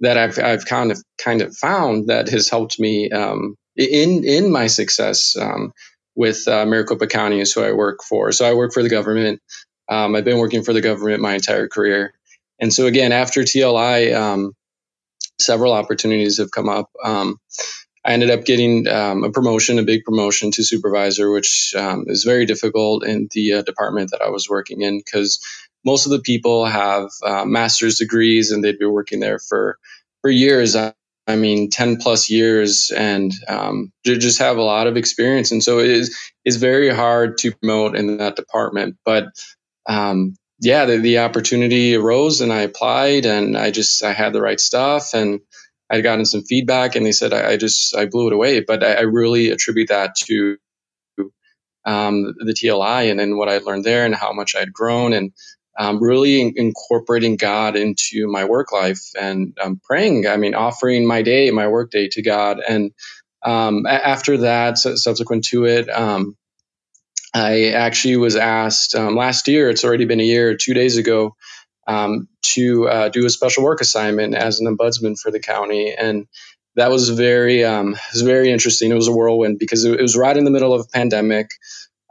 that 0.00 0.16
I've 0.16 0.38
I've 0.38 0.66
kind 0.66 0.90
of 0.90 1.02
kind 1.22 1.42
of 1.42 1.56
found 1.56 2.08
that 2.08 2.28
has 2.30 2.48
helped 2.48 2.80
me 2.80 3.10
um, 3.10 3.56
in 3.76 4.24
in 4.24 4.50
my 4.50 4.66
success 4.68 5.36
um, 5.38 5.72
with 6.16 6.48
uh, 6.48 6.66
Maricopa 6.66 7.06
County 7.06 7.40
is 7.40 7.52
who 7.52 7.62
I 7.62 7.72
work 7.72 8.00
for. 8.08 8.32
So 8.32 8.46
I 8.46 8.54
work 8.54 8.72
for 8.72 8.82
the 8.82 8.90
government. 8.90 9.40
Um, 9.88 10.14
I've 10.14 10.24
been 10.24 10.38
working 10.38 10.62
for 10.62 10.72
the 10.72 10.80
government 10.80 11.20
my 11.20 11.34
entire 11.34 11.68
career, 11.68 12.14
and 12.60 12.72
so 12.72 12.86
again 12.86 13.12
after 13.12 13.42
TLI, 13.42 14.50
several 15.40 15.72
opportunities 15.72 16.38
have 16.38 16.50
come 16.50 16.68
up. 16.68 16.90
I 18.04 18.12
ended 18.12 18.30
up 18.30 18.44
getting 18.44 18.88
um, 18.88 19.24
a 19.24 19.30
promotion, 19.30 19.78
a 19.78 19.82
big 19.82 20.04
promotion 20.04 20.50
to 20.52 20.64
supervisor, 20.64 21.30
which 21.30 21.74
um, 21.76 22.04
is 22.06 22.24
very 22.24 22.46
difficult 22.46 23.04
in 23.04 23.28
the 23.32 23.54
uh, 23.54 23.62
department 23.62 24.10
that 24.12 24.22
I 24.22 24.30
was 24.30 24.48
working 24.48 24.80
in 24.80 24.98
because 24.98 25.40
most 25.84 26.06
of 26.06 26.12
the 26.12 26.20
people 26.20 26.64
have 26.64 27.10
uh, 27.24 27.44
master's 27.44 27.98
degrees 27.98 28.50
and 28.50 28.64
they'd 28.64 28.78
be 28.78 28.86
working 28.86 29.20
there 29.20 29.38
for 29.38 29.78
for 30.22 30.30
years. 30.30 30.76
I 30.76 31.36
mean, 31.36 31.70
10 31.70 31.98
plus 31.98 32.28
years 32.28 32.90
and 32.94 33.32
um, 33.48 33.92
just 34.04 34.40
have 34.40 34.56
a 34.56 34.62
lot 34.62 34.86
of 34.86 34.96
experience. 34.96 35.52
And 35.52 35.62
so 35.62 35.78
it 35.78 35.88
is, 35.88 36.16
is 36.44 36.56
very 36.56 36.92
hard 36.92 37.38
to 37.38 37.52
promote 37.52 37.94
in 37.94 38.16
that 38.18 38.36
department. 38.36 38.96
But 39.04 39.26
um, 39.86 40.34
yeah, 40.60 40.86
the, 40.86 40.96
the, 40.96 41.18
opportunity 41.18 41.94
arose 41.94 42.40
and 42.40 42.52
I 42.52 42.62
applied 42.62 43.26
and 43.26 43.56
I 43.56 43.70
just, 43.70 44.02
I 44.02 44.12
had 44.12 44.32
the 44.32 44.42
right 44.42 44.60
stuff 44.60 45.14
and 45.14 45.40
I'd 45.90 46.02
gotten 46.04 46.26
some 46.26 46.42
feedback 46.44 46.96
and 46.96 47.06
they 47.06 47.12
said, 47.12 47.32
I, 47.34 47.52
I 47.52 47.58
just, 47.58 47.96
I 47.96 48.06
blew 48.06 48.28
it 48.28 48.34
away. 48.34 48.60
But 48.60 48.84
I, 48.84 48.94
I 48.94 49.02
really 49.02 49.50
attribute 49.50 49.90
that 49.90 50.16
to 50.26 50.58
um, 51.86 52.34
the 52.38 52.54
TLI 52.54 53.10
and 53.10 53.20
then 53.20 53.38
what 53.38 53.50
I 53.50 53.58
learned 53.60 53.84
there 53.84 54.06
and 54.06 54.14
how 54.16 54.32
much 54.34 54.56
I'd 54.56 54.74
grown. 54.74 55.14
And 55.14 55.32
um, 55.78 56.02
really 56.02 56.42
in- 56.42 56.54
incorporating 56.56 57.38
God 57.38 57.76
into 57.76 58.28
my 58.28 58.46
work 58.46 58.72
life 58.72 59.00
and 59.20 59.58
um, 59.62 59.80
praying. 59.84 60.28
I 60.28 60.38
mean, 60.38 60.54
offering 60.54 61.06
my 61.08 61.22
day, 61.22 61.50
my 61.52 61.68
work 61.68 61.92
day 61.92 62.08
to 62.10 62.22
God. 62.22 62.60
And 62.68 62.92
um, 63.44 63.86
a- 63.86 64.08
after 64.08 64.38
that, 64.38 64.78
subsequent 64.78 65.46
to 65.46 65.66
it, 65.66 65.90
um, 65.90 66.36
I 67.34 67.70
actually 67.70 68.18
was 68.18 68.36
asked 68.36 68.94
um, 68.96 69.16
last 69.16 69.48
year. 69.48 69.70
It's 69.70 69.84
already 69.84 70.06
been 70.06 70.20
a 70.20 70.24
year. 70.24 70.56
Two 70.56 70.74
days 70.74 70.98
ago. 70.98 71.36
Um, 71.90 72.28
to 72.54 72.88
uh, 72.88 73.08
do 73.08 73.26
a 73.26 73.30
special 73.30 73.64
work 73.64 73.80
assignment 73.80 74.34
as 74.34 74.60
an 74.60 74.66
ombudsman 74.66 75.18
for 75.18 75.30
the 75.30 75.40
county, 75.40 75.92
and 75.92 76.26
that 76.76 76.90
was 76.90 77.08
very 77.08 77.64
um, 77.64 77.96
was 78.12 78.22
very 78.22 78.50
interesting. 78.50 78.90
It 78.90 78.94
was 78.94 79.08
a 79.08 79.12
whirlwind 79.12 79.58
because 79.58 79.84
it, 79.84 80.00
was 80.00 80.16
right 80.16 80.36
in 80.36 80.44
the 80.44 80.50
middle 80.50 80.72
of 80.72 80.82
a 80.82 80.88
pandemic. 80.92 81.50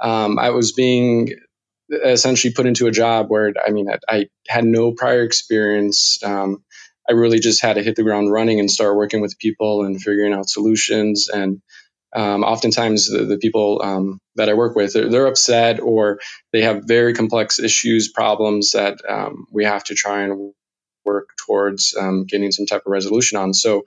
Um, 0.01 0.37
I 0.37 0.49
was 0.49 0.73
being 0.73 1.29
essentially 1.91 2.53
put 2.53 2.65
into 2.65 2.87
a 2.87 2.91
job 2.91 3.27
where 3.29 3.53
I 3.65 3.71
mean 3.71 3.89
I, 3.89 3.97
I 4.09 4.25
had 4.47 4.65
no 4.65 4.91
prior 4.91 5.23
experience. 5.23 6.19
Um, 6.23 6.63
I 7.09 7.13
really 7.13 7.39
just 7.39 7.61
had 7.61 7.73
to 7.73 7.83
hit 7.83 7.95
the 7.95 8.03
ground 8.03 8.31
running 8.31 8.59
and 8.59 8.69
start 8.69 8.95
working 8.95 9.21
with 9.21 9.39
people 9.39 9.83
and 9.83 9.99
figuring 9.99 10.33
out 10.33 10.49
solutions. 10.49 11.27
And 11.27 11.61
um, 12.15 12.43
oftentimes 12.43 13.09
the, 13.09 13.25
the 13.25 13.37
people 13.37 13.81
um, 13.83 14.19
that 14.35 14.49
I 14.49 14.53
work 14.53 14.75
with 14.75 14.93
they're, 14.93 15.09
they're, 15.09 15.27
upset 15.27 15.79
or 15.79 16.19
they 16.51 16.63
have 16.63 16.83
very 16.85 17.13
complex 17.13 17.59
issues, 17.59 18.11
problems 18.11 18.71
that 18.71 18.99
um, 19.07 19.45
we 19.51 19.65
have 19.65 19.83
to 19.85 19.95
try 19.95 20.23
and 20.23 20.53
work 21.05 21.29
towards 21.45 21.95
um, 21.99 22.25
getting 22.25 22.51
some 22.51 22.65
type 22.65 22.81
of 22.85 22.91
resolution 22.91 23.37
on. 23.37 23.53
So 23.53 23.83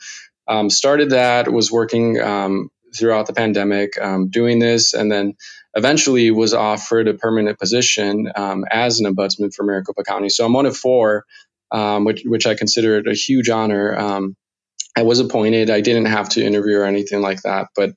um, 0.47 0.71
started 0.71 1.11
that 1.11 1.53
was 1.53 1.71
working 1.71 2.21
um, 2.21 2.69
throughout 2.97 3.27
the 3.27 3.33
pandemic 3.33 3.99
doing 4.31 4.59
this 4.59 4.95
and 4.95 5.11
then 5.11 5.35
eventually 5.75 6.31
was 6.31 6.53
offered 6.53 7.09
a 7.09 7.15
permanent 7.15 7.59
position 7.59 8.31
as 8.71 9.01
an 9.01 9.13
ombudsman 9.13 9.53
for 9.55 9.65
Maricopa 9.65 10.05
County. 10.05 10.29
So 10.29 10.45
I'm 10.45 10.53
one 10.53 10.67
of 10.67 10.77
four, 10.77 11.25
which, 11.73 12.23
which 12.25 12.47
I 12.47 12.55
considered 12.55 13.09
a 13.09 13.15
huge 13.15 13.49
honor. 13.49 14.35
I 14.97 15.03
was 15.03 15.21
appointed. 15.21 15.71
I 15.71 15.81
didn't 15.81 16.07
have 16.07 16.31
to 16.31 16.45
interview 16.45 16.79
or 16.79 16.85
anything 16.85 17.23
like 17.23 17.43
that, 17.43 17.69
but 17.77 17.91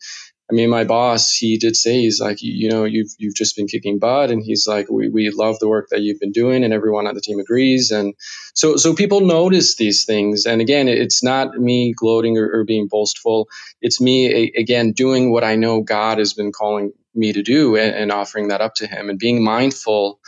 I 0.49 0.53
mean, 0.53 0.69
my 0.69 0.83
boss, 0.83 1.33
he 1.33 1.57
did 1.57 1.75
say, 1.75 2.01
he's 2.01 2.19
like, 2.21 2.41
you, 2.43 2.53
you 2.53 2.69
know, 2.69 2.83
you've, 2.83 3.09
you've 3.17 3.35
just 3.35 3.55
been 3.55 3.67
kicking 3.67 3.97
butt. 3.97 4.29
And 4.29 4.43
he's 4.43 4.67
like, 4.67 4.89
we, 4.91 5.09
we 5.09 5.31
love 5.31 5.57
the 5.59 5.67
work 5.67 5.87
that 5.89 6.01
you've 6.01 6.19
been 6.19 6.31
doing 6.31 6.63
and 6.63 6.71
everyone 6.71 7.07
on 7.07 7.15
the 7.15 7.21
team 7.21 7.39
agrees. 7.39 7.89
And 7.89 8.13
so, 8.53 8.77
so 8.77 8.93
people 8.93 9.21
notice 9.21 9.75
these 9.75 10.05
things. 10.05 10.45
And 10.45 10.61
again, 10.61 10.87
it's 10.87 11.23
not 11.23 11.57
me 11.57 11.93
gloating 11.93 12.37
or, 12.37 12.47
or 12.59 12.63
being 12.63 12.87
boastful. 12.87 13.47
It's 13.81 13.99
me, 13.99 14.51
again, 14.55 14.91
doing 14.91 15.31
what 15.31 15.43
I 15.43 15.55
know 15.55 15.81
God 15.81 16.19
has 16.19 16.33
been 16.33 16.51
calling 16.51 16.91
me 17.15 17.33
to 17.33 17.41
do 17.41 17.75
and, 17.75 17.95
and 17.95 18.11
offering 18.11 18.49
that 18.49 18.61
up 18.61 18.75
to 18.75 18.87
him 18.87 19.09
and 19.09 19.17
being 19.17 19.43
mindful 19.43 20.19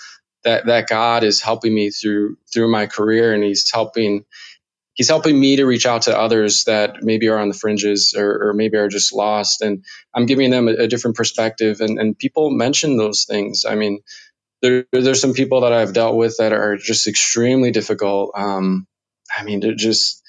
that, 0.44 0.66
that 0.66 0.88
God 0.88 1.24
is 1.24 1.42
helping 1.42 1.76
me 1.76 1.92
through, 1.92 2.38
through 2.52 2.72
my 2.72 2.88
career 2.88 3.34
and 3.34 3.44
he's 3.44 3.72
helping, 3.72 4.26
he's 4.98 5.08
helping 5.08 5.40
me 5.40 5.56
to 5.56 5.66
reach 5.66 5.86
out 5.86 6.04
to 6.04 6.18
others 6.18 6.64
that 6.64 7.04
maybe 7.04 7.30
are 7.30 7.38
on 7.38 7.50
the 7.50 7.54
fringes 7.54 8.16
or, 8.18 8.50
or 8.50 8.54
maybe 8.54 8.78
are 8.78 8.90
just 8.90 9.14
lost. 9.14 9.62
And 9.62 9.86
I'm 10.14 10.26
giving 10.26 10.50
them 10.50 10.68
a, 10.68 10.72
a, 10.72 10.88
different 10.88 11.16
perspective. 11.16 11.82
And, 11.82 12.00
and 12.00 12.18
people 12.18 12.50
mention 12.50 12.98
those 12.98 13.26
things. 13.26 13.64
I 13.64 13.76
mean, 13.76 14.00
there, 14.64 14.86
there's 14.92 15.22
some 15.22 15.34
people 15.34 15.62
that 15.62 15.72
I've 15.72 15.94
dealt 15.94 16.16
with 16.16 16.38
that 16.40 16.52
are 16.52 16.78
just 16.78 17.06
extremely 17.06 17.70
difficult. 17.70 18.32
Um, 18.36 18.88
I 19.36 19.44
mean, 19.44 19.60
they're 19.60 19.76
just, 19.76 20.24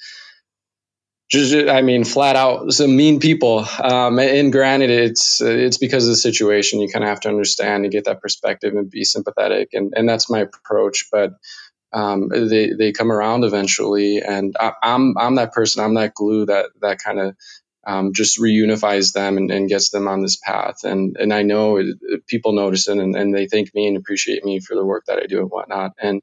just, 1.31 1.53
I 1.67 1.81
mean, 1.81 2.03
flat 2.03 2.35
out 2.35 2.71
some 2.71 2.95
mean 2.95 3.19
people. 3.19 3.65
Um, 3.81 4.19
and 4.19 4.51
granted, 4.51 4.91
it's 4.91 5.41
it's 5.41 5.77
because 5.77 6.05
of 6.05 6.09
the 6.09 6.15
situation. 6.15 6.79
You 6.79 6.89
kind 6.89 7.03
of 7.03 7.09
have 7.09 7.19
to 7.21 7.29
understand 7.29 7.85
and 7.85 7.91
get 7.91 8.05
that 8.05 8.19
perspective 8.19 8.73
and 8.73 8.89
be 8.89 9.03
sympathetic, 9.03 9.69
and 9.73 9.93
and 9.95 10.09
that's 10.09 10.27
my 10.27 10.39
approach. 10.39 11.05
But 11.11 11.33
um, 11.91 12.29
they 12.29 12.71
they 12.77 12.91
come 12.91 13.11
around 13.11 13.43
eventually, 13.43 14.19
and 14.19 14.55
I, 14.59 14.67
am 14.67 14.73
I'm, 14.83 15.17
I'm 15.17 15.35
that 15.35 15.53
person. 15.53 15.83
I'm 15.83 15.95
that 15.95 16.13
glue 16.13 16.45
that 16.45 16.67
that 16.81 16.99
kind 16.99 17.19
of 17.19 17.35
um, 17.85 18.13
just 18.13 18.39
reunifies 18.39 19.13
them 19.13 19.37
and, 19.37 19.49
and, 19.49 19.69
gets 19.69 19.89
them 19.89 20.07
on 20.07 20.21
this 20.21 20.35
path. 20.37 20.83
And 20.83 21.17
and 21.17 21.33
I 21.33 21.43
know 21.43 21.77
it, 21.77 21.87
people 22.27 22.51
notice 22.51 22.87
it, 22.87 22.97
and, 22.97 23.15
and 23.15 23.33
they 23.33 23.47
thank 23.47 23.73
me 23.73 23.87
and 23.87 23.97
appreciate 23.97 24.43
me 24.43 24.59
for 24.59 24.75
the 24.75 24.85
work 24.85 25.05
that 25.07 25.19
I 25.19 25.25
do 25.25 25.39
and 25.39 25.49
whatnot. 25.49 25.93
And 25.99 26.21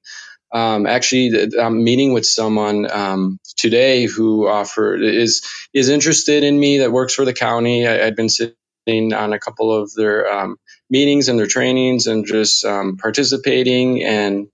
um, 0.52 0.86
actually, 0.86 1.50
I'm 1.60 1.82
meeting 1.82 2.12
with 2.12 2.26
someone 2.26 2.90
um, 2.90 3.40
today 3.56 4.06
who 4.06 4.46
offered 4.46 5.02
is 5.02 5.42
is 5.74 5.88
interested 5.88 6.44
in 6.44 6.58
me 6.58 6.78
that 6.78 6.92
works 6.92 7.14
for 7.14 7.24
the 7.24 7.34
county. 7.34 7.86
I, 7.86 8.04
had 8.04 8.16
been 8.16 8.28
sitting 8.28 9.12
on 9.12 9.32
a 9.32 9.40
couple 9.40 9.74
of 9.74 9.92
their 9.94 10.32
um, 10.32 10.56
meetings 10.88 11.28
and 11.28 11.38
their 11.38 11.48
trainings 11.48 12.06
and 12.06 12.24
just 12.24 12.64
um, 12.64 12.96
participating 12.96 14.04
and 14.04 14.48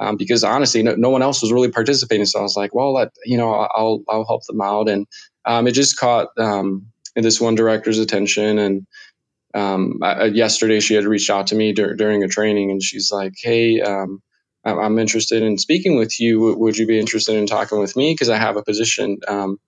um, 0.00 0.16
because 0.16 0.42
honestly, 0.42 0.82
no, 0.82 0.94
no, 0.96 1.10
one 1.10 1.22
else 1.22 1.42
was 1.42 1.52
really 1.52 1.70
participating. 1.70 2.24
So 2.24 2.38
I 2.38 2.42
was 2.42 2.56
like, 2.56 2.74
well, 2.74 2.94
let, 2.94 3.10
you 3.24 3.36
know, 3.36 3.52
I'll, 3.52 4.02
I'll 4.08 4.26
help 4.26 4.44
them 4.46 4.62
out. 4.62 4.88
And 4.88 5.06
um, 5.44 5.66
it 5.66 5.72
just 5.72 5.98
caught 5.98 6.28
um, 6.38 6.86
this 7.14 7.40
one 7.40 7.54
director's 7.54 7.98
attention. 7.98 8.58
And 8.58 8.86
um, 9.54 9.98
I, 10.02 10.24
yesterday 10.24 10.80
she 10.80 10.94
had 10.94 11.04
reached 11.04 11.28
out 11.28 11.46
to 11.48 11.54
me 11.54 11.72
dur- 11.72 11.94
during 11.94 12.24
a 12.24 12.28
training 12.28 12.70
and 12.70 12.82
she's 12.82 13.12
like, 13.12 13.34
hey, 13.42 13.82
um, 13.82 14.22
I'm 14.64 14.98
interested 14.98 15.42
in 15.42 15.58
speaking 15.58 15.96
with 15.96 16.18
you. 16.18 16.54
Would 16.56 16.78
you 16.78 16.86
be 16.86 16.98
interested 16.98 17.36
in 17.36 17.46
talking 17.46 17.78
with 17.78 17.94
me? 17.94 18.14
Because 18.14 18.30
I 18.30 18.38
have 18.38 18.56
a 18.56 18.62
position 18.62 19.18
um, 19.28 19.58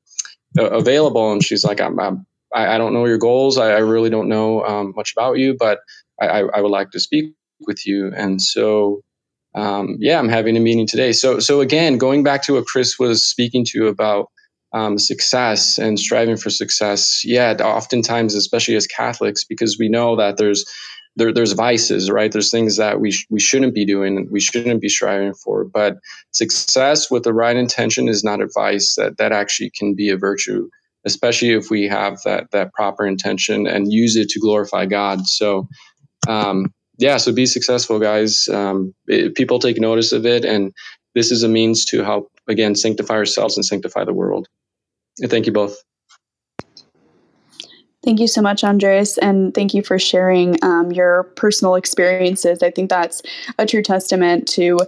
available. 0.58 1.32
And 1.32 1.44
she's 1.44 1.64
like, 1.64 1.80
I'm, 1.80 1.98
I'm 2.00 2.26
I, 2.54 2.76
don't 2.76 2.92
know 2.92 3.06
your 3.06 3.18
goals. 3.18 3.56
I, 3.56 3.72
I 3.72 3.78
really 3.78 4.10
don't 4.10 4.28
know 4.28 4.92
much 4.94 5.12
about 5.16 5.38
you, 5.38 5.56
but 5.58 5.80
I, 6.20 6.40
I 6.40 6.60
would 6.60 6.70
like 6.70 6.90
to 6.90 7.00
speak 7.00 7.34
with 7.66 7.86
you. 7.86 8.12
And 8.14 8.40
so 8.40 9.00
um, 9.54 9.96
yeah, 9.98 10.18
I'm 10.18 10.28
having 10.28 10.56
a 10.56 10.60
meeting 10.60 10.86
today. 10.86 11.12
So, 11.12 11.38
so 11.38 11.60
again, 11.60 11.98
going 11.98 12.22
back 12.22 12.42
to 12.44 12.54
what 12.54 12.66
Chris 12.66 12.98
was 12.98 13.24
speaking 13.24 13.64
to 13.70 13.88
about 13.88 14.30
um, 14.72 14.98
success 14.98 15.78
and 15.78 15.98
striving 15.98 16.36
for 16.36 16.50
success, 16.50 17.22
yeah, 17.24 17.52
oftentimes, 17.54 18.34
especially 18.34 18.76
as 18.76 18.86
Catholics, 18.86 19.44
because 19.44 19.78
we 19.78 19.88
know 19.88 20.16
that 20.16 20.38
there's 20.38 20.64
there, 21.16 21.32
there's 21.32 21.52
vices, 21.52 22.10
right? 22.10 22.32
There's 22.32 22.50
things 22.50 22.78
that 22.78 23.00
we 23.00 23.10
sh- 23.10 23.26
we 23.28 23.40
shouldn't 23.40 23.74
be 23.74 23.84
doing, 23.84 24.28
we 24.30 24.40
shouldn't 24.40 24.80
be 24.80 24.88
striving 24.88 25.34
for. 25.34 25.64
But 25.64 25.98
success 26.30 27.10
with 27.10 27.24
the 27.24 27.34
right 27.34 27.56
intention 27.56 28.08
is 28.08 28.24
not 28.24 28.40
a 28.40 28.48
vice. 28.54 28.94
That 28.96 29.18
that 29.18 29.32
actually 29.32 29.70
can 29.70 29.94
be 29.94 30.08
a 30.08 30.16
virtue, 30.16 30.68
especially 31.04 31.50
if 31.50 31.70
we 31.70 31.86
have 31.86 32.18
that 32.24 32.50
that 32.52 32.72
proper 32.72 33.06
intention 33.06 33.66
and 33.66 33.92
use 33.92 34.16
it 34.16 34.30
to 34.30 34.40
glorify 34.40 34.86
God. 34.86 35.26
So, 35.26 35.68
um, 36.28 36.72
yeah, 36.98 37.16
so 37.16 37.32
be 37.32 37.46
successful, 37.46 37.98
guys. 37.98 38.48
Um, 38.48 38.94
it, 39.06 39.34
people 39.34 39.58
take 39.58 39.80
notice 39.80 40.12
of 40.12 40.26
it, 40.26 40.44
and 40.44 40.72
this 41.14 41.30
is 41.30 41.42
a 41.42 41.48
means 41.48 41.84
to 41.86 42.02
help 42.02 42.30
again 42.48 42.74
sanctify 42.74 43.14
ourselves 43.14 43.56
and 43.56 43.64
sanctify 43.64 44.04
the 44.04 44.14
world. 44.14 44.48
And 45.18 45.30
thank 45.30 45.46
you 45.46 45.52
both. 45.52 45.82
Thank 48.04 48.18
you 48.18 48.26
so 48.26 48.42
much, 48.42 48.64
Andres, 48.64 49.16
and 49.18 49.54
thank 49.54 49.74
you 49.74 49.82
for 49.82 49.96
sharing 49.96 50.62
um, 50.64 50.90
your 50.90 51.22
personal 51.36 51.76
experiences. 51.76 52.62
I 52.62 52.70
think 52.70 52.90
that's 52.90 53.22
a 53.58 53.66
true 53.66 53.82
testament 53.82 54.48
to 54.48 54.80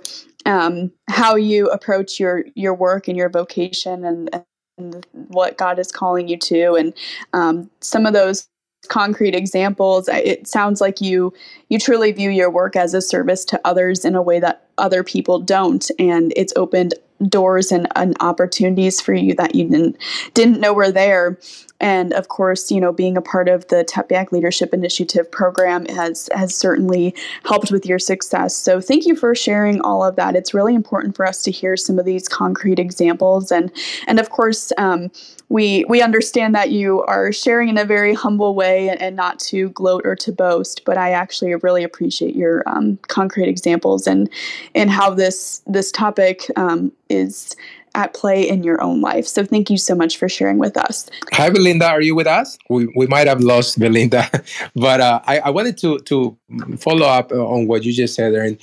um, 0.46 0.90
how 1.09 1.36
you 1.36 1.68
approach 1.68 2.18
your 2.18 2.44
your 2.55 2.74
work 2.74 3.07
and 3.07 3.16
your 3.16 3.30
vocation 3.30 4.05
and, 4.05 4.44
and 4.78 5.07
what 5.12 5.57
God 5.57 5.78
is 5.78 5.92
calling 5.92 6.26
you 6.26 6.36
to. 6.38 6.74
And 6.74 6.92
um, 7.32 7.70
some 7.80 8.05
of 8.05 8.14
those 8.14 8.48
concrete 8.89 9.35
examples, 9.35 10.09
it 10.09 10.47
sounds 10.47 10.80
like 10.80 11.01
you 11.01 11.32
you 11.68 11.78
truly 11.78 12.12
view 12.12 12.30
your 12.30 12.51
work 12.51 12.76
as 12.76 12.95
a 12.95 13.01
service 13.01 13.45
to 13.47 13.61
others 13.64 14.05
in 14.05 14.14
a 14.14 14.22
way 14.22 14.41
that 14.41 14.66
other 14.78 15.03
people 15.03 15.39
don't, 15.41 15.91
and 15.99 16.32
it's 16.37 16.53
opened 16.57 16.95
doors 17.28 17.70
and, 17.70 17.87
and 17.97 18.16
opportunities 18.20 19.01
for 19.01 19.14
you 19.14 19.35
that 19.35 19.55
you 19.55 19.68
didn't 19.68 19.97
didn't 20.35 20.61
know 20.61 20.72
were 20.72 20.91
there 20.91 21.39
and 21.85 22.14
of 22.14 22.28
course 22.28 22.70
you 22.70 22.80
know 22.80 22.93
being 22.93 23.16
a 23.16 23.20
part 23.20 23.47
of 23.47 23.68
the 23.68 23.85
Tepeyac 23.85 24.32
Leadership 24.32 24.72
Initiative 24.72 25.30
program 25.30 25.85
has 25.87 26.30
has 26.35 26.55
certainly 26.55 27.14
helped 27.45 27.70
with 27.70 27.85
your 27.85 27.99
success. 27.99 28.57
So 28.57 28.80
thank 28.80 29.05
you 29.05 29.14
for 29.14 29.35
sharing 29.35 29.82
all 29.82 30.03
of 30.03 30.16
that. 30.16 30.35
It's 30.35 30.55
really 30.55 30.74
important 30.74 31.14
for 31.14 31.26
us 31.26 31.43
to 31.43 31.51
hear 31.51 31.76
some 31.76 31.99
of 31.99 32.07
these 32.07 32.26
concrete 32.26 32.78
examples. 32.78 33.53
And 33.53 33.70
and 34.07 34.18
of 34.18 34.30
course 34.30 34.72
um, 34.78 35.11
we 35.51 35.85
we 35.87 36.01
understand 36.01 36.55
that 36.55 36.70
you 36.70 37.03
are 37.03 37.30
sharing 37.32 37.68
in 37.68 37.76
a 37.76 37.85
very 37.85 38.14
humble 38.14 38.55
way 38.55 38.89
and, 38.89 39.01
and, 39.01 39.14
not 39.14 39.39
to 39.39 39.68
gloat 39.70 40.03
or 40.05 40.16
to 40.16 40.32
boast 40.32 40.85
but 40.85 40.97
I 40.97 41.12
actually 41.12 41.55
really 41.57 41.85
appreciate 41.85 42.35
your 42.35 42.64
um, 42.66 42.99
concrete 43.09 43.49
examples 43.49 44.07
and 44.07 44.28
and 44.74 44.91
how 44.91 45.11
this 45.11 45.62
this 45.66 45.93
topic 45.93 46.51
um, 46.57 46.91
is 47.11 47.55
at 47.95 48.14
play 48.14 48.49
in 48.49 48.62
your 48.62 48.82
own 48.82 49.01
life. 49.01 49.26
So 49.26 49.45
thank 49.45 49.70
you 49.70 49.78
so 49.78 49.95
much 49.95 50.16
for 50.16 50.28
sharing 50.28 50.59
with 50.59 50.76
us. 50.76 51.09
Hi, 51.32 51.51
Belinda. 51.51 51.86
Are 51.86 52.03
you 52.03 52.14
with 52.14 52.26
us? 52.26 52.59
We, 52.68 52.92
we 52.97 53.07
might 53.07 53.26
have 53.26 53.40
lost 53.40 53.78
Belinda, 53.84 54.28
but 54.74 55.01
uh, 55.01 55.20
I, 55.24 55.38
I 55.40 55.51
wanted 55.51 55.78
to, 55.78 55.99
to 56.01 56.36
follow 56.78 57.07
up 57.07 57.32
on 57.32 57.66
what 57.66 57.84
you 57.84 57.92
just 57.92 58.14
said 58.14 58.34
there. 58.34 58.45
And 58.45 58.59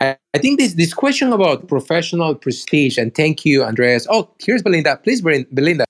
I, 0.00 0.16
I 0.34 0.38
think 0.38 0.58
this, 0.58 0.74
this 0.74 0.92
question 0.92 1.32
about 1.32 1.68
professional 1.68 2.34
prestige, 2.34 2.98
and 2.98 3.14
thank 3.14 3.44
you, 3.44 3.64
Andreas. 3.64 4.06
Oh, 4.10 4.30
here's 4.40 4.62
Belinda. 4.62 4.96
Please, 4.96 5.22
Belinda. 5.22 5.84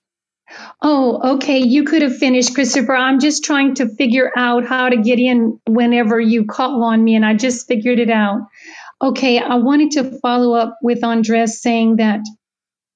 Oh, 0.81 1.35
okay. 1.35 1.59
You 1.59 1.83
could 1.83 2.01
have 2.01 2.15
finished, 2.15 2.53
Christopher. 2.53 2.95
I'm 2.95 3.19
just 3.19 3.43
trying 3.43 3.73
to 3.75 3.87
figure 3.87 4.31
out 4.35 4.65
how 4.65 4.89
to 4.89 4.97
get 4.97 5.17
in 5.17 5.59
whenever 5.67 6.19
you 6.19 6.45
call 6.45 6.83
on 6.83 7.03
me, 7.03 7.15
and 7.15 7.25
I 7.25 7.35
just 7.35 7.67
figured 7.67 7.99
it 7.99 8.09
out. 8.09 8.41
Okay, 9.01 9.39
I 9.39 9.55
wanted 9.55 9.91
to 9.91 10.19
follow 10.19 10.53
up 10.53 10.77
with 10.81 11.03
Andres 11.03 11.61
saying 11.61 11.97
that 11.97 12.21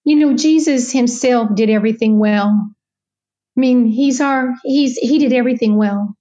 you 0.08 0.16
know, 0.16 0.34
Jesus 0.36 0.94
himself 0.94 1.50
did 1.54 1.70
everything 1.70 2.18
well. 2.18 2.54
I 3.58 3.60
mean, 3.60 3.88
he's 3.88 4.22
our 4.22 4.54
he's 4.64 4.96
he 4.98 5.20
did 5.20 5.34
everything 5.34 5.76
well. 5.78 6.16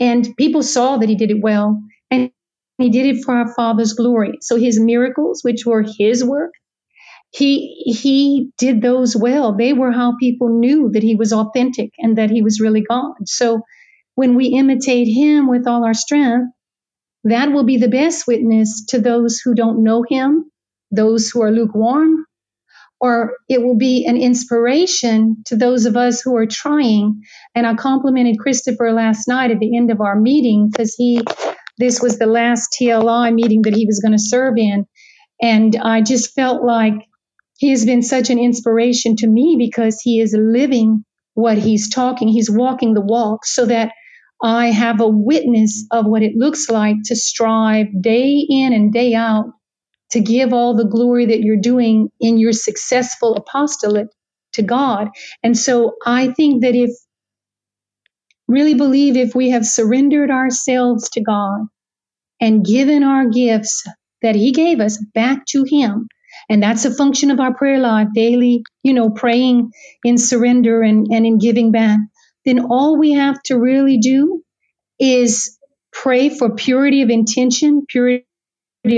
And 0.00 0.26
people 0.38 0.62
saw 0.62 0.96
that 0.96 1.10
he 1.10 1.16
did 1.16 1.30
it 1.30 1.42
well. 1.42 1.82
And 2.10 2.30
he 2.78 2.88
did 2.88 3.04
it 3.14 3.24
for 3.24 3.34
our 3.34 3.54
Father's 3.54 3.92
glory. 3.92 4.38
So 4.40 4.56
his 4.56 4.80
miracles, 4.80 5.42
which 5.44 5.66
were 5.66 5.84
his 5.98 6.24
work, 6.24 6.52
he 7.30 7.82
he 7.84 8.52
did 8.56 8.80
those 8.80 9.14
well. 9.14 9.54
They 9.54 9.74
were 9.74 9.92
how 9.92 10.16
people 10.18 10.58
knew 10.58 10.90
that 10.94 11.02
he 11.02 11.14
was 11.14 11.34
authentic 11.34 11.90
and 11.98 12.16
that 12.16 12.30
he 12.30 12.40
was 12.40 12.58
really 12.58 12.84
God. 12.88 13.16
So 13.26 13.60
when 14.14 14.34
we 14.34 14.46
imitate 14.46 15.08
him 15.08 15.46
with 15.46 15.66
all 15.66 15.84
our 15.84 15.92
strength, 15.94 16.52
that 17.24 17.52
will 17.52 17.64
be 17.64 17.76
the 17.76 17.88
best 17.88 18.26
witness 18.26 18.86
to 18.88 18.98
those 18.98 19.40
who 19.44 19.54
don't 19.54 19.84
know 19.84 20.04
him, 20.08 20.50
those 20.90 21.28
who 21.28 21.42
are 21.42 21.52
lukewarm, 21.52 22.24
or 23.00 23.34
it 23.48 23.62
will 23.62 23.76
be 23.76 24.06
an 24.06 24.16
inspiration 24.16 25.36
to 25.46 25.56
those 25.56 25.86
of 25.86 25.96
us 25.96 26.20
who 26.20 26.34
are 26.36 26.46
trying. 26.46 27.22
And 27.54 27.66
I 27.66 27.74
complimented 27.74 28.38
Christopher 28.38 28.92
last 28.92 29.28
night 29.28 29.50
at 29.50 29.58
the 29.58 29.76
end 29.76 29.90
of 29.90 30.00
our 30.00 30.18
meeting 30.18 30.70
because 30.70 30.94
he, 30.94 31.20
this 31.78 32.00
was 32.00 32.18
the 32.18 32.26
last 32.26 32.76
TLI 32.78 33.34
meeting 33.34 33.62
that 33.62 33.74
he 33.74 33.86
was 33.86 34.00
going 34.00 34.12
to 34.12 34.22
serve 34.22 34.56
in. 34.56 34.86
And 35.42 35.76
I 35.76 36.00
just 36.00 36.34
felt 36.34 36.64
like 36.64 36.94
he 37.58 37.70
has 37.70 37.84
been 37.84 38.02
such 38.02 38.30
an 38.30 38.38
inspiration 38.38 39.16
to 39.16 39.26
me 39.26 39.56
because 39.58 40.00
he 40.00 40.20
is 40.20 40.34
living 40.38 41.04
what 41.34 41.58
he's 41.58 41.90
talking. 41.90 42.28
He's 42.28 42.50
walking 42.50 42.94
the 42.94 43.02
walk 43.02 43.44
so 43.44 43.66
that 43.66 43.92
I 44.42 44.66
have 44.66 45.00
a 45.00 45.08
witness 45.08 45.86
of 45.90 46.06
what 46.06 46.22
it 46.22 46.34
looks 46.34 46.68
like 46.68 46.96
to 47.06 47.16
strive 47.16 47.86
day 48.00 48.46
in 48.48 48.72
and 48.72 48.92
day 48.92 49.14
out 49.14 49.46
to 50.10 50.20
give 50.20 50.52
all 50.52 50.76
the 50.76 50.86
glory 50.88 51.26
that 51.26 51.42
you're 51.42 51.56
doing 51.56 52.10
in 52.20 52.38
your 52.38 52.52
successful 52.52 53.36
apostolate 53.36 54.08
to 54.54 54.62
God. 54.62 55.08
And 55.42 55.56
so 55.56 55.94
I 56.06 56.28
think 56.28 56.62
that 56.62 56.74
if 56.74 56.90
really 58.48 58.74
believe 58.74 59.16
if 59.16 59.34
we 59.34 59.50
have 59.50 59.66
surrendered 59.66 60.30
ourselves 60.30 61.10
to 61.10 61.22
God 61.22 61.62
and 62.40 62.64
given 62.64 63.02
our 63.04 63.28
gifts 63.28 63.84
that 64.22 64.34
He 64.36 64.52
gave 64.52 64.80
us 64.80 65.02
back 65.14 65.46
to 65.48 65.64
Him, 65.68 66.08
and 66.50 66.62
that's 66.62 66.84
a 66.84 66.94
function 66.94 67.30
of 67.30 67.40
our 67.40 67.54
prayer 67.54 67.78
life 67.78 68.08
daily, 68.14 68.62
you 68.82 68.94
know, 68.94 69.10
praying 69.10 69.72
in 70.04 70.18
surrender 70.18 70.82
and, 70.82 71.08
and 71.10 71.26
in 71.26 71.38
giving 71.38 71.72
back, 71.72 71.98
then 72.44 72.66
all 72.66 72.98
we 72.98 73.12
have 73.12 73.42
to 73.44 73.56
really 73.58 73.98
do 73.98 74.42
is 75.00 75.58
pray 75.92 76.30
for 76.30 76.54
purity 76.54 77.02
of 77.02 77.10
intention, 77.10 77.84
purity 77.88 78.24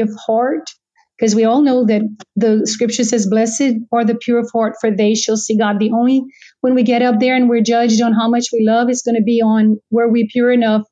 of 0.01 0.11
heart, 0.27 0.71
because 1.19 1.35
we 1.35 1.45
all 1.45 1.63
know 1.63 1.85
that 1.85 2.03
the 2.37 2.67
scripture 2.67 3.05
says, 3.05 3.27
Blessed 3.27 3.75
are 3.93 4.05
the 4.05 4.15
pure 4.15 4.39
of 4.39 4.49
heart, 4.53 4.75
for 4.81 4.91
they 4.91 5.15
shall 5.15 5.37
see 5.37 5.57
God. 5.57 5.81
The 5.81 5.91
only 5.91 6.23
when 6.61 6.75
we 6.75 6.85
get 6.85 7.03
up 7.03 7.19
there 7.19 7.35
and 7.35 7.49
we're 7.49 7.63
judged 7.63 8.01
on 8.03 8.13
how 8.13 8.29
much 8.29 8.47
we 8.53 8.65
love, 8.65 8.89
it's 8.89 9.03
going 9.03 9.17
to 9.17 9.23
be 9.23 9.43
on 9.43 9.79
were 9.91 10.09
we 10.09 10.29
pure 10.31 10.53
enough, 10.53 10.83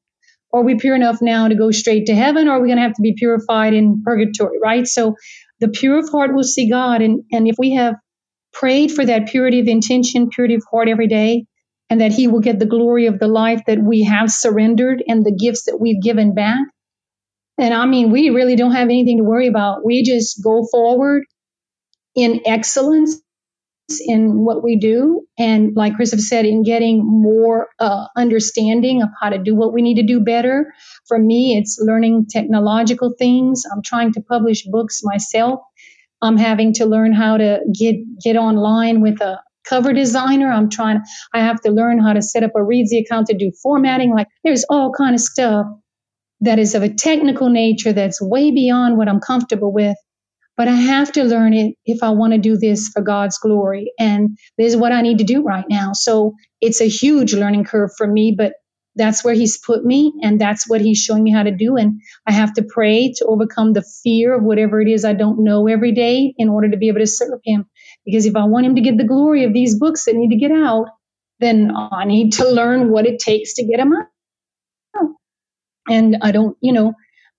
are 0.52 0.64
we 0.64 0.76
pure 0.76 0.96
enough 0.96 1.18
now 1.22 1.48
to 1.48 1.54
go 1.54 1.70
straight 1.70 2.06
to 2.06 2.14
heaven, 2.14 2.48
or 2.48 2.52
are 2.52 2.60
we 2.60 2.68
going 2.68 2.78
to 2.78 2.82
have 2.82 2.94
to 2.94 3.02
be 3.02 3.14
purified 3.16 3.72
in 3.72 4.02
purgatory, 4.04 4.58
right? 4.62 4.86
So 4.86 5.14
the 5.60 5.68
pure 5.68 5.98
of 5.98 6.08
heart 6.08 6.34
will 6.34 6.44
see 6.44 6.68
God. 6.68 7.02
And, 7.02 7.22
and 7.30 7.46
if 7.46 7.54
we 7.58 7.74
have 7.74 7.94
prayed 8.52 8.90
for 8.90 9.04
that 9.04 9.28
purity 9.28 9.60
of 9.60 9.68
intention, 9.68 10.28
purity 10.30 10.54
of 10.54 10.62
heart 10.70 10.88
every 10.88 11.06
day, 11.06 11.44
and 11.88 12.00
that 12.00 12.12
He 12.12 12.26
will 12.26 12.40
get 12.40 12.58
the 12.58 12.66
glory 12.66 13.06
of 13.06 13.20
the 13.20 13.28
life 13.28 13.60
that 13.68 13.78
we 13.78 14.02
have 14.02 14.30
surrendered 14.32 15.04
and 15.06 15.24
the 15.24 15.36
gifts 15.36 15.66
that 15.66 15.78
we've 15.80 16.02
given 16.02 16.34
back, 16.34 16.58
and 17.58 17.74
I 17.74 17.86
mean, 17.86 18.10
we 18.10 18.30
really 18.30 18.56
don't 18.56 18.72
have 18.72 18.88
anything 18.88 19.18
to 19.18 19.24
worry 19.24 19.46
about. 19.46 19.84
We 19.84 20.02
just 20.02 20.42
go 20.42 20.66
forward 20.70 21.24
in 22.14 22.40
excellence 22.46 23.20
in 24.06 24.44
what 24.44 24.64
we 24.64 24.76
do. 24.76 25.26
And 25.38 25.74
like 25.76 25.94
Chris 25.94 26.10
Christopher 26.10 26.22
said, 26.22 26.46
in 26.46 26.64
getting 26.64 27.04
more 27.04 27.68
uh, 27.78 28.06
understanding 28.16 29.02
of 29.02 29.08
how 29.20 29.30
to 29.30 29.38
do 29.38 29.54
what 29.54 29.72
we 29.72 29.82
need 29.82 29.96
to 29.96 30.02
do 30.02 30.20
better. 30.20 30.72
For 31.06 31.18
me, 31.18 31.56
it's 31.56 31.78
learning 31.80 32.26
technological 32.28 33.14
things. 33.18 33.62
I'm 33.72 33.82
trying 33.82 34.12
to 34.14 34.20
publish 34.20 34.64
books 34.64 35.02
myself. 35.04 35.60
I'm 36.22 36.36
having 36.36 36.72
to 36.74 36.86
learn 36.86 37.12
how 37.12 37.36
to 37.36 37.60
get 37.78 37.96
get 38.22 38.36
online 38.36 39.02
with 39.02 39.20
a 39.20 39.40
cover 39.68 39.92
designer. 39.92 40.50
I'm 40.50 40.70
trying. 40.70 41.02
I 41.32 41.40
have 41.40 41.60
to 41.60 41.70
learn 41.70 41.98
how 41.98 42.12
to 42.12 42.22
set 42.22 42.42
up 42.42 42.52
a 42.56 42.60
Reedsy 42.60 43.00
account 43.00 43.28
to 43.28 43.36
do 43.36 43.52
formatting. 43.62 44.12
Like 44.14 44.28
there's 44.42 44.64
all 44.68 44.92
kind 44.92 45.14
of 45.14 45.20
stuff 45.20 45.66
that 46.40 46.58
is 46.58 46.74
of 46.74 46.82
a 46.82 46.92
technical 46.92 47.48
nature 47.48 47.92
that's 47.92 48.20
way 48.20 48.50
beyond 48.50 48.96
what 48.96 49.08
I'm 49.08 49.20
comfortable 49.20 49.72
with. 49.72 49.96
But 50.56 50.68
I 50.68 50.74
have 50.74 51.12
to 51.12 51.24
learn 51.24 51.52
it 51.52 51.76
if 51.84 52.02
I 52.02 52.10
want 52.10 52.32
to 52.32 52.38
do 52.38 52.56
this 52.56 52.88
for 52.88 53.02
God's 53.02 53.38
glory. 53.38 53.92
And 53.98 54.38
this 54.56 54.72
is 54.72 54.76
what 54.76 54.92
I 54.92 55.02
need 55.02 55.18
to 55.18 55.24
do 55.24 55.42
right 55.42 55.66
now. 55.68 55.92
So 55.92 56.34
it's 56.60 56.80
a 56.80 56.88
huge 56.88 57.34
learning 57.34 57.64
curve 57.64 57.90
for 57.96 58.06
me, 58.06 58.34
but 58.36 58.54
that's 58.94 59.22
where 59.22 59.34
He's 59.34 59.58
put 59.58 59.84
me. 59.84 60.14
And 60.22 60.40
that's 60.40 60.68
what 60.68 60.80
He's 60.80 60.98
showing 60.98 61.22
me 61.22 61.30
how 61.30 61.42
to 61.42 61.50
do. 61.50 61.76
And 61.76 62.00
I 62.26 62.32
have 62.32 62.54
to 62.54 62.62
pray 62.62 63.12
to 63.16 63.26
overcome 63.26 63.74
the 63.74 63.84
fear 64.02 64.34
of 64.34 64.44
whatever 64.44 64.80
it 64.80 64.88
is 64.88 65.04
I 65.04 65.12
don't 65.12 65.44
know 65.44 65.68
every 65.68 65.92
day 65.92 66.34
in 66.38 66.48
order 66.48 66.70
to 66.70 66.78
be 66.78 66.88
able 66.88 67.00
to 67.00 67.06
serve 67.06 67.40
Him. 67.44 67.66
Because 68.06 68.24
if 68.24 68.34
I 68.36 68.44
want 68.46 68.64
Him 68.64 68.76
to 68.76 68.80
get 68.80 68.96
the 68.96 69.04
glory 69.04 69.44
of 69.44 69.52
these 69.52 69.78
books 69.78 70.06
that 70.06 70.16
need 70.16 70.30
to 70.30 70.36
get 70.36 70.52
out, 70.52 70.86
then 71.40 71.70
I 71.76 72.06
need 72.06 72.32
to 72.34 72.48
learn 72.48 72.90
what 72.90 73.06
it 73.06 73.18
takes 73.18 73.54
to 73.54 73.66
get 73.66 73.76
them 73.76 73.92
out. 73.92 74.06
And 75.88 76.18
I 76.22 76.32
don't, 76.32 76.56
you 76.62 76.72
know, 76.72 76.94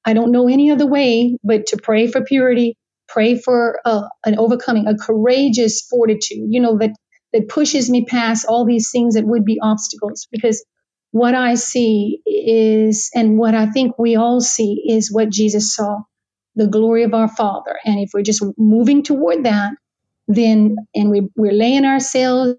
I 0.06 0.14
don't 0.14 0.32
know 0.32 0.48
any 0.50 0.72
other 0.72 0.88
way 0.88 1.38
but 1.44 1.68
to 1.68 1.78
pray 1.78 2.08
for 2.08 2.22
purity, 2.24 2.78
pray 3.10 3.38
for 3.40 3.80
uh, 3.86 4.04
an 4.26 4.40
overcoming, 4.40 4.88
a 4.88 4.96
courageous 4.98 5.82
fortitude, 5.90 6.48
you 6.50 6.62
know, 6.62 6.78
that, 6.80 6.92
that 7.34 7.50
pushes 7.50 7.90
me 7.90 8.06
past 8.06 8.46
all 8.48 8.66
these 8.66 8.92
things 8.92 9.16
that 9.16 9.26
would 9.26 9.46
be 9.46 9.60
obstacles 9.62 10.28
because 10.32 10.66
what 11.12 11.36
I 11.36 11.56
see 11.56 12.22
is, 12.26 13.10
and 13.16 13.38
what 13.40 13.56
I 13.56 13.68
think 13.68 14.00
we 14.00 14.16
all 14.18 14.42
see 14.42 14.84
is 14.90 15.12
what 15.12 15.30
Jesus 15.32 15.76
saw 15.76 16.00
the 16.56 16.68
glory 16.68 17.04
of 17.04 17.14
our 17.14 17.30
Father. 17.30 17.78
And 17.86 18.00
if 18.00 18.12
we're 18.14 18.24
just 18.24 18.44
moving 18.58 19.04
toward 19.04 19.46
that, 19.46 19.72
then, 20.28 20.78
and 20.96 21.12
we, 21.12 21.30
we're 21.38 21.54
laying 21.54 21.86
ourselves 21.86 22.56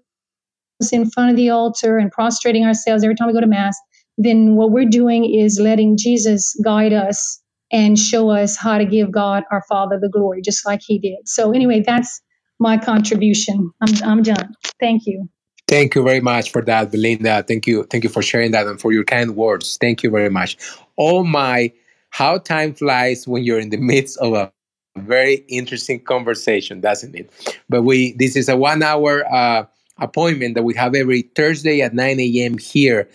in 0.91 1.09
front 1.11 1.31
of 1.31 1.37
the 1.37 1.49
altar 1.51 1.97
and 1.97 2.11
prostrating 2.11 2.65
ourselves 2.65 3.03
every 3.03 3.15
time 3.15 3.27
we 3.27 3.33
go 3.33 3.41
to 3.41 3.47
Mass, 3.47 3.77
then 4.19 4.55
what 4.55 4.71
we're 4.71 4.85
doing 4.85 5.25
is 5.25 5.59
letting 5.59 5.97
Jesus 5.97 6.53
guide 6.63 6.91
us 6.91 7.41
and 7.71 7.97
show 7.97 8.29
us 8.29 8.57
how 8.57 8.77
to 8.77 8.85
give 8.85 9.11
God 9.11 9.43
our 9.49 9.63
Father 9.69 9.97
the 9.99 10.09
glory, 10.09 10.41
just 10.41 10.65
like 10.65 10.81
He 10.85 10.99
did. 10.99 11.19
So, 11.25 11.51
anyway, 11.51 11.81
that's 11.85 12.21
my 12.59 12.77
contribution. 12.77 13.71
I'm, 13.81 14.03
I'm 14.03 14.21
done. 14.21 14.53
Thank 14.79 15.03
you. 15.05 15.29
Thank 15.69 15.95
you 15.95 16.03
very 16.03 16.19
much 16.19 16.51
for 16.51 16.61
that, 16.63 16.91
Belinda. 16.91 17.43
Thank 17.47 17.65
you. 17.65 17.83
Thank 17.83 18.03
you 18.03 18.09
for 18.09 18.21
sharing 18.21 18.51
that 18.51 18.67
and 18.67 18.81
for 18.81 18.91
your 18.91 19.05
kind 19.05 19.35
words. 19.35 19.77
Thank 19.79 20.03
you 20.03 20.09
very 20.09 20.29
much. 20.29 20.57
Oh 20.97 21.23
my, 21.23 21.71
how 22.09 22.39
time 22.39 22.73
flies 22.73 23.27
when 23.27 23.43
you're 23.43 23.59
in 23.59 23.69
the 23.69 23.77
midst 23.77 24.17
of 24.17 24.33
a 24.33 24.51
very 24.97 25.45
interesting 25.47 26.03
conversation, 26.03 26.81
doesn't 26.81 27.15
it? 27.15 27.31
But 27.69 27.83
we 27.83 28.13
this 28.13 28.35
is 28.35 28.49
a 28.49 28.57
one 28.57 28.83
hour 28.83 29.23
uh, 29.31 29.65
appointment 30.01 30.55
that 30.55 30.63
we 30.63 30.75
have 30.75 30.95
every 30.95 31.23
Thursday 31.35 31.81
at 31.81 31.93
9 31.93 32.19
a.m. 32.19 32.57
here 32.57 33.09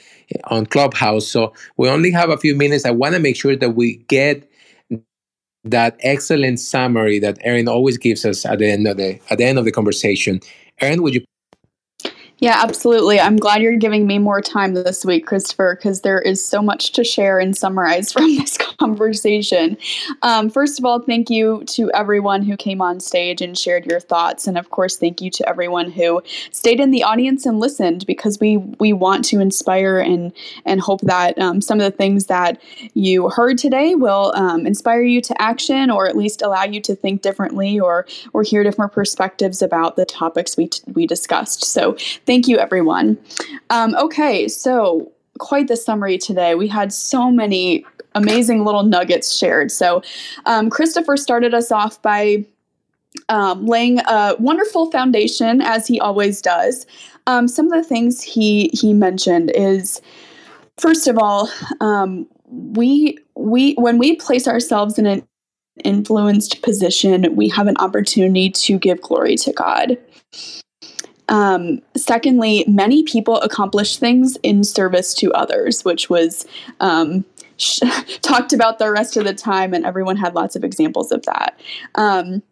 on 0.47 0.67
Clubhouse. 0.67 1.29
So 1.29 1.53
we 1.79 1.89
only 1.89 2.11
have 2.13 2.31
a 2.31 2.39
few 2.39 2.57
minutes. 2.57 2.87
I 2.87 2.93
want 2.93 3.15
to 3.15 3.21
make 3.21 3.37
sure 3.37 3.57
that 3.57 3.71
we 3.71 3.97
get 4.09 4.51
that 5.65 5.97
excellent 6.01 6.61
summary 6.61 7.19
that 7.21 7.39
Erin 7.43 7.69
always 7.69 7.99
gives 7.99 8.25
us 8.27 8.47
at 8.47 8.61
the 8.61 8.71
end 8.71 8.89
of 8.89 8.99
the 8.99 9.21
at 9.31 9.39
the 9.39 9.45
end 9.45 9.59
of 9.59 9.65
the 9.67 9.73
conversation. 9.73 10.41
Erin, 10.81 11.03
would 11.03 11.15
you 11.15 11.25
yeah, 12.45 12.61
absolutely. 12.63 13.19
I'm 13.19 13.39
glad 13.39 13.63
you're 13.63 13.79
giving 13.79 14.07
me 14.07 14.19
more 14.19 14.43
time 14.43 14.75
this 14.75 15.03
week, 15.03 15.27
Christopher, 15.27 15.77
because 15.77 16.03
there 16.03 16.21
is 16.21 16.45
so 16.45 16.61
much 16.61 16.93
to 16.93 17.03
share 17.03 17.39
and 17.39 17.57
summarize 17.57 18.13
from 18.13 18.37
this 18.37 18.59
conversation. 18.59 19.79
Um, 20.21 20.51
first 20.51 20.79
of 20.79 20.85
all, 20.85 21.01
thank 21.01 21.31
you 21.31 21.65
to 21.69 21.91
everyone 21.93 22.43
who 22.43 22.55
came 22.59 22.83
on 22.83 23.01
stage 23.01 23.41
and 23.41 23.57
shared 23.57 23.87
your 23.87 23.99
thoughts, 23.99 24.47
and 24.47 24.59
of 24.59 24.69
course, 24.69 24.99
thank 24.99 25.23
you 25.23 25.31
to 25.31 25.49
everyone 25.49 25.91
who 25.91 26.23
stayed 26.51 26.81
in 26.81 26.91
the 26.91 27.03
audience 27.03 27.47
and 27.47 27.61
listened, 27.61 28.05
because 28.07 28.39
we 28.39 28.59
we 28.59 28.93
want 28.93 29.25
to 29.27 29.41
inspire 29.41 29.99
and 29.99 30.31
and 30.67 30.83
hope 30.83 31.01
that 31.01 31.39
um, 31.39 31.63
some 31.63 31.81
of 31.81 31.91
the 31.91 31.97
things 31.97 32.27
that 32.27 32.61
you 32.93 33.31
heard 33.31 33.57
today 33.57 33.95
will 33.95 34.35
um, 34.37 34.67
inspire 34.67 35.03
you 35.03 35.23
to 35.23 35.41
action, 35.41 35.91
or 35.91 36.07
at 36.07 36.15
least 36.15 36.43
allow 36.43 36.65
you 36.65 36.81
to 36.83 36.95
think 36.95 37.23
differently, 37.23 37.81
or 37.81 38.07
or 38.35 38.43
hear 38.43 38.63
different 38.63 38.93
perspectives 38.93 39.63
about 39.63 39.97
the 39.97 40.05
topics 40.05 40.59
we 40.59 40.69
t- 40.69 40.83
we 40.93 41.07
discussed. 41.07 41.65
So. 41.65 41.97
Thank 42.27 42.34
you, 42.49 42.59
everyone. 42.59 43.19
Um, 43.71 43.95
okay, 43.97 44.49
so 44.49 45.11
quite 45.39 45.69
the 45.69 45.77
summary 45.77 46.19
today. 46.19 46.55
We 46.55 46.69
had 46.69 46.93
so 46.93 47.31
many 47.31 47.85
amazing 48.15 48.65
little 48.65 48.83
nuggets 48.83 49.37
shared. 49.37 49.71
So, 49.71 50.03
um, 50.47 50.71
Christopher 50.71 51.17
started 51.17 51.55
us 51.55 51.73
off 51.73 52.01
by 52.03 52.45
um, 53.29 53.67
laying 53.67 54.01
a 54.01 54.37
wonderful 54.39 54.91
foundation, 54.91 55.61
as 55.61 55.87
he 55.87 56.01
always 56.01 56.41
does. 56.43 56.87
Um, 57.27 57.49
some 57.49 57.67
of 57.67 57.73
the 57.73 57.89
things 57.89 58.23
he 58.23 58.71
he 58.73 58.93
mentioned 58.93 59.53
is, 59.55 60.01
first 60.79 61.07
of 61.07 61.19
all, 61.19 61.51
um, 61.81 62.27
we 62.47 63.19
we 63.37 63.75
when 63.75 63.99
we 63.99 64.17
place 64.17 64.47
ourselves 64.47 64.99
in 64.99 65.07
an 65.07 65.27
influenced 65.83 66.63
position, 66.63 67.35
we 67.35 67.49
have 67.49 67.67
an 67.67 67.77
opportunity 67.79 68.51
to 68.51 68.79
give 68.79 69.01
glory 69.01 69.37
to 69.37 69.53
God. 69.53 69.99
Um, 71.29 71.81
secondly, 71.97 72.65
many 72.69 73.03
people 73.03 73.41
accomplish 73.41 73.97
things 73.97 74.37
in 74.43 74.65
service 74.65 75.15
to 75.15 75.33
others, 75.33 75.85
which 75.85 76.11
was 76.11 76.47
um, 76.81 77.25
sh- 77.57 77.81
talked 78.23 78.53
about 78.53 78.79
the 78.79 78.91
rest 78.91 79.17
of 79.17 79.25
the 79.25 79.35
time, 79.35 79.75
and 79.75 79.85
everyone 79.85 80.17
had 80.17 80.35
lots 80.35 80.57
of 80.57 80.65
examples 80.65 81.13
of 81.13 81.23
that. 81.25 81.59
Um, 81.95 82.43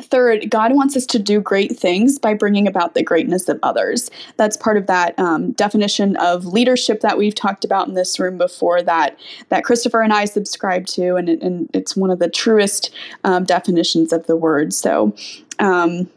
third, 0.00 0.50
God 0.50 0.74
wants 0.74 0.96
us 0.96 1.06
to 1.06 1.18
do 1.18 1.40
great 1.40 1.76
things 1.76 2.18
by 2.18 2.34
bringing 2.34 2.66
about 2.66 2.94
the 2.94 3.02
greatness 3.02 3.48
of 3.48 3.58
others. 3.62 4.10
That's 4.36 4.56
part 4.56 4.76
of 4.76 4.86
that 4.86 5.18
um, 5.18 5.52
definition 5.52 6.16
of 6.16 6.46
leadership 6.46 7.00
that 7.00 7.18
we've 7.18 7.34
talked 7.34 7.64
about 7.64 7.88
in 7.88 7.94
this 7.94 8.18
room 8.18 8.38
before. 8.38 8.82
That 8.82 9.18
that 9.48 9.64
Christopher 9.64 10.02
and 10.02 10.12
I 10.12 10.24
subscribe 10.24 10.86
to, 10.88 11.16
and, 11.16 11.28
and 11.28 11.70
it's 11.74 11.96
one 11.96 12.10
of 12.10 12.18
the 12.18 12.30
truest 12.30 12.90
um, 13.24 13.44
definitions 13.44 14.12
of 14.12 14.26
the 14.26 14.36
word. 14.36 14.72
So. 14.72 15.14
Um, 15.58 16.08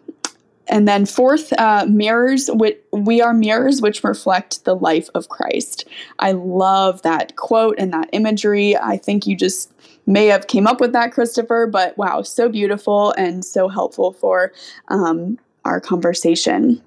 and 0.67 0.87
then 0.87 1.05
fourth, 1.05 1.53
uh, 1.53 1.85
mirrors. 1.87 2.49
We 2.91 3.21
are 3.21 3.33
mirrors 3.33 3.81
which 3.81 4.03
reflect 4.03 4.65
the 4.65 4.75
life 4.75 5.09
of 5.13 5.29
Christ. 5.29 5.85
I 6.19 6.31
love 6.31 7.01
that 7.03 7.35
quote 7.35 7.75
and 7.77 7.93
that 7.93 8.09
imagery. 8.13 8.75
I 8.77 8.97
think 8.97 9.27
you 9.27 9.35
just 9.35 9.71
may 10.07 10.27
have 10.27 10.47
came 10.47 10.67
up 10.67 10.79
with 10.79 10.93
that, 10.93 11.11
Christopher. 11.11 11.67
But 11.67 11.97
wow, 11.97 12.21
so 12.21 12.49
beautiful 12.49 13.11
and 13.11 13.43
so 13.43 13.67
helpful 13.67 14.13
for 14.13 14.53
um, 14.87 15.37
our 15.65 15.79
conversation. 15.79 16.81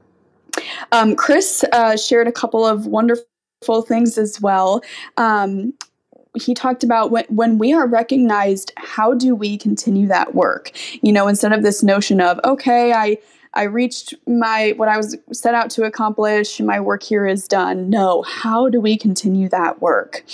Um, 0.92 1.14
Chris 1.14 1.64
uh, 1.72 1.96
shared 1.96 2.26
a 2.26 2.32
couple 2.32 2.66
of 2.66 2.86
wonderful 2.86 3.82
things 3.86 4.18
as 4.18 4.40
well. 4.40 4.82
Um, 5.16 5.74
he 6.34 6.54
talked 6.54 6.84
about 6.84 7.10
when, 7.10 7.24
when 7.28 7.58
we 7.58 7.72
are 7.72 7.86
recognized, 7.86 8.72
how 8.76 9.14
do 9.14 9.34
we 9.34 9.56
continue 9.56 10.06
that 10.08 10.34
work? 10.34 10.70
You 11.02 11.12
know, 11.12 11.26
instead 11.26 11.52
of 11.52 11.62
this 11.62 11.82
notion 11.82 12.20
of, 12.20 12.38
okay, 12.44 12.92
I 12.92 13.18
I 13.54 13.64
reached 13.64 14.14
my 14.26 14.74
what 14.76 14.88
I 14.88 14.96
was 14.96 15.16
set 15.32 15.54
out 15.54 15.70
to 15.70 15.84
accomplish, 15.84 16.60
my 16.60 16.80
work 16.80 17.02
here 17.02 17.26
is 17.26 17.48
done. 17.48 17.90
No, 17.90 18.22
how 18.22 18.68
do 18.68 18.80
we 18.80 18.96
continue 18.96 19.48
that 19.48 19.80
work? 19.80 20.24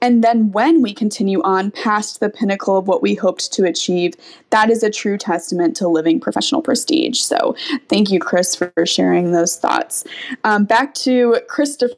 And 0.00 0.22
then 0.22 0.52
when 0.52 0.82
we 0.82 0.92
continue 0.92 1.40
on 1.42 1.70
past 1.70 2.20
the 2.20 2.28
pinnacle 2.28 2.76
of 2.76 2.86
what 2.86 3.02
we 3.02 3.14
hoped 3.14 3.52
to 3.54 3.64
achieve, 3.64 4.14
that 4.50 4.70
is 4.70 4.82
a 4.82 4.90
true 4.90 5.16
testament 5.16 5.76
to 5.76 5.88
living 5.88 6.20
professional 6.20 6.62
prestige. 6.62 7.20
So 7.20 7.56
thank 7.88 8.10
you, 8.10 8.20
Chris, 8.20 8.54
for 8.54 8.72
sharing 8.84 9.32
those 9.32 9.56
thoughts. 9.56 10.04
Um, 10.44 10.64
back 10.64 10.94
to 10.94 11.40
Christopher 11.48 11.94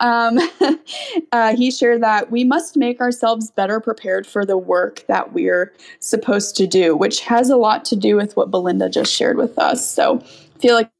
um, 0.00 0.38
uh, 1.32 1.56
he 1.56 1.70
shared 1.70 2.02
that 2.02 2.30
we 2.30 2.44
must 2.44 2.76
make 2.76 3.00
ourselves 3.00 3.50
better 3.50 3.80
prepared 3.80 4.26
for 4.26 4.44
the 4.44 4.58
work 4.58 5.04
that 5.08 5.32
we're 5.32 5.72
supposed 6.00 6.56
to 6.56 6.66
do, 6.66 6.96
which 6.96 7.20
has 7.20 7.50
a 7.50 7.56
lot 7.56 7.84
to 7.86 7.96
do 7.96 8.16
with 8.16 8.36
what 8.36 8.50
Belinda 8.50 8.88
just 8.88 9.12
shared 9.12 9.36
with 9.36 9.58
us. 9.58 9.88
So 9.88 10.20
I 10.20 10.58
feel 10.58 10.74
like 10.74 10.90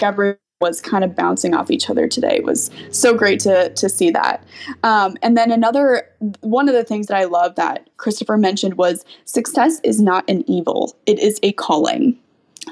everyone 0.00 0.38
was 0.60 0.80
kind 0.80 1.04
of 1.04 1.14
bouncing 1.14 1.54
off 1.54 1.70
each 1.70 1.88
other 1.88 2.08
today. 2.08 2.36
It 2.36 2.44
was 2.44 2.70
so 2.90 3.14
great 3.14 3.38
to 3.40 3.70
to 3.70 3.88
see 3.88 4.10
that. 4.10 4.44
Um, 4.82 5.16
and 5.22 5.36
then 5.36 5.52
another 5.52 6.08
one 6.40 6.68
of 6.68 6.74
the 6.74 6.84
things 6.84 7.06
that 7.06 7.16
I 7.16 7.24
love 7.24 7.54
that 7.54 7.88
Christopher 7.96 8.36
mentioned 8.36 8.74
was 8.74 9.04
success 9.24 9.80
is 9.84 10.00
not 10.00 10.24
an 10.28 10.42
evil; 10.50 10.96
it 11.06 11.18
is 11.20 11.38
a 11.42 11.52
calling 11.52 12.18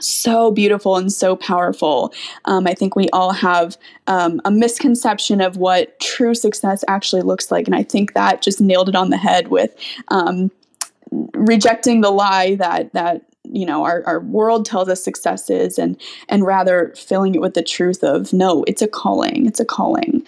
so 0.00 0.50
beautiful 0.50 0.96
and 0.96 1.12
so 1.12 1.36
powerful. 1.36 2.12
Um, 2.44 2.66
I 2.66 2.74
think 2.74 2.96
we 2.96 3.08
all 3.10 3.32
have 3.32 3.76
um, 4.06 4.40
a 4.44 4.50
misconception 4.50 5.40
of 5.40 5.56
what 5.56 5.98
true 6.00 6.34
success 6.34 6.84
actually 6.88 7.22
looks 7.22 7.50
like. 7.50 7.66
And 7.66 7.74
I 7.74 7.82
think 7.82 8.14
that 8.14 8.42
just 8.42 8.60
nailed 8.60 8.88
it 8.88 8.96
on 8.96 9.10
the 9.10 9.16
head 9.16 9.48
with 9.48 9.74
um, 10.08 10.50
rejecting 11.10 12.00
the 12.00 12.10
lie 12.10 12.56
that, 12.56 12.92
that, 12.92 13.22
you 13.52 13.64
know 13.64 13.84
our, 13.84 14.02
our 14.06 14.20
world 14.20 14.66
tells 14.66 14.88
us 14.88 15.02
success 15.02 15.48
is 15.50 15.78
and 15.78 16.00
and 16.28 16.44
rather 16.44 16.92
filling 16.96 17.34
it 17.34 17.40
with 17.40 17.54
the 17.54 17.62
truth 17.62 18.02
of 18.02 18.32
no 18.32 18.64
it's 18.66 18.82
a 18.82 18.88
calling 18.88 19.46
it's 19.46 19.60
a 19.60 19.64
calling 19.64 20.26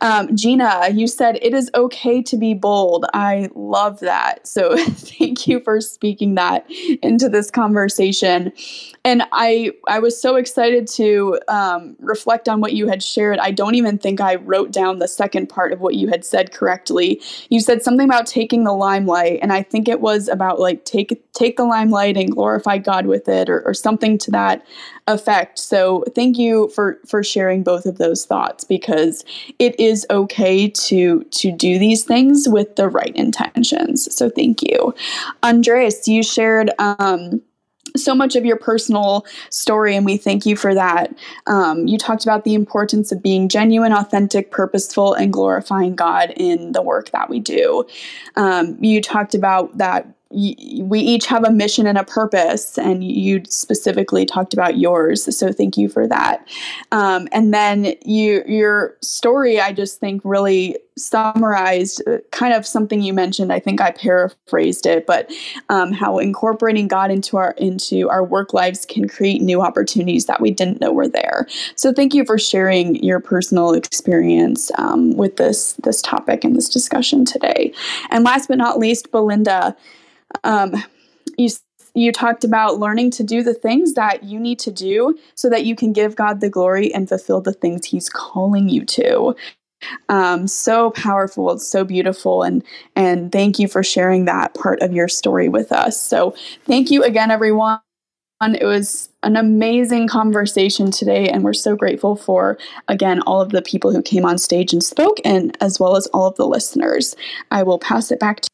um, 0.00 0.34
Gina, 0.36 0.88
you 0.92 1.06
said 1.06 1.38
it 1.42 1.54
is 1.54 1.70
okay 1.74 2.22
to 2.22 2.36
be 2.36 2.54
bold. 2.54 3.04
I 3.14 3.48
love 3.54 4.00
that. 4.00 4.46
So 4.46 4.76
thank 4.86 5.46
you 5.46 5.60
for 5.60 5.80
speaking 5.80 6.34
that 6.36 6.64
into 7.02 7.28
this 7.28 7.50
conversation. 7.50 8.52
And 9.08 9.22
I 9.32 9.72
I 9.88 10.00
was 10.00 10.20
so 10.20 10.36
excited 10.36 10.86
to 10.88 11.40
um, 11.48 11.96
reflect 11.98 12.46
on 12.46 12.60
what 12.60 12.74
you 12.74 12.88
had 12.88 13.02
shared. 13.02 13.38
I 13.38 13.52
don't 13.52 13.74
even 13.74 13.96
think 13.96 14.20
I 14.20 14.34
wrote 14.34 14.70
down 14.70 14.98
the 14.98 15.08
second 15.08 15.48
part 15.48 15.72
of 15.72 15.80
what 15.80 15.94
you 15.94 16.08
had 16.08 16.26
said 16.26 16.52
correctly. 16.52 17.22
You 17.48 17.60
said 17.60 17.82
something 17.82 18.04
about 18.04 18.26
taking 18.26 18.64
the 18.64 18.74
limelight, 18.74 19.38
and 19.40 19.50
I 19.50 19.62
think 19.62 19.88
it 19.88 20.02
was 20.02 20.28
about 20.28 20.60
like 20.60 20.84
take 20.84 21.22
take 21.32 21.56
the 21.56 21.64
limelight 21.64 22.18
and 22.18 22.30
glorify 22.30 22.76
God 22.76 23.06
with 23.06 23.30
it, 23.30 23.48
or, 23.48 23.62
or 23.62 23.72
something 23.72 24.18
to 24.18 24.30
that 24.32 24.66
effect. 25.06 25.58
So 25.58 26.04
thank 26.14 26.36
you 26.36 26.68
for 26.74 27.00
for 27.06 27.24
sharing 27.24 27.62
both 27.62 27.86
of 27.86 27.96
those 27.96 28.26
thoughts 28.26 28.62
because 28.62 29.24
it 29.58 29.80
is 29.80 30.06
okay 30.10 30.68
to 30.68 31.24
to 31.24 31.50
do 31.50 31.78
these 31.78 32.04
things 32.04 32.46
with 32.46 32.76
the 32.76 32.90
right 32.90 33.16
intentions. 33.16 34.14
So 34.14 34.28
thank 34.28 34.60
you, 34.60 34.94
Andres. 35.42 36.06
You 36.06 36.22
shared. 36.22 36.72
Um, 36.78 37.40
so 37.98 38.14
much 38.14 38.36
of 38.36 38.44
your 38.44 38.56
personal 38.56 39.26
story, 39.50 39.94
and 39.96 40.04
we 40.04 40.16
thank 40.16 40.46
you 40.46 40.56
for 40.56 40.74
that. 40.74 41.14
Um, 41.46 41.86
you 41.86 41.98
talked 41.98 42.24
about 42.24 42.44
the 42.44 42.54
importance 42.54 43.12
of 43.12 43.22
being 43.22 43.48
genuine, 43.48 43.92
authentic, 43.92 44.50
purposeful, 44.50 45.14
and 45.14 45.32
glorifying 45.32 45.94
God 45.94 46.32
in 46.36 46.72
the 46.72 46.82
work 46.82 47.10
that 47.10 47.28
we 47.28 47.40
do. 47.40 47.86
Um, 48.36 48.76
you 48.82 49.00
talked 49.00 49.34
about 49.34 49.76
that 49.78 50.06
we 50.30 51.00
each 51.00 51.26
have 51.26 51.44
a 51.44 51.50
mission 51.50 51.86
and 51.86 51.96
a 51.96 52.04
purpose, 52.04 52.76
and 52.76 53.02
you 53.02 53.42
specifically 53.48 54.26
talked 54.26 54.52
about 54.52 54.76
yours. 54.76 55.36
So 55.36 55.52
thank 55.52 55.78
you 55.78 55.88
for 55.88 56.06
that. 56.06 56.46
Um, 56.92 57.28
and 57.32 57.54
then 57.54 57.94
you, 58.04 58.42
your 58.46 58.96
story, 59.00 59.58
I 59.58 59.72
just 59.72 60.00
think 60.00 60.20
really 60.24 60.76
summarized 60.98 62.02
uh, 62.06 62.18
kind 62.30 62.52
of 62.52 62.66
something 62.66 63.00
you 63.00 63.14
mentioned. 63.14 63.52
I 63.52 63.60
think 63.60 63.80
I 63.80 63.90
paraphrased 63.90 64.84
it, 64.84 65.06
but 65.06 65.30
um, 65.70 65.92
how 65.92 66.18
incorporating 66.18 66.88
God 66.88 67.10
into 67.10 67.36
our 67.36 67.52
into 67.52 68.10
our 68.10 68.24
work 68.24 68.52
lives 68.52 68.84
can 68.84 69.08
create 69.08 69.40
new 69.40 69.62
opportunities 69.62 70.26
that 70.26 70.40
we 70.40 70.50
didn't 70.50 70.80
know 70.80 70.92
were 70.92 71.08
there. 71.08 71.46
So 71.76 71.92
thank 71.92 72.14
you 72.14 72.24
for 72.24 72.38
sharing 72.38 72.96
your 72.96 73.20
personal 73.20 73.72
experience 73.72 74.70
um, 74.76 75.16
with 75.16 75.36
this 75.36 75.74
this 75.84 76.02
topic 76.02 76.44
and 76.44 76.54
this 76.54 76.68
discussion 76.68 77.24
today. 77.24 77.72
And 78.10 78.24
last 78.24 78.48
but 78.48 78.58
not 78.58 78.78
least, 78.78 79.10
Belinda 79.10 79.76
um, 80.44 80.74
you 81.36 81.48
you 81.94 82.12
talked 82.12 82.44
about 82.44 82.78
learning 82.78 83.10
to 83.12 83.24
do 83.24 83.42
the 83.42 83.54
things 83.54 83.94
that 83.94 84.22
you 84.22 84.38
need 84.38 84.58
to 84.60 84.70
do 84.70 85.18
so 85.34 85.50
that 85.50 85.64
you 85.64 85.74
can 85.74 85.92
give 85.92 86.14
God 86.14 86.40
the 86.40 86.50
glory 86.50 86.94
and 86.94 87.08
fulfill 87.08 87.40
the 87.40 87.52
things 87.52 87.86
He's 87.86 88.08
calling 88.08 88.68
you 88.68 88.84
to. 88.84 89.34
Um, 90.08 90.46
so 90.46 90.90
powerful, 90.90 91.58
so 91.58 91.84
beautiful, 91.84 92.42
and 92.42 92.62
and 92.96 93.32
thank 93.32 93.58
you 93.58 93.68
for 93.68 93.82
sharing 93.82 94.26
that 94.26 94.54
part 94.54 94.82
of 94.82 94.92
your 94.92 95.08
story 95.08 95.48
with 95.48 95.72
us. 95.72 96.00
So 96.00 96.34
thank 96.66 96.90
you 96.90 97.02
again, 97.04 97.30
everyone. 97.30 97.80
It 98.40 98.64
was 98.64 99.08
an 99.24 99.36
amazing 99.36 100.08
conversation 100.08 100.90
today, 100.92 101.28
and 101.28 101.42
we're 101.42 101.52
so 101.54 101.74
grateful 101.74 102.16
for, 102.16 102.58
again, 102.86 103.20
all 103.22 103.40
of 103.40 103.50
the 103.50 103.62
people 103.62 103.92
who 103.92 104.02
came 104.02 104.24
on 104.24 104.38
stage 104.38 104.72
and 104.72 104.82
spoke, 104.82 105.18
and 105.24 105.56
as 105.60 105.80
well 105.80 105.96
as 105.96 106.06
all 106.08 106.26
of 106.26 106.36
the 106.36 106.46
listeners. 106.46 107.16
I 107.50 107.64
will 107.64 107.80
pass 107.80 108.12
it 108.12 108.20
back 108.20 108.40
to 108.42 108.48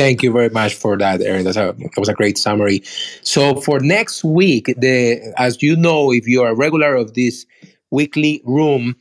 Thank 0.00 0.22
you 0.22 0.32
very 0.32 0.48
much 0.48 0.76
for 0.76 0.96
that, 0.96 1.20
Erin. 1.20 1.44
That's 1.44 1.58
a, 1.58 1.74
that 1.76 1.98
was 1.98 2.08
a 2.08 2.14
great 2.14 2.38
summary. 2.38 2.80
So 3.20 3.60
for 3.60 3.80
next 3.80 4.24
week, 4.24 4.72
the 4.78 5.20
as 5.36 5.62
you 5.62 5.76
know, 5.76 6.10
if 6.10 6.26
you 6.26 6.40
are 6.42 6.52
a 6.52 6.54
regular 6.54 6.94
of 6.94 7.12
this 7.12 7.44
weekly 7.90 8.40
room, 8.46 8.96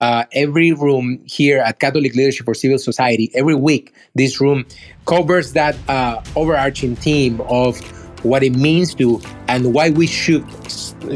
uh, 0.00 0.24
every 0.32 0.72
room 0.72 1.22
here 1.26 1.60
at 1.60 1.78
Catholic 1.78 2.16
Leadership 2.16 2.44
for 2.44 2.54
Civil 2.54 2.78
Society, 2.78 3.30
every 3.36 3.54
week, 3.54 3.94
this 4.16 4.40
room 4.40 4.66
covers 5.06 5.52
that 5.52 5.76
uh, 5.88 6.20
overarching 6.34 6.96
theme 6.96 7.40
of 7.42 7.78
what 8.24 8.42
it 8.42 8.56
means 8.56 8.96
to 8.96 9.20
and 9.46 9.72
why 9.72 9.90
we 9.90 10.08
should 10.08 10.44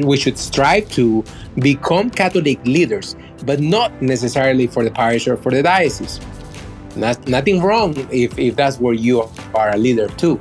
we 0.05 0.16
should 0.16 0.39
strive 0.39 0.89
to 0.91 1.24
become 1.57 2.11
Catholic 2.11 2.64
leaders, 2.64 3.16
but 3.45 3.59
not 3.59 3.91
necessarily 4.01 4.68
for 4.68 4.85
the 4.85 4.91
parish 4.93 5.27
or 5.27 5.37
for 5.37 5.51
the 5.51 5.64
diocese. 5.64 6.20
Not, 6.97 7.29
nothing 7.29 7.63
wrong 7.63 7.95
if, 8.11 8.39
if 8.39 8.57
that's 8.57 8.79
where 8.79 8.95
you 8.95 9.29
are 9.55 9.71
a 9.71 9.77
leader 9.77 10.09
too. 10.09 10.41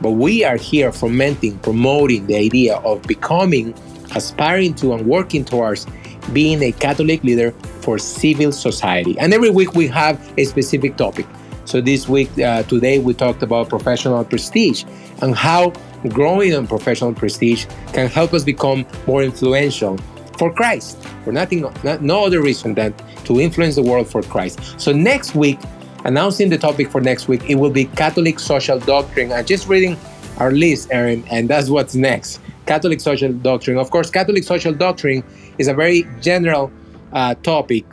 But 0.00 0.12
we 0.12 0.44
are 0.44 0.56
here 0.56 0.92
fomenting, 0.92 1.58
promoting 1.60 2.26
the 2.26 2.36
idea 2.36 2.76
of 2.76 3.02
becoming, 3.02 3.74
aspiring 4.14 4.74
to, 4.74 4.92
and 4.92 5.06
working 5.06 5.44
towards 5.44 5.86
being 6.32 6.62
a 6.62 6.72
Catholic 6.72 7.22
leader 7.22 7.52
for 7.80 7.98
civil 7.98 8.52
society. 8.52 9.18
And 9.18 9.32
every 9.32 9.50
week 9.50 9.74
we 9.74 9.86
have 9.88 10.32
a 10.38 10.44
specific 10.44 10.96
topic. 10.96 11.26
So 11.66 11.80
this 11.80 12.08
week, 12.08 12.38
uh, 12.38 12.62
today, 12.64 12.98
we 12.98 13.14
talked 13.14 13.42
about 13.42 13.70
professional 13.70 14.22
prestige 14.24 14.84
and 15.22 15.34
how 15.34 15.72
growing 16.08 16.52
in 16.52 16.66
professional 16.66 17.14
prestige 17.14 17.64
can 17.92 18.08
help 18.08 18.34
us 18.34 18.44
become 18.44 18.84
more 19.06 19.22
influential 19.22 19.96
for 20.38 20.52
Christ, 20.52 21.02
for 21.24 21.32
nothing, 21.32 21.62
not, 21.82 22.02
no 22.02 22.26
other 22.26 22.42
reason 22.42 22.74
than 22.74 22.94
to 23.24 23.40
influence 23.40 23.76
the 23.76 23.82
world 23.82 24.08
for 24.08 24.22
Christ. 24.22 24.78
So 24.78 24.92
next 24.92 25.34
week, 25.34 25.58
announcing 26.04 26.50
the 26.50 26.58
topic 26.58 26.90
for 26.90 27.00
next 27.00 27.28
week. 27.28 27.48
It 27.48 27.56
will 27.56 27.70
be 27.70 27.86
Catholic 27.86 28.38
social 28.38 28.78
doctrine. 28.78 29.32
I'm 29.32 29.44
just 29.44 29.66
reading 29.68 29.96
our 30.38 30.52
list, 30.52 30.88
Erin, 30.90 31.24
and 31.30 31.48
that's 31.48 31.68
what's 31.68 31.94
next. 31.94 32.40
Catholic 32.66 33.00
social 33.00 33.32
doctrine. 33.32 33.78
Of 33.78 33.90
course, 33.90 34.10
Catholic 34.10 34.44
social 34.44 34.72
doctrine 34.72 35.22
is 35.58 35.68
a 35.68 35.74
very 35.74 36.06
general 36.20 36.72
uh, 37.12 37.34
topic, 37.36 37.84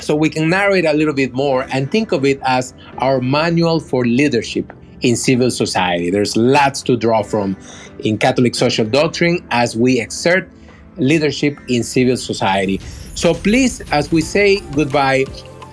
so 0.00 0.14
we 0.14 0.28
can 0.28 0.48
narrow 0.48 0.74
it 0.74 0.84
a 0.84 0.92
little 0.92 1.14
bit 1.14 1.32
more 1.32 1.66
and 1.72 1.90
think 1.90 2.12
of 2.12 2.24
it 2.24 2.40
as 2.44 2.74
our 2.98 3.20
manual 3.20 3.80
for 3.80 4.04
leadership 4.04 4.72
in 5.00 5.16
civil 5.16 5.50
society. 5.50 6.10
There's 6.10 6.36
lots 6.36 6.82
to 6.82 6.96
draw 6.96 7.22
from 7.22 7.56
in 8.00 8.18
Catholic 8.18 8.54
social 8.54 8.86
doctrine 8.86 9.46
as 9.50 9.76
we 9.76 10.00
exert 10.00 10.48
leadership 10.96 11.58
in 11.68 11.82
civil 11.82 12.16
society. 12.16 12.80
So 13.14 13.34
please, 13.34 13.80
as 13.92 14.10
we 14.10 14.20
say 14.20 14.60
goodbye, 14.74 15.24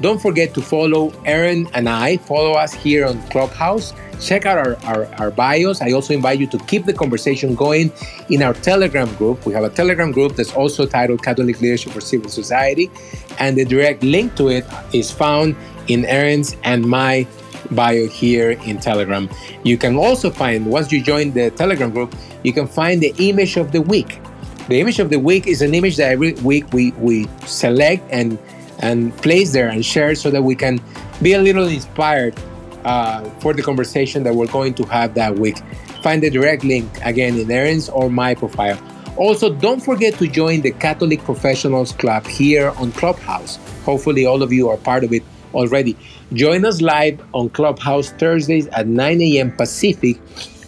don't 0.02 0.22
forget 0.22 0.54
to 0.56 0.62
follow 0.62 1.14
Erin 1.26 1.70
and 1.74 1.88
I. 1.88 2.18
Follow 2.18 2.54
us 2.54 2.74
here 2.74 3.06
on 3.06 3.22
Clubhouse. 3.30 3.94
Check 4.20 4.46
out 4.46 4.58
our, 4.58 4.76
our, 4.86 5.06
our, 5.20 5.32
bios. 5.32 5.82
I 5.82 5.92
also 5.92 6.14
invite 6.14 6.40
you 6.40 6.48
to 6.48 6.58
keep 6.60 6.86
the 6.86 6.94
conversation 6.94 7.56
going 7.56 7.92
in 8.30 8.44
our 8.44 8.54
Telegram 8.54 9.12
group. 9.16 9.46
We 9.46 9.54
have 9.54 9.64
a 9.64 9.70
Telegram 9.70 10.12
group 10.12 10.36
that's 10.36 10.54
also 10.54 10.86
titled 10.86 11.24
Catholic 11.24 11.60
Leadership 11.60 11.94
for 11.94 12.02
Civil 12.02 12.30
Society. 12.30 12.92
And 13.40 13.58
the 13.58 13.66
direct 13.66 14.04
link 14.04 14.36
to 14.36 14.50
it 14.50 14.66
is 14.94 15.10
found 15.12 15.56
in 15.88 16.06
Erin's 16.06 16.56
and 16.64 16.86
my 16.86 17.26
bio 17.72 18.08
here 18.08 18.52
in 18.52 18.80
Telegram. 18.80 19.30
You 19.64 19.78
can 19.78 19.96
also 19.96 20.30
find, 20.30 20.66
once 20.68 20.92
you 20.92 21.02
join 21.02 21.32
the 21.32 21.50
Telegram 21.52 21.92
group, 21.92 22.14
you 22.44 22.54
can 22.54 22.68
find 22.68 23.02
the 23.02 23.14
image 23.18 23.58
of 23.58 23.72
the 23.72 23.82
week. 23.82 24.20
The 24.68 24.80
image 24.80 25.00
of 25.00 25.10
the 25.10 25.20
week 25.20 25.48
is 25.48 25.62
an 25.62 25.74
image 25.74 25.98
that 25.98 26.12
every 26.12 26.34
week 26.34 26.72
we, 26.74 26.92
we 26.94 27.28
select 27.46 28.04
and 28.12 28.38
and 28.82 29.16
place 29.18 29.54
there 29.54 29.70
and 29.70 29.86
share 29.86 30.16
so 30.16 30.30
that 30.32 30.44
we 30.44 30.56
can 30.56 30.82
be 31.22 31.34
a 31.34 31.42
little 31.42 31.68
inspired 31.68 32.36
uh, 32.84 33.24
for 33.40 33.54
the 33.54 33.62
conversation 33.62 34.24
that 34.24 34.34
we're 34.34 34.48
going 34.48 34.74
to 34.76 34.84
have 34.84 35.14
that 35.16 35.38
week. 35.38 35.58
Find 36.04 36.22
the 36.22 36.30
direct 36.30 36.64
link 36.64 36.90
again 37.04 37.38
in 37.38 37.50
Erin's 37.50 37.90
or 37.90 38.10
my 38.10 38.34
profile. 38.34 38.80
Also, 39.18 39.54
don't 39.54 39.82
forget 39.82 40.16
to 40.16 40.28
join 40.28 40.62
the 40.62 40.72
Catholic 40.72 41.24
Professionals 41.24 41.92
Club 41.92 42.26
here 42.26 42.72
on 42.78 42.92
Clubhouse. 42.94 43.58
Hopefully, 43.86 44.26
all 44.26 44.42
of 44.42 44.52
you 44.52 44.70
are 44.70 44.78
part 44.78 45.04
of 45.04 45.14
it 45.14 45.22
already. 45.54 45.96
Join 46.34 46.66
us 46.66 46.82
live 46.82 47.22
on 47.34 47.50
Clubhouse 47.50 48.10
Thursdays 48.12 48.68
at 48.68 48.88
9 48.88 49.22
a.m. 49.22 49.52
Pacific. 49.56 50.18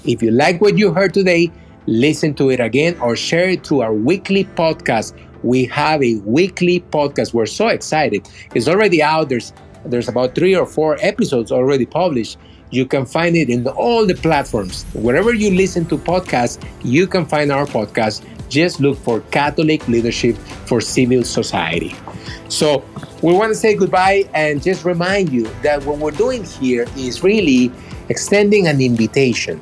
If 0.06 0.22
you 0.22 0.32
like 0.32 0.62
what 0.62 0.78
you 0.78 0.94
heard 0.94 1.14
today, 1.14 1.52
listen 1.88 2.34
to 2.36 2.50
it 2.50 2.60
again 2.60 3.00
or 3.00 3.16
share 3.16 3.50
it 3.50 3.66
through 3.66 3.82
our 3.82 3.94
weekly 3.94 4.44
podcast 4.44 5.14
we 5.44 5.66
have 5.66 6.02
a 6.02 6.16
weekly 6.26 6.80
podcast. 6.80 7.34
We're 7.34 7.46
so 7.46 7.68
excited. 7.68 8.28
It's 8.56 8.68
already 8.68 9.02
out. 9.04 9.30
There's 9.30 9.54
there's 9.86 10.08
about 10.08 10.34
three 10.34 10.56
or 10.56 10.66
four 10.66 10.98
episodes 11.02 11.52
already 11.52 11.86
published. 11.86 12.38
You 12.72 12.86
can 12.86 13.06
find 13.06 13.36
it 13.36 13.50
in 13.50 13.68
all 13.68 14.06
the 14.06 14.16
platforms. 14.16 14.84
Wherever 14.94 15.34
you 15.34 15.52
listen 15.52 15.86
to 15.88 15.98
podcasts, 15.98 16.64
you 16.84 17.06
can 17.06 17.26
find 17.26 17.52
our 17.52 17.66
podcast. 17.66 18.24
Just 18.50 18.80
look 18.80 18.98
for 18.98 19.20
Catholic 19.32 19.88
Leadership 19.88 20.38
for 20.66 20.80
Civil 20.80 21.24
Society. 21.24 21.96
So 22.50 22.84
we 23.22 23.34
want 23.34 23.50
to 23.50 23.56
say 23.56 23.76
goodbye 23.76 24.30
and 24.34 24.62
just 24.62 24.86
remind 24.86 25.32
you 25.32 25.44
that 25.64 25.84
what 25.86 25.98
we're 25.98 26.12
doing 26.12 26.44
here 26.44 26.86
is 26.96 27.24
really 27.24 27.72
extending 28.10 28.68
an 28.68 28.80
invitation, 28.82 29.60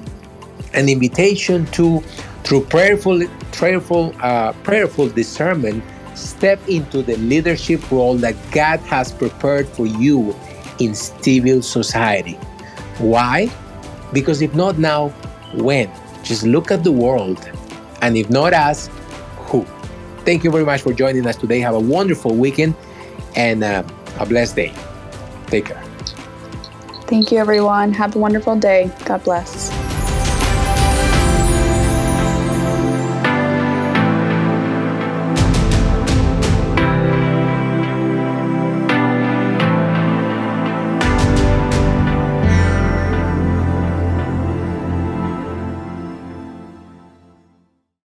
an 0.74 0.88
invitation 0.88 1.66
to 1.68 2.04
through 2.44 2.66
prayerful, 2.66 3.26
prayerful, 3.52 4.14
uh, 4.22 4.54
prayerful 4.64 5.10
discernment, 5.10 5.84
step 6.16 6.60
into 6.68 7.02
the 7.02 7.16
leadership 7.18 7.90
role 7.92 8.16
that 8.18 8.36
God 8.52 8.80
has 8.82 9.12
prepared 9.12 9.68
for 9.68 9.86
you 9.86 10.36
in 10.80 10.96
civil 10.96 11.62
society. 11.62 12.34
Why? 12.98 13.50
Because 14.14 14.42
if 14.42 14.54
not 14.54 14.78
now, 14.78 15.10
when? 15.54 15.90
Just 16.24 16.44
look 16.44 16.72
at 16.72 16.84
the 16.84 16.92
world. 16.92 17.50
And 18.02 18.18
if 18.18 18.30
not 18.30 18.54
us, 18.54 18.90
who? 19.38 19.66
Thank 20.26 20.44
you 20.44 20.52
very 20.52 20.66
much 20.66 20.82
for 20.82 20.94
joining 20.94 21.26
us 21.26 21.36
today. 21.36 21.60
Have 21.60 21.76
a 21.76 21.80
wonderful 21.80 22.36
weekend 22.36 22.76
and 23.36 23.64
uh, 23.64 23.84
a 24.20 24.26
blessed 24.26 24.56
day. 24.56 24.74
Take 25.48 25.66
care. 25.66 25.84
Thank 27.08 27.32
you, 27.32 27.40
everyone. 27.40 27.94
Have 27.94 28.16
a 28.16 28.20
wonderful 28.20 28.56
day. 28.56 28.92
God 29.06 29.24
bless. 29.24 29.71